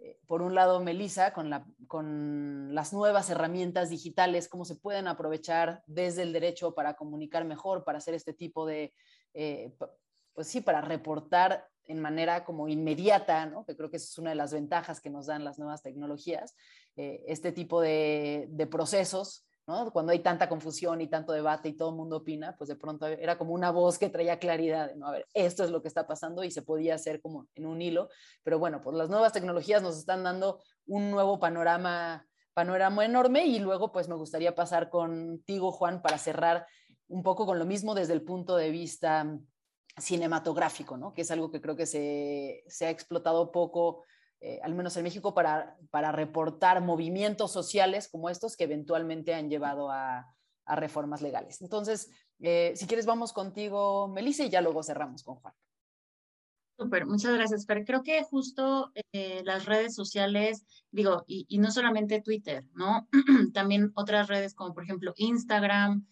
Eh, 0.05 0.19
por 0.27 0.43
un 0.43 0.55
lado, 0.55 0.81
Melissa, 0.81 1.33
con, 1.33 2.75
las 2.75 2.93
nuevas 2.93 3.31
herramientas 3.31 3.89
digitales, 3.89 4.49
cómo 4.49 4.65
se 4.65 4.75
pueden 4.75 5.07
aprovechar 5.07 5.83
desde 5.87 6.23
el 6.23 6.33
derecho 6.33 6.75
para 6.75 6.95
comunicar 6.95 7.45
mejor, 7.45 7.85
para 7.85 7.99
hacer 7.99 8.15
este 8.15 8.33
tipo 8.33 8.67
de, 8.67 8.93
eh, 9.35 9.73
pues 10.35 10.49
sí, 10.49 10.61
para 10.61 10.81
reportar 10.81 11.69
en 11.85 12.01
manera 12.01 12.45
como 12.45 12.69
inmediata, 12.69 13.47
¿no? 13.47 13.65
que 13.65 13.77
creo 13.77 13.91
que 13.91 13.97
es 13.99 14.19
una 14.19 14.31
de 14.31 14.37
las 14.37 14.53
ventajas 14.53 15.01
que 15.01 15.11
nos 15.11 15.27
dan 15.27 15.45
las 15.45 15.59
nuevas 15.59 15.83
tecnologías, 15.83 16.57
este 16.95 17.53
tipo 17.53 17.81
de 17.81 18.69
procesos 18.71 19.47
cuando 19.65 20.13
hay 20.13 20.19
tanta 20.19 20.49
confusión 20.49 21.01
y 21.01 21.09
tanto 21.09 21.33
debate 21.33 21.69
y 21.69 21.75
todo 21.75 21.91
el 21.91 21.97
mundo 21.97 22.19
opina, 22.19 22.57
pues 22.57 22.69
de 22.69 22.77
pronto 22.77 23.07
era 23.07 23.39
como 23.39 23.53
una 23.55 23.71
voz 23.71 23.99
que 23.99 24.09
traía 24.09 24.39
claridad, 24.39 24.95
¿no? 24.97 25.07
A 25.07 25.13
ver, 25.13 25.27
esto 25.35 25.63
es 25.63 25.71
lo 25.71 25.81
que 25.81 25.89
está 25.89 26.07
pasando 26.07 26.43
y 26.43 26.51
se 26.51 26.63
podía 26.63 26.97
hacer 26.97 27.21
como 27.21 27.47
en 27.55 27.67
un 27.67 27.81
hilo, 27.81 28.09
pero 28.43 28.59
bueno, 28.59 28.81
pues 28.83 28.97
las 28.97 29.09
nuevas 29.09 29.33
tecnologías 29.33 29.83
nos 29.83 29.97
están 29.97 30.25
dando 30.25 30.61
un 30.87 31.11
nuevo 31.11 31.39
panorama, 31.39 32.27
panorama 32.55 33.05
enorme 33.05 33.47
y 33.47 33.61
luego 33.61 33.93
pues 33.93 34.09
me 34.09 34.17
gustaría 34.17 34.55
pasar 34.55 34.91
contigo, 34.91 35.71
Juan, 35.71 36.03
para 36.03 36.19
cerrar 36.19 36.67
un 37.07 37.23
poco 37.23 37.47
con 37.47 37.59
lo 37.59 37.65
mismo 37.65 37.95
desde 37.95 38.15
el 38.15 38.23
punto 38.23 38.57
de 38.57 38.71
vista 38.71 39.39
cinematográfico, 39.97 40.97
¿no? 40.97 41.15
Que 41.15 41.23
es 41.23 41.31
algo 41.31 41.51
que 41.51 41.61
creo 41.61 41.77
que 41.77 41.87
se, 41.87 42.65
se 42.67 42.87
ha 42.87 42.91
explotado 42.91 43.53
poco 43.53 44.05
eh, 44.45 44.59
al 44.65 44.75
menos 44.75 44.97
en 44.97 45.05
México, 45.05 45.35
para, 45.35 45.79
para, 45.91 46.11
reportar 46.11 46.81
movimientos 46.81 47.53
sociales 47.53 48.09
como 48.09 48.29
estos 48.29 48.57
que 48.57 48.65
eventualmente 48.65 49.35
han 49.35 49.49
llevado 49.49 49.89
a, 49.89 50.35
a 50.65 50.75
reformas 50.75 51.23
legales. 51.23 51.63
Entonces, 51.63 52.11
eh, 52.41 52.73
si 52.75 52.89
quieres, 52.89 53.07
vamos 53.07 53.33
contigo, 53.33 54.09
Melissa, 54.09 54.45
y 54.45 54.51
ya 54.51 54.61
luego 54.61 54.83
cerramos 54.83 55.23
con 55.23 55.37
Juan. 55.37 55.55
Súper, 56.77 57.07
muchas 57.07 57.35
gracias, 57.35 57.67
pero 57.67 57.85
creo 57.85 58.03
que 58.03 58.21
justo 58.25 58.91
eh, 59.13 59.43
las 59.45 59.67
redes 59.67 59.95
sociales, 59.95 60.65
digo, 60.91 61.23
y, 61.29 61.47
y, 61.49 61.59
no 61.59 61.71
solamente 61.71 62.21
Twitter, 62.21 62.65
¿no? 62.75 63.09
También 63.55 63.93
otras 63.95 64.27
redes 64.27 64.55
como 64.57 64.75
por 64.75 64.83
ejemplo 64.83 65.15
Instagram, 65.19 66.05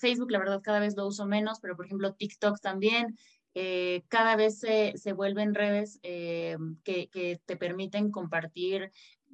Facebook, 0.00 0.30
la 0.30 0.38
verdad 0.38 0.62
cada 0.62 0.80
vez 0.80 0.96
lo 0.96 1.06
uso 1.06 1.26
menos, 1.26 1.60
pero 1.60 1.76
por 1.76 1.84
ejemplo 1.84 2.14
TikTok 2.14 2.58
también, 2.58 3.18
eh, 3.60 4.04
cada 4.06 4.36
vez 4.36 4.60
se, 4.60 4.92
se 4.96 5.12
vuelven 5.12 5.52
redes 5.52 5.98
eh, 6.04 6.56
que, 6.84 7.08
que, 7.08 7.40
te 7.44 7.56
permiten 7.56 8.12
compartir 8.12 8.92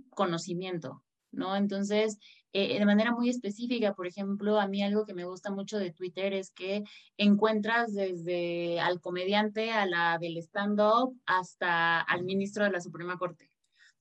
conocimiento, 0.09 1.03
¿no? 1.31 1.57
Entonces, 1.57 2.18
eh, 2.55 2.79
de 2.79 2.87
manera 2.87 3.12
muy 3.12 3.29
específica, 3.29 3.93
por 3.93 4.07
ejemplo, 4.07 4.59
a 4.59 4.66
mí 4.66 4.83
algo 4.83 5.05
que 5.05 5.12
me 5.12 5.27
gusta 5.27 5.51
mucho 5.51 5.79
de 5.79 5.93
Twitter 5.93 6.33
es 6.33 6.51
que 6.53 6.85
encuentras 7.18 7.93
desde 7.93 8.81
al 8.81 9.03
comediante, 9.03 9.72
a 9.72 9.85
la 9.85 10.16
del 10.18 10.39
stand-up, 10.39 11.20
hasta 11.27 12.01
al 12.01 12.25
ministro 12.25 12.64
de 12.64 12.70
la 12.70 12.81
Suprema 12.81 13.18
Corte. 13.18 13.51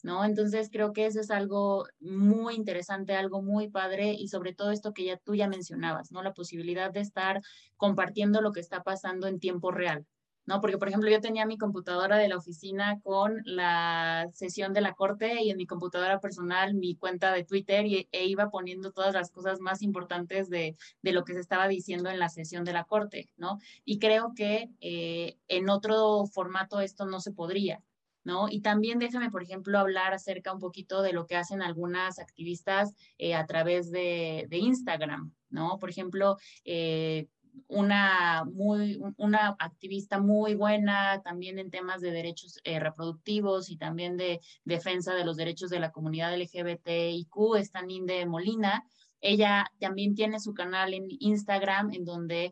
¿no? 0.03 0.25
Entonces 0.25 0.69
creo 0.71 0.93
que 0.93 1.05
eso 1.05 1.21
es 1.21 1.31
algo 1.31 1.85
muy 1.99 2.55
interesante, 2.55 3.15
algo 3.15 3.41
muy 3.41 3.69
padre 3.69 4.13
y 4.13 4.27
sobre 4.27 4.53
todo 4.53 4.71
esto 4.71 4.93
que 4.93 5.05
ya 5.05 5.17
tú 5.17 5.33
ya 5.33 5.47
mencionabas, 5.47 6.11
¿no? 6.11 6.21
La 6.21 6.33
posibilidad 6.33 6.91
de 6.91 6.99
estar 6.99 7.41
compartiendo 7.77 8.41
lo 8.41 8.51
que 8.51 8.59
está 8.59 8.83
pasando 8.83 9.27
en 9.27 9.39
tiempo 9.39 9.71
real, 9.71 10.05
¿no? 10.45 10.61
Porque, 10.61 10.77
por 10.77 10.87
ejemplo, 10.87 11.09
yo 11.09 11.21
tenía 11.21 11.45
mi 11.45 11.57
computadora 11.57 12.17
de 12.17 12.27
la 12.27 12.37
oficina 12.37 12.99
con 13.01 13.41
la 13.45 14.27
sesión 14.33 14.73
de 14.73 14.81
la 14.81 14.93
corte 14.93 15.41
y 15.41 15.49
en 15.49 15.57
mi 15.57 15.65
computadora 15.65 16.19
personal 16.19 16.73
mi 16.73 16.95
cuenta 16.95 17.31
de 17.31 17.43
Twitter 17.43 17.85
y, 17.85 18.07
e 18.11 18.25
iba 18.25 18.49
poniendo 18.49 18.91
todas 18.91 19.13
las 19.13 19.31
cosas 19.31 19.59
más 19.59 19.81
importantes 19.81 20.49
de, 20.49 20.75
de, 21.01 21.11
lo 21.13 21.23
que 21.23 21.33
se 21.33 21.39
estaba 21.39 21.67
diciendo 21.67 22.09
en 22.09 22.19
la 22.19 22.29
sesión 22.29 22.63
de 22.63 22.73
la 22.73 22.83
corte, 22.83 23.29
¿no? 23.37 23.59
Y 23.85 23.99
creo 23.99 24.33
que 24.35 24.69
eh, 24.81 25.37
en 25.47 25.69
otro 25.69 26.25
formato 26.25 26.79
esto 26.81 27.05
no 27.05 27.19
se 27.19 27.31
podría, 27.31 27.81
¿no? 28.23 28.47
Y 28.49 28.61
también 28.61 28.99
déjame, 28.99 29.31
por 29.31 29.43
ejemplo, 29.43 29.79
hablar 29.79 30.13
acerca 30.13 30.53
un 30.53 30.59
poquito 30.59 31.01
de 31.01 31.13
lo 31.13 31.25
que 31.25 31.35
hacen 31.35 31.61
algunas 31.61 32.19
activistas 32.19 32.93
eh, 33.17 33.35
a 33.35 33.45
través 33.45 33.91
de, 33.91 34.45
de, 34.49 34.57
Instagram, 34.57 35.33
¿no? 35.49 35.77
Por 35.79 35.89
ejemplo, 35.89 36.37
eh, 36.65 37.27
una, 37.67 38.43
muy, 38.45 38.99
una 39.17 39.55
activista 39.59 40.19
muy 40.19 40.55
buena 40.55 41.21
también 41.23 41.59
en 41.59 41.71
temas 41.71 42.01
de 42.01 42.11
derechos 42.11 42.59
eh, 42.63 42.79
reproductivos 42.79 43.69
y 43.69 43.77
también 43.77 44.17
de 44.17 44.41
defensa 44.63 45.13
de 45.13 45.25
los 45.25 45.37
derechos 45.37 45.69
de 45.69 45.79
la 45.79 45.91
comunidad 45.91 46.35
LGBTIQ, 46.37 47.55
es 47.57 47.71
Taninde 47.71 48.25
Molina. 48.25 48.83
Ella 49.21 49.65
también 49.79 50.15
tiene 50.15 50.39
su 50.39 50.53
canal 50.53 50.93
en 50.93 51.07
Instagram 51.19 51.91
en 51.93 52.05
donde 52.05 52.51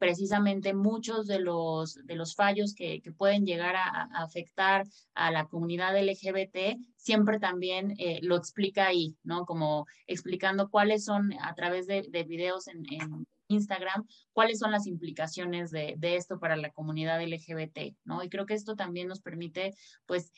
precisamente 0.00 0.72
muchos 0.72 1.26
de 1.26 1.40
los, 1.40 1.94
de 2.06 2.16
los 2.16 2.34
fallos 2.34 2.74
que, 2.74 3.02
que 3.02 3.12
pueden 3.12 3.44
llegar 3.44 3.76
a, 3.76 4.08
afectar 4.14 4.86
a 5.14 5.30
la 5.30 5.46
comunidad 5.46 5.94
LGBT, 5.94 6.80
siempre 6.96 7.38
también 7.38 7.94
eh, 7.98 8.18
lo 8.22 8.36
explica 8.36 8.86
ahí, 8.86 9.14
¿no? 9.22 9.44
Como 9.44 9.86
explicando 10.06 10.70
cuáles 10.70 11.04
son, 11.04 11.34
a 11.42 11.54
través 11.54 11.86
de, 11.86 12.06
de 12.08 12.24
videos 12.24 12.66
en, 12.68 12.82
en, 12.90 13.26
Instagram, 13.50 14.06
cuáles 14.32 14.58
son 14.58 14.70
las 14.70 14.86
implicaciones 14.86 15.70
de, 15.70 15.96
esto 16.00 16.38
para 16.38 16.56
la 16.56 16.70
comunidad 16.70 17.22
LGBT, 17.22 17.96
¿no? 18.04 18.22
Y 18.22 18.28
creo 18.28 18.46
que 18.46 18.54
esto 18.54 18.76
también 18.76 19.08
nos 19.08 19.20
permite, 19.20 19.74
pues, 20.06 20.32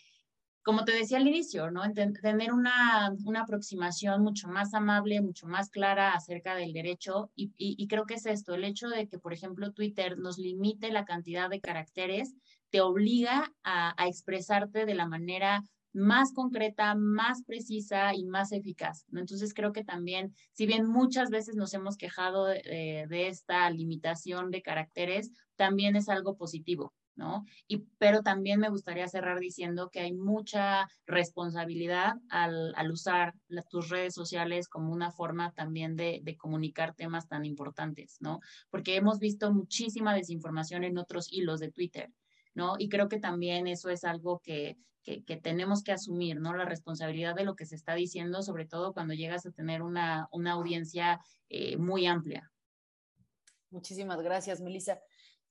como 0.62 0.84
te 0.84 0.92
decía 0.92 1.18
al 1.18 1.26
inicio, 1.26 1.70
¿no? 1.70 1.82
Tener 1.92 2.52
una, 2.52 3.12
una, 3.24 3.40
aproximación 3.42 4.22
mucho 4.22 4.48
más 4.48 4.74
amable, 4.74 5.20
mucho 5.20 5.46
más 5.46 5.70
clara 5.70 6.14
acerca 6.14 6.54
del 6.54 6.72
derecho. 6.72 7.32
Y, 7.34 7.86
creo 7.88 8.06
que 8.06 8.14
es 8.14 8.26
esto, 8.26 8.54
el 8.54 8.64
hecho 8.64 8.88
de 8.88 9.08
que, 9.08 9.18
por 9.18 9.32
ejemplo, 9.32 9.72
Twitter 9.72 10.18
nos 10.18 10.38
limite 10.38 10.92
la 10.92 11.04
cantidad 11.04 11.50
de 11.50 11.60
caracteres, 11.60 12.34
te 12.70 12.80
obliga 12.80 13.52
a 13.64 14.06
expresarte 14.06 14.86
de 14.86 14.94
la 14.94 15.06
manera 15.06 15.62
más 15.92 16.32
concreta, 16.32 16.94
más 16.94 17.42
precisa 17.44 18.14
y 18.14 18.24
más 18.24 18.52
eficaz. 18.52 19.04
Entonces 19.12 19.54
creo 19.54 19.72
que 19.72 19.84
también, 19.84 20.34
si 20.52 20.66
bien 20.66 20.86
muchas 20.86 21.30
veces 21.30 21.56
nos 21.56 21.74
hemos 21.74 21.96
quejado 21.96 22.46
de, 22.46 23.06
de 23.08 23.28
esta 23.28 23.68
limitación 23.70 24.50
de 24.50 24.62
caracteres, 24.62 25.30
también 25.56 25.96
es 25.96 26.08
algo 26.08 26.36
positivo. 26.36 26.92
¿no? 27.14 27.44
Y, 27.68 27.78
pero 27.98 28.22
también 28.22 28.60
me 28.60 28.68
gustaría 28.68 29.06
cerrar 29.08 29.38
diciendo 29.38 29.90
que 29.90 30.00
hay 30.00 30.12
mucha 30.12 30.88
responsabilidad 31.06 32.14
al, 32.28 32.74
al 32.76 32.90
usar 32.90 33.34
tus 33.70 33.88
redes 33.90 34.14
sociales 34.14 34.68
como 34.68 34.92
una 34.92 35.10
forma 35.10 35.52
también 35.52 35.96
de, 35.96 36.20
de, 36.22 36.36
comunicar 36.36 36.94
temas 36.94 37.28
tan 37.28 37.44
importantes, 37.44 38.16
¿no? 38.20 38.40
Porque 38.70 38.96
hemos 38.96 39.18
visto 39.18 39.52
muchísima 39.52 40.14
desinformación 40.14 40.84
en 40.84 40.98
otros 40.98 41.30
hilos 41.30 41.60
de 41.60 41.70
Twitter, 41.70 42.10
¿no? 42.54 42.74
Y 42.78 42.88
creo 42.88 43.08
que 43.08 43.18
también 43.18 43.66
eso 43.66 43.90
es 43.90 44.04
algo 44.04 44.40
que, 44.40 44.76
que, 45.02 45.24
que 45.24 45.36
tenemos 45.36 45.82
que 45.82 45.92
asumir, 45.92 46.40
¿no? 46.40 46.54
La 46.54 46.64
responsabilidad 46.64 47.34
de 47.34 47.44
lo 47.44 47.56
que 47.56 47.66
se 47.66 47.74
está 47.74 47.94
diciendo, 47.94 48.42
sobre 48.42 48.66
todo 48.66 48.92
cuando 48.92 49.14
llegas 49.14 49.46
a 49.46 49.52
tener 49.52 49.82
una, 49.82 50.28
una 50.30 50.52
audiencia 50.52 51.20
eh, 51.48 51.76
muy 51.76 52.06
amplia. 52.06 52.50
Muchísimas 53.70 54.20
gracias, 54.20 54.60
Melissa. 54.60 55.00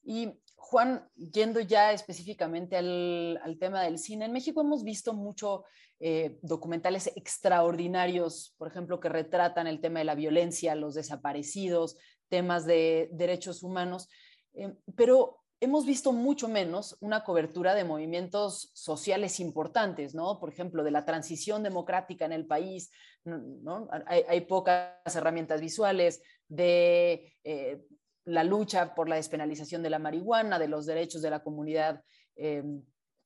Y 0.03 0.31
Juan, 0.55 1.07
yendo 1.15 1.59
ya 1.59 1.91
específicamente 1.91 2.77
al, 2.77 3.39
al, 3.43 3.57
tema 3.57 3.81
del 3.83 3.97
cine, 3.97 4.25
en 4.25 4.31
México 4.31 4.61
hemos 4.61 4.83
visto 4.83 5.13
mucho 5.13 5.63
eh, 5.99 6.39
documentales 6.41 7.11
extraordinarios, 7.15 8.55
por 8.57 8.67
ejemplo, 8.67 8.99
que 8.99 9.09
retratan 9.09 9.67
el 9.67 9.81
tema 9.81 9.99
de 9.99 10.05
la 10.05 10.15
violencia, 10.15 10.75
los 10.75 10.95
desaparecidos, 10.95 11.97
temas 12.29 12.65
de 12.65 13.09
derechos 13.11 13.61
humanos, 13.61 14.07
eh, 14.53 14.73
pero 14.95 15.40
hemos 15.61 15.85
visto 15.85 16.11
mucho 16.11 16.49
menos 16.49 16.97
una 16.99 17.23
cobertura 17.23 17.75
de 17.75 17.83
movimientos 17.83 18.71
sociales 18.73 19.39
importantes, 19.39 20.15
¿no? 20.15 20.39
Por 20.39 20.49
ejemplo, 20.49 20.83
de 20.83 20.91
la 20.91 21.05
transición 21.05 21.61
democrática 21.61 22.25
en 22.25 22.33
el 22.33 22.47
país, 22.47 22.91
¿no? 23.23 23.87
Hay, 24.07 24.41
pocas 24.41 25.15
herramientas 25.15 25.61
visuales, 25.61 26.21
de 26.47 27.37
eh, 27.43 27.81
la 28.25 28.43
lucha 28.43 28.95
por 28.95 29.07
la 29.07 29.15
despenalización 29.15 29.83
de 29.83 29.91
la 29.91 29.99
marihuana, 29.99 30.57
de 30.57 30.67
los 30.67 30.87
derechos 30.87 31.21
de 31.21 31.29
la 31.29 31.43
comunidad 31.43 32.03
eh, 32.35 32.63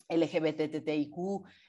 LGBTTIQ. 0.09 1.15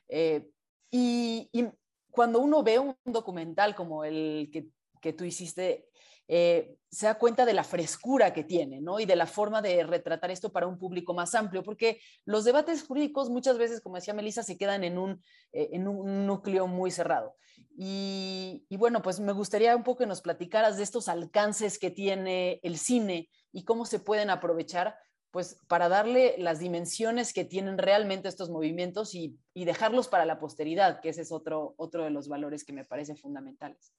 Eh, 0.09 0.51
y, 0.91 1.49
y, 1.53 1.69
cuando 2.11 2.41
uno 2.41 2.63
ve 2.63 2.79
un 2.79 2.97
documental 3.05 3.77
como 3.77 4.05
el 4.05 4.51
que, 4.53 4.67
que 5.01 5.13
tú 5.13 5.25
hiciste, 5.25 5.87
eh, 6.29 6.77
se 6.97 7.05
da 7.05 7.19
cuenta 7.19 7.45
de 7.45 7.53
la 7.53 7.63
frescura 7.63 8.33
que 8.33 8.43
tiene, 8.43 8.81
¿no? 8.81 8.99
Y 8.99 9.05
de 9.05 9.17
la 9.17 9.27
forma 9.27 9.61
de 9.61 9.83
retratar 9.85 10.31
esto 10.31 10.51
para 10.51 10.67
un 10.67 10.79
público 10.79 11.13
más 11.13 11.35
amplio, 11.35 11.63
porque 11.63 12.01
los 12.25 12.47
debates 12.47 12.85
jurídicos 12.85 13.29
muchas 13.29 13.59
veces, 13.59 13.83
como 13.83 13.97
decía 13.97 14.15
Melissa, 14.15 14.43
se 14.43 14.57
quedan 14.57 14.83
en 14.83 14.97
un, 14.97 15.23
eh, 15.53 15.69
en 15.73 15.89
un 15.89 16.27
núcleo 16.27 16.67
muy 16.67 16.91
cerrado. 16.91 17.37
Y, 17.77 18.65
bueno, 18.71 19.03
pues 19.03 19.21
me 19.21 19.33
gustaría 19.33 19.77
un 19.77 19.83
poco 19.83 19.99
que 19.99 20.07
nos 20.07 20.23
platicaras 20.23 20.79
de 20.79 20.85
estos 20.85 21.09
alcances 21.09 21.79
que 21.79 21.91
tiene 21.91 22.61
el 22.63 22.79
cine 22.79 23.29
y 23.53 23.65
cómo 23.65 23.85
se 23.85 23.99
pueden 23.99 24.31
aprovechar 24.31 24.97
pues 25.31 25.61
para 25.69 25.91
darle 25.91 26.37
las 26.39 26.61
dimensiones 26.61 27.35
que 27.35 27.45
tienen 27.45 27.77
realmente 27.77 28.27
estos 28.29 28.49
movimientos 28.49 29.15
y, 29.15 29.39
dejarlos 29.53 30.09
para 30.09 30.25
la 30.25 30.39
posteridad, 30.39 31.03
que 31.03 31.11
ese 31.11 31.21
es 31.21 31.31
otro, 31.31 31.75
otro 31.77 32.05
de 32.05 32.11
los 32.11 32.27
valores 32.27 32.65
que 32.65 32.73
me 32.73 32.87
parece 32.87 33.17
fundamentales. 33.17 33.93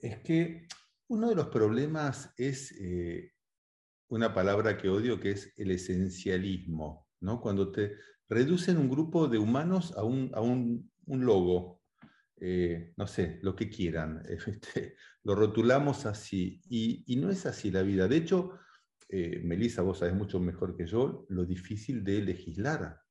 Es 0.00 0.18
que 0.22 0.66
uno 1.12 1.28
de 1.28 1.34
los 1.34 1.48
problemas 1.48 2.32
es 2.38 2.72
eh, 2.80 3.32
una 4.08 4.32
palabra 4.32 4.78
que 4.78 4.88
odio, 4.88 5.20
que 5.20 5.32
es 5.32 5.52
el 5.58 5.70
esencialismo, 5.70 7.06
¿no? 7.20 7.38
Cuando 7.38 7.70
te 7.70 7.96
reducen 8.30 8.78
un 8.78 8.88
grupo 8.88 9.28
de 9.28 9.36
humanos 9.36 9.92
a 9.94 10.04
un, 10.04 10.30
a 10.32 10.40
un, 10.40 10.90
un 11.04 11.24
logo, 11.26 11.82
eh, 12.40 12.94
no 12.96 13.06
sé, 13.06 13.40
lo 13.42 13.54
que 13.54 13.68
quieran, 13.68 14.22
este, 14.46 14.96
lo 15.24 15.34
rotulamos 15.34 16.06
así, 16.06 16.62
y, 16.70 17.04
y, 17.06 17.16
no 17.16 17.28
es 17.28 17.44
así 17.44 17.70
la 17.70 17.82
vida. 17.82 18.08
De 18.08 18.16
hecho, 18.16 18.58
eh, 19.10 19.38
Melissa, 19.44 19.82
vos 19.82 19.98
sabés 19.98 20.14
mucho 20.14 20.40
mejor 20.40 20.74
que 20.74 20.86
yo 20.86 21.26
lo 21.28 21.44
difícil 21.44 22.02
de 22.02 22.22
legislar, 22.22 23.02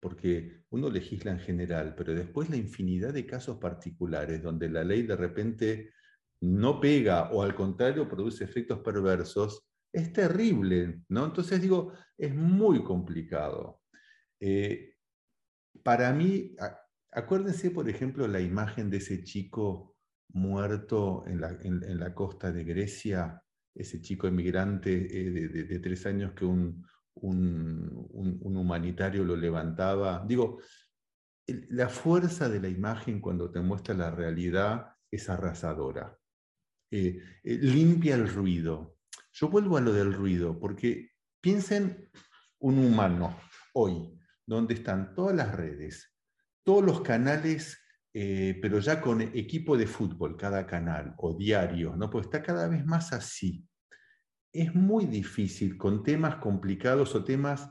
porque 0.00 0.62
uno 0.70 0.88
legisla 0.88 1.32
en 1.32 1.40
general, 1.40 1.94
pero 1.98 2.14
después 2.14 2.48
la 2.48 2.56
infinidad 2.56 3.12
de 3.12 3.26
casos 3.26 3.58
particulares 3.58 4.42
donde 4.42 4.70
la 4.70 4.84
ley 4.84 5.02
de 5.02 5.16
repente 5.16 5.90
no 6.40 6.80
pega 6.80 7.30
o 7.32 7.42
al 7.42 7.54
contrario 7.54 8.08
produce 8.08 8.44
efectos 8.44 8.80
perversos, 8.80 9.66
es 9.92 10.12
terrible, 10.12 11.02
¿no? 11.08 11.24
Entonces 11.24 11.60
digo, 11.60 11.92
es 12.18 12.34
muy 12.34 12.82
complicado. 12.82 13.82
Eh, 14.40 14.94
para 15.82 16.12
mí, 16.12 16.54
acuérdense, 17.12 17.70
por 17.70 17.88
ejemplo, 17.88 18.28
la 18.28 18.40
imagen 18.40 18.90
de 18.90 18.98
ese 18.98 19.24
chico 19.24 19.96
muerto 20.30 21.24
en 21.26 21.40
la, 21.40 22.14
costa 22.14 22.52
de 22.52 22.64
Grecia, 22.64 23.42
ese 23.74 24.00
chico 24.00 24.26
emigrante 24.26 24.92
eh, 24.92 25.48
de, 25.48 25.78
tres 25.78 26.04
años 26.06 26.32
que 26.34 26.44
un, 26.44 26.84
humanitario 27.14 29.24
lo 29.24 29.36
levantaba. 29.36 30.24
Digo, 30.26 30.58
la 31.46 31.88
fuerza 31.88 32.48
de 32.48 32.60
la 32.60 32.68
imagen 32.68 33.20
cuando 33.20 33.50
te 33.50 33.60
muestra 33.60 33.94
la 33.94 34.10
realidad 34.10 34.88
es 35.10 35.30
arrasadora. 35.30 36.18
Eh, 36.90 37.20
eh, 37.42 37.58
limpia 37.60 38.14
el 38.14 38.28
ruido. 38.28 38.98
Yo 39.32 39.48
vuelvo 39.48 39.76
a 39.76 39.80
lo 39.80 39.92
del 39.92 40.12
ruido, 40.12 40.58
porque 40.58 41.10
piensen 41.40 42.08
un 42.60 42.78
humano 42.78 43.38
hoy, 43.74 44.18
donde 44.46 44.74
están 44.74 45.14
todas 45.14 45.34
las 45.34 45.54
redes, 45.54 46.14
todos 46.62 46.84
los 46.84 47.00
canales, 47.00 47.78
eh, 48.14 48.58
pero 48.62 48.78
ya 48.78 49.00
con 49.00 49.20
equipo 49.20 49.76
de 49.76 49.86
fútbol, 49.86 50.36
cada 50.36 50.66
canal, 50.66 51.14
o 51.18 51.36
diario, 51.36 51.96
¿no? 51.96 52.08
pues 52.08 52.26
está 52.26 52.42
cada 52.42 52.68
vez 52.68 52.84
más 52.86 53.12
así. 53.12 53.66
Es 54.52 54.74
muy 54.74 55.06
difícil 55.06 55.76
con 55.76 56.02
temas 56.02 56.36
complicados 56.36 57.14
o 57.14 57.24
temas 57.24 57.68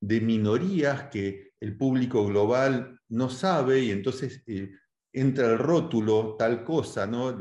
de 0.00 0.20
minorías 0.20 1.04
que 1.10 1.54
el 1.58 1.76
público 1.76 2.24
global 2.26 3.00
no 3.08 3.28
sabe 3.28 3.80
y 3.80 3.90
entonces 3.90 4.44
entra 5.12 5.50
el 5.50 5.58
rótulo, 5.58 6.36
tal 6.38 6.62
cosa, 6.62 7.06
¿no? 7.06 7.36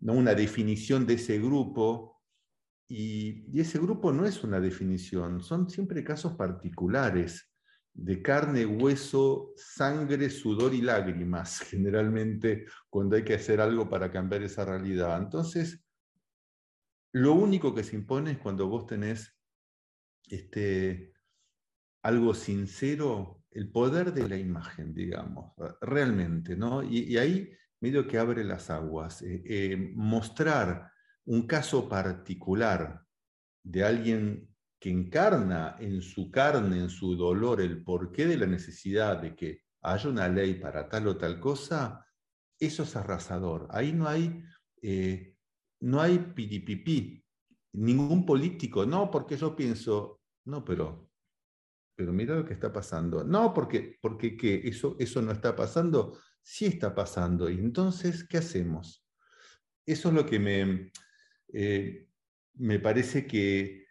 ¿No? 0.00 0.14
una 0.14 0.34
definición 0.34 1.06
de 1.06 1.14
ese 1.14 1.38
grupo, 1.38 2.16
y, 2.88 3.58
ese 3.58 3.78
grupo 3.78 4.12
no 4.12 4.26
es 4.26 4.44
una 4.44 4.60
definición, 4.60 5.42
son 5.42 5.68
siempre 5.68 6.04
casos 6.04 6.34
particulares 6.34 7.50
de 7.92 8.20
carne, 8.20 8.66
hueso, 8.66 9.52
sangre, 9.56 10.28
sudor 10.30 10.74
y 10.74 10.82
lágrimas, 10.82 11.60
generalmente 11.70 12.66
cuando 12.90 13.16
hay 13.16 13.24
que 13.24 13.34
hacer 13.34 13.60
algo 13.60 13.88
para 13.88 14.10
cambiar 14.10 14.42
esa 14.42 14.64
realidad. 14.64 15.18
Entonces, 15.18 15.82
lo 17.12 17.32
único 17.32 17.74
que 17.74 17.82
se 17.82 17.96
impone 17.96 18.32
es 18.32 18.38
cuando 18.38 18.68
vos 18.68 18.86
tenés 18.86 19.34
este, 20.28 21.14
algo 22.02 22.34
sincero, 22.34 23.42
el 23.50 23.70
poder 23.70 24.12
de 24.12 24.28
la 24.28 24.36
imagen, 24.36 24.92
digamos, 24.92 25.54
realmente, 25.80 26.54
¿no? 26.54 26.82
y 26.82 27.16
ahí 27.16 27.50
medio 27.80 28.06
que 28.06 28.18
abre 28.18 28.44
las 28.44 28.70
aguas. 28.70 29.22
Eh, 29.22 29.42
eh, 29.44 29.92
mostrar 29.94 30.90
un 31.26 31.46
caso 31.46 31.88
particular 31.88 33.04
de 33.62 33.84
alguien 33.84 34.48
que 34.78 34.90
encarna 34.90 35.76
en 35.80 36.00
su 36.02 36.30
carne, 36.30 36.78
en 36.78 36.90
su 36.90 37.16
dolor, 37.16 37.60
el 37.60 37.82
porqué 37.82 38.26
de 38.26 38.36
la 38.36 38.46
necesidad 38.46 39.20
de 39.20 39.34
que 39.34 39.62
haya 39.82 40.08
una 40.08 40.28
ley 40.28 40.54
para 40.54 40.88
tal 40.88 41.08
o 41.08 41.16
tal 41.16 41.40
cosa, 41.40 42.06
eso 42.58 42.82
es 42.82 42.96
arrasador. 42.96 43.66
Ahí 43.70 43.92
no 43.92 44.08
hay, 44.08 44.42
eh, 44.82 45.36
no 45.80 46.00
hay 46.00 46.18
piripipí. 46.18 47.22
Ningún 47.72 48.24
político, 48.24 48.86
no, 48.86 49.10
porque 49.10 49.36
yo 49.36 49.54
pienso, 49.54 50.22
no, 50.46 50.64
pero, 50.64 51.10
pero 51.94 52.12
mira 52.12 52.36
lo 52.36 52.44
que 52.44 52.54
está 52.54 52.72
pasando. 52.72 53.22
No, 53.22 53.52
porque, 53.52 53.98
porque 54.00 54.36
¿qué? 54.36 54.62
Eso, 54.64 54.96
eso 54.98 55.20
no 55.20 55.32
está 55.32 55.54
pasando 55.54 56.18
sí 56.46 56.66
está 56.66 56.94
pasando. 56.94 57.50
Y 57.50 57.58
entonces, 57.58 58.22
¿qué 58.22 58.38
hacemos? 58.38 59.04
Eso 59.84 60.08
es 60.08 60.14
lo 60.14 60.24
que 60.24 60.38
me, 60.38 60.92
eh, 61.52 62.08
me 62.54 62.78
parece 62.78 63.26
que, 63.26 63.86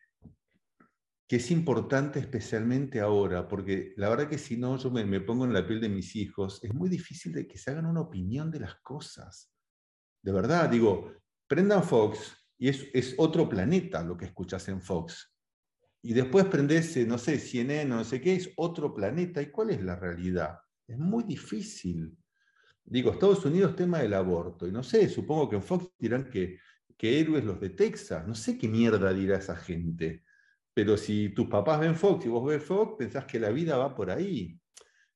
que 1.28 1.36
es 1.36 1.52
importante 1.52 2.20
especialmente 2.20 3.02
ahora, 3.02 3.46
porque 3.46 3.94
la 3.98 4.08
verdad 4.08 4.30
que 4.30 4.38
si 4.38 4.56
no, 4.56 4.78
yo 4.78 4.90
me, 4.90 5.20
pongo 5.20 5.44
en 5.44 5.52
la 5.52 5.68
piel 5.68 5.82
de 5.82 5.90
mis 5.90 6.16
hijos, 6.16 6.64
es 6.64 6.74
muy 6.74 6.88
difícil 6.88 7.34
de 7.34 7.46
que 7.46 7.58
se 7.58 7.72
hagan 7.72 7.88
una 7.88 8.02
opinión 8.02 8.50
de 8.50 8.62
las 8.62 8.76
cosas. 8.76 9.52
De 10.24 10.32
verdad, 10.32 10.70
digo, 10.70 11.12
prendan 11.48 11.84
Fox 11.84 12.38
y 12.58 12.70
es, 12.70 12.88
es 12.94 13.16
otro 13.18 13.50
planeta 13.50 14.02
lo 14.02 14.16
que 14.16 14.26
escuchas 14.26 14.66
en 14.70 14.82
Fox. 14.82 15.30
Y 16.02 16.14
después 16.14 16.46
prendes, 16.46 16.96
no 17.06 17.18
sé, 17.18 17.38
CNN, 17.38 17.86
no 17.86 18.06
sé 18.06 18.22
qué, 18.22 18.36
es 18.36 18.50
otro 18.56 18.94
planeta. 18.94 19.42
¿Y 19.42 19.52
cuál 19.52 19.72
es 19.72 19.84
la 19.84 19.98
realidad? 19.98 20.60
Es 20.88 20.98
muy 20.98 21.24
difícil. 21.24 22.18
Digo, 22.86 23.12
Estados 23.12 23.44
Unidos, 23.46 23.76
tema 23.76 24.00
del 24.00 24.14
aborto. 24.14 24.68
Y 24.68 24.72
no 24.72 24.84
sé, 24.84 25.10
supongo 25.10 25.50
que 25.50 25.56
en 25.56 25.64
Fox 25.64 25.90
dirán 25.98 26.30
que, 26.30 26.60
que 26.96 27.20
héroes 27.20 27.44
los 27.44 27.60
de 27.60 27.72
Texas. 27.72 28.28
No 28.28 28.36
sé 28.36 28.58
qué 28.58 28.68
mierda 28.68 29.12
dirá 29.12 29.38
esa 29.38 29.56
gente. 29.56 30.24
Pero 30.74 30.96
si 30.98 31.30
tus 31.30 31.48
papás 31.48 31.80
ven 31.80 31.96
Fox 31.96 32.26
y 32.26 32.30
vos 32.30 32.46
ves 32.46 32.64
Fox, 32.64 32.96
pensás 32.98 33.26
que 33.26 33.40
la 33.40 33.50
vida 33.50 33.78
va 33.78 33.96
por 33.96 34.12
ahí. 34.12 34.60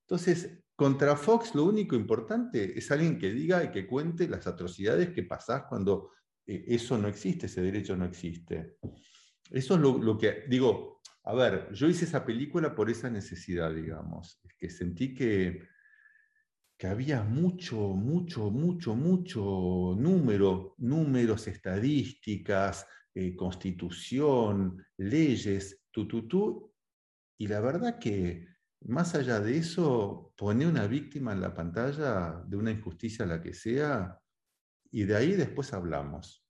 Entonces, 0.02 0.64
contra 0.76 1.16
Fox 1.16 1.54
lo 1.54 1.66
único 1.66 1.96
importante 1.96 2.78
es 2.78 2.90
alguien 2.90 3.20
que 3.20 3.32
diga 3.32 3.64
y 3.64 3.70
que 3.70 3.86
cuente 3.86 4.28
las 4.28 4.48
atrocidades 4.48 5.10
que 5.10 5.24
pasás 5.24 5.64
cuando 5.70 6.12
eh, 6.48 6.64
eso 6.70 6.98
no 6.98 7.08
existe, 7.08 7.46
ese 7.46 7.62
derecho 7.62 7.96
no 7.96 8.06
existe. 8.06 8.78
Eso 9.52 9.76
es 9.76 9.80
lo, 9.82 9.98
lo, 9.98 10.18
que, 10.18 10.46
digo, 10.48 11.02
a 11.26 11.36
ver, 11.36 11.72
yo 11.74 11.88
hice 11.88 12.06
esa 12.06 12.26
película 12.26 12.74
por 12.74 12.90
esa 12.90 13.10
necesidad, 13.10 13.74
digamos, 13.74 14.42
que 14.58 14.70
sentí 14.70 15.14
que, 15.14 15.68
que 16.80 16.88
había 16.88 17.24
mucho, 17.24 17.76
mucho, 17.76 18.50
mucho, 18.50 18.96
mucho 18.96 19.42
número, 19.98 20.76
números, 20.78 21.46
estadísticas, 21.50 22.88
eh, 23.14 23.36
constitución, 23.36 24.82
leyes, 24.96 25.82
tututú, 25.92 26.74
y 27.38 27.48
la 27.48 27.60
verdad 27.60 28.00
que 28.00 28.48
más 28.86 29.14
allá 29.14 29.42
de 29.42 29.58
eso, 29.58 30.32
pone 30.38 30.66
una 30.66 30.88
víctima 30.88 31.34
en 31.34 31.42
la 31.42 31.54
pantalla 31.54 32.42
de 32.48 32.56
una 32.56 32.72
injusticia 32.72 33.26
la 33.26 33.42
que 33.42 33.54
sea, 33.54 34.18
y 34.90 35.04
de 35.04 35.18
ahí 35.18 35.34
después 35.34 35.74
hablamos. 35.74 36.46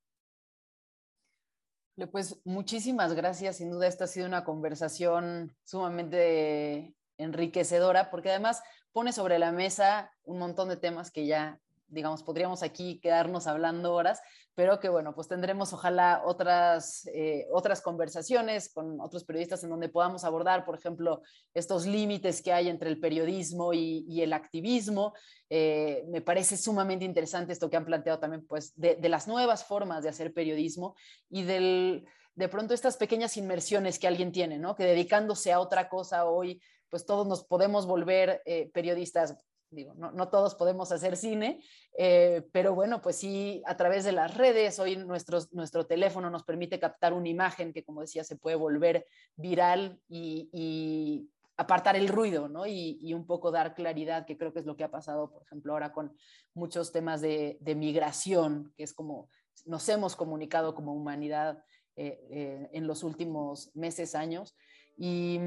Pues 2.12 2.40
muchísimas 2.46 3.16
gracias, 3.16 3.58
sin 3.58 3.72
duda 3.72 3.88
esta 3.88 4.04
ha 4.04 4.08
sido 4.08 4.28
una 4.28 4.44
conversación 4.44 5.58
sumamente 5.64 6.96
enriquecedora, 7.20 8.10
porque 8.10 8.32
además 8.32 8.64
pone 8.92 9.14
sobre 9.14 9.38
la 9.38 9.52
mesa 9.52 10.12
un 10.24 10.40
montón 10.40 10.70
de 10.70 10.78
temas 10.78 11.12
que 11.12 11.28
ya, 11.28 11.60
digamos, 11.88 12.24
podríamos 12.24 12.64
aquí 12.64 13.00
quedarnos 13.00 13.46
hablando 13.46 13.94
horas, 13.94 14.22
pero 14.56 14.80
que 14.80 14.90
bueno, 14.90 15.14
pues 15.14 15.28
tendremos 15.28 15.72
ojalá 15.74 16.22
otras, 16.26 17.08
eh, 17.14 17.48
otras 17.52 17.82
conversaciones 17.82 18.74
con 18.74 19.00
otros 19.00 19.24
periodistas 19.24 19.64
en 19.64 19.70
donde 19.70 19.90
podamos 19.90 20.24
abordar, 20.24 20.66
por 20.66 20.76
ejemplo, 20.76 21.22
estos 21.54 21.86
límites 21.86 22.42
que 22.42 22.52
hay 22.52 22.68
entre 22.68 22.90
el 22.90 23.00
periodismo 23.00 23.74
y, 23.74 24.22
el 24.22 24.34
activismo. 24.34 25.14
Eh, 25.50 26.04
me 26.10 26.22
parece 26.22 26.58
sumamente 26.58 27.06
interesante 27.06 27.54
esto 27.54 27.70
que 27.70 27.78
han 27.78 27.86
planteado 27.86 28.20
también, 28.20 28.46
pues, 28.46 28.74
de, 28.76 28.96
de 28.96 29.10
las 29.10 29.28
nuevas 29.28 29.64
formas 29.64 30.04
de 30.04 30.10
hacer 30.10 30.34
periodismo 30.34 30.96
y 31.30 31.44
del 31.44 32.06
de 32.36 32.48
pronto 32.48 32.74
estas 32.74 32.96
pequeñas 32.96 33.36
inmersiones 33.36 34.00
que 34.00 34.08
alguien 34.08 34.32
tiene, 34.32 34.58
¿no? 34.58 34.74
Que 34.74 34.86
dedicándose 34.86 35.52
a 35.52 35.60
otra 35.60 35.90
cosa 35.90 36.26
hoy 36.26 36.62
pues 36.90 37.06
todos 37.06 37.28
nos 37.28 37.44
podemos 37.44 37.86
volver 37.86 38.42
eh, 38.46 38.70
periodistas 38.74 39.36
digo, 39.72 39.94
no, 39.94 40.30
todos 40.30 40.56
podemos 40.56 40.92
hacer 40.92 41.16
cine, 41.16 41.64
eh, 41.98 42.48
pero 42.52 42.74
bueno, 42.74 43.02
pues 43.02 43.18
sí, 43.18 43.62
a 43.66 43.78
través 43.78 44.04
de 44.04 44.12
las 44.12 44.36
redes, 44.36 44.80
hoy 44.80 44.96
nuestro 44.98 45.86
teléfono 45.86 46.30
nos 46.30 46.44
permite 46.44 46.80
captar 46.80 47.14
una 47.14 47.30
imagen 47.30 47.72
que, 47.72 47.84
como 47.84 48.02
decía, 48.02 48.24
se 48.24 48.36
puede 48.36 48.56
volver 48.56 49.06
viral 49.36 50.00
y, 50.08 51.30
apartar 51.58 51.98
el 51.98 52.08
ruido, 52.08 52.48
¿no? 52.48 52.66
Y, 52.66 53.14
un 53.14 53.28
poco 53.28 53.52
dar 53.52 53.76
claridad, 53.76 54.26
que 54.26 54.38
creo 54.38 54.54
que 54.54 54.60
es 54.60 54.66
lo 54.66 54.78
que 54.78 54.86
ha 54.86 54.92
pasado, 54.92 55.30
por 55.30 55.44
ejemplo, 55.44 55.74
ahora 55.74 55.92
con 55.92 56.16
muchos 56.54 56.94
temas 56.94 57.22
de, 57.22 57.60
migración, 57.76 58.74
que 58.78 58.84
es 58.84 58.94
como 58.94 59.30
nos 59.66 59.90
hemos 59.90 60.16
comunicado 60.16 60.74
como 60.74 60.94
humanidad 60.94 61.62
eh, 61.98 62.70
en 62.72 62.88
los 62.88 63.04
últimos 63.04 63.76
meses, 63.76 64.16
años. 64.16 64.56
Y, 64.98 65.38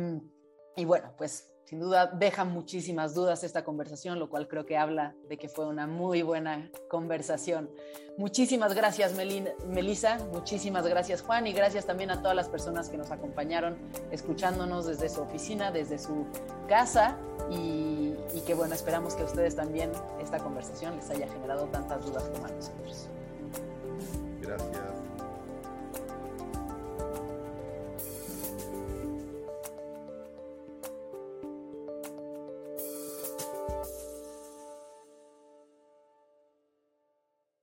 y 0.76 0.84
bueno, 0.84 1.12
pues 1.16 1.48
sin 1.64 1.80
duda 1.80 2.06
deja 2.06 2.44
muchísimas 2.44 3.14
dudas 3.14 3.44
esta 3.44 3.64
conversación, 3.64 4.18
lo 4.18 4.28
cual 4.28 4.46
creo 4.46 4.66
que 4.66 4.76
habla 4.76 5.14
de 5.28 5.38
que 5.38 5.48
fue 5.48 5.66
una 5.66 5.86
muy 5.86 6.20
buena 6.20 6.70
conversación. 6.90 7.70
Muchísimas 8.18 8.74
gracias, 8.74 9.14
Melisa, 9.14 10.18
muchísimas 10.32 10.86
gracias, 10.86 11.22
Juan, 11.22 11.46
y 11.46 11.54
gracias 11.54 11.86
también 11.86 12.10
a 12.10 12.20
todas 12.20 12.36
las 12.36 12.50
personas 12.50 12.90
que 12.90 12.98
nos 12.98 13.10
acompañaron 13.10 13.78
escuchándonos 14.10 14.84
desde 14.84 15.08
su 15.08 15.22
oficina, 15.22 15.70
desde 15.70 15.98
su 15.98 16.26
casa, 16.68 17.16
y, 17.50 18.14
y 18.34 18.42
que 18.46 18.52
bueno, 18.54 18.74
esperamos 18.74 19.14
que 19.14 19.22
a 19.22 19.24
ustedes 19.24 19.56
también 19.56 19.92
esta 20.20 20.40
conversación 20.40 20.96
les 20.96 21.08
haya 21.08 21.26
generado 21.26 21.64
tantas 21.68 22.04
dudas 22.04 22.24
como 22.24 22.44
a 22.44 22.50
nosotros. 22.50 23.08
Gracias. 24.42 25.01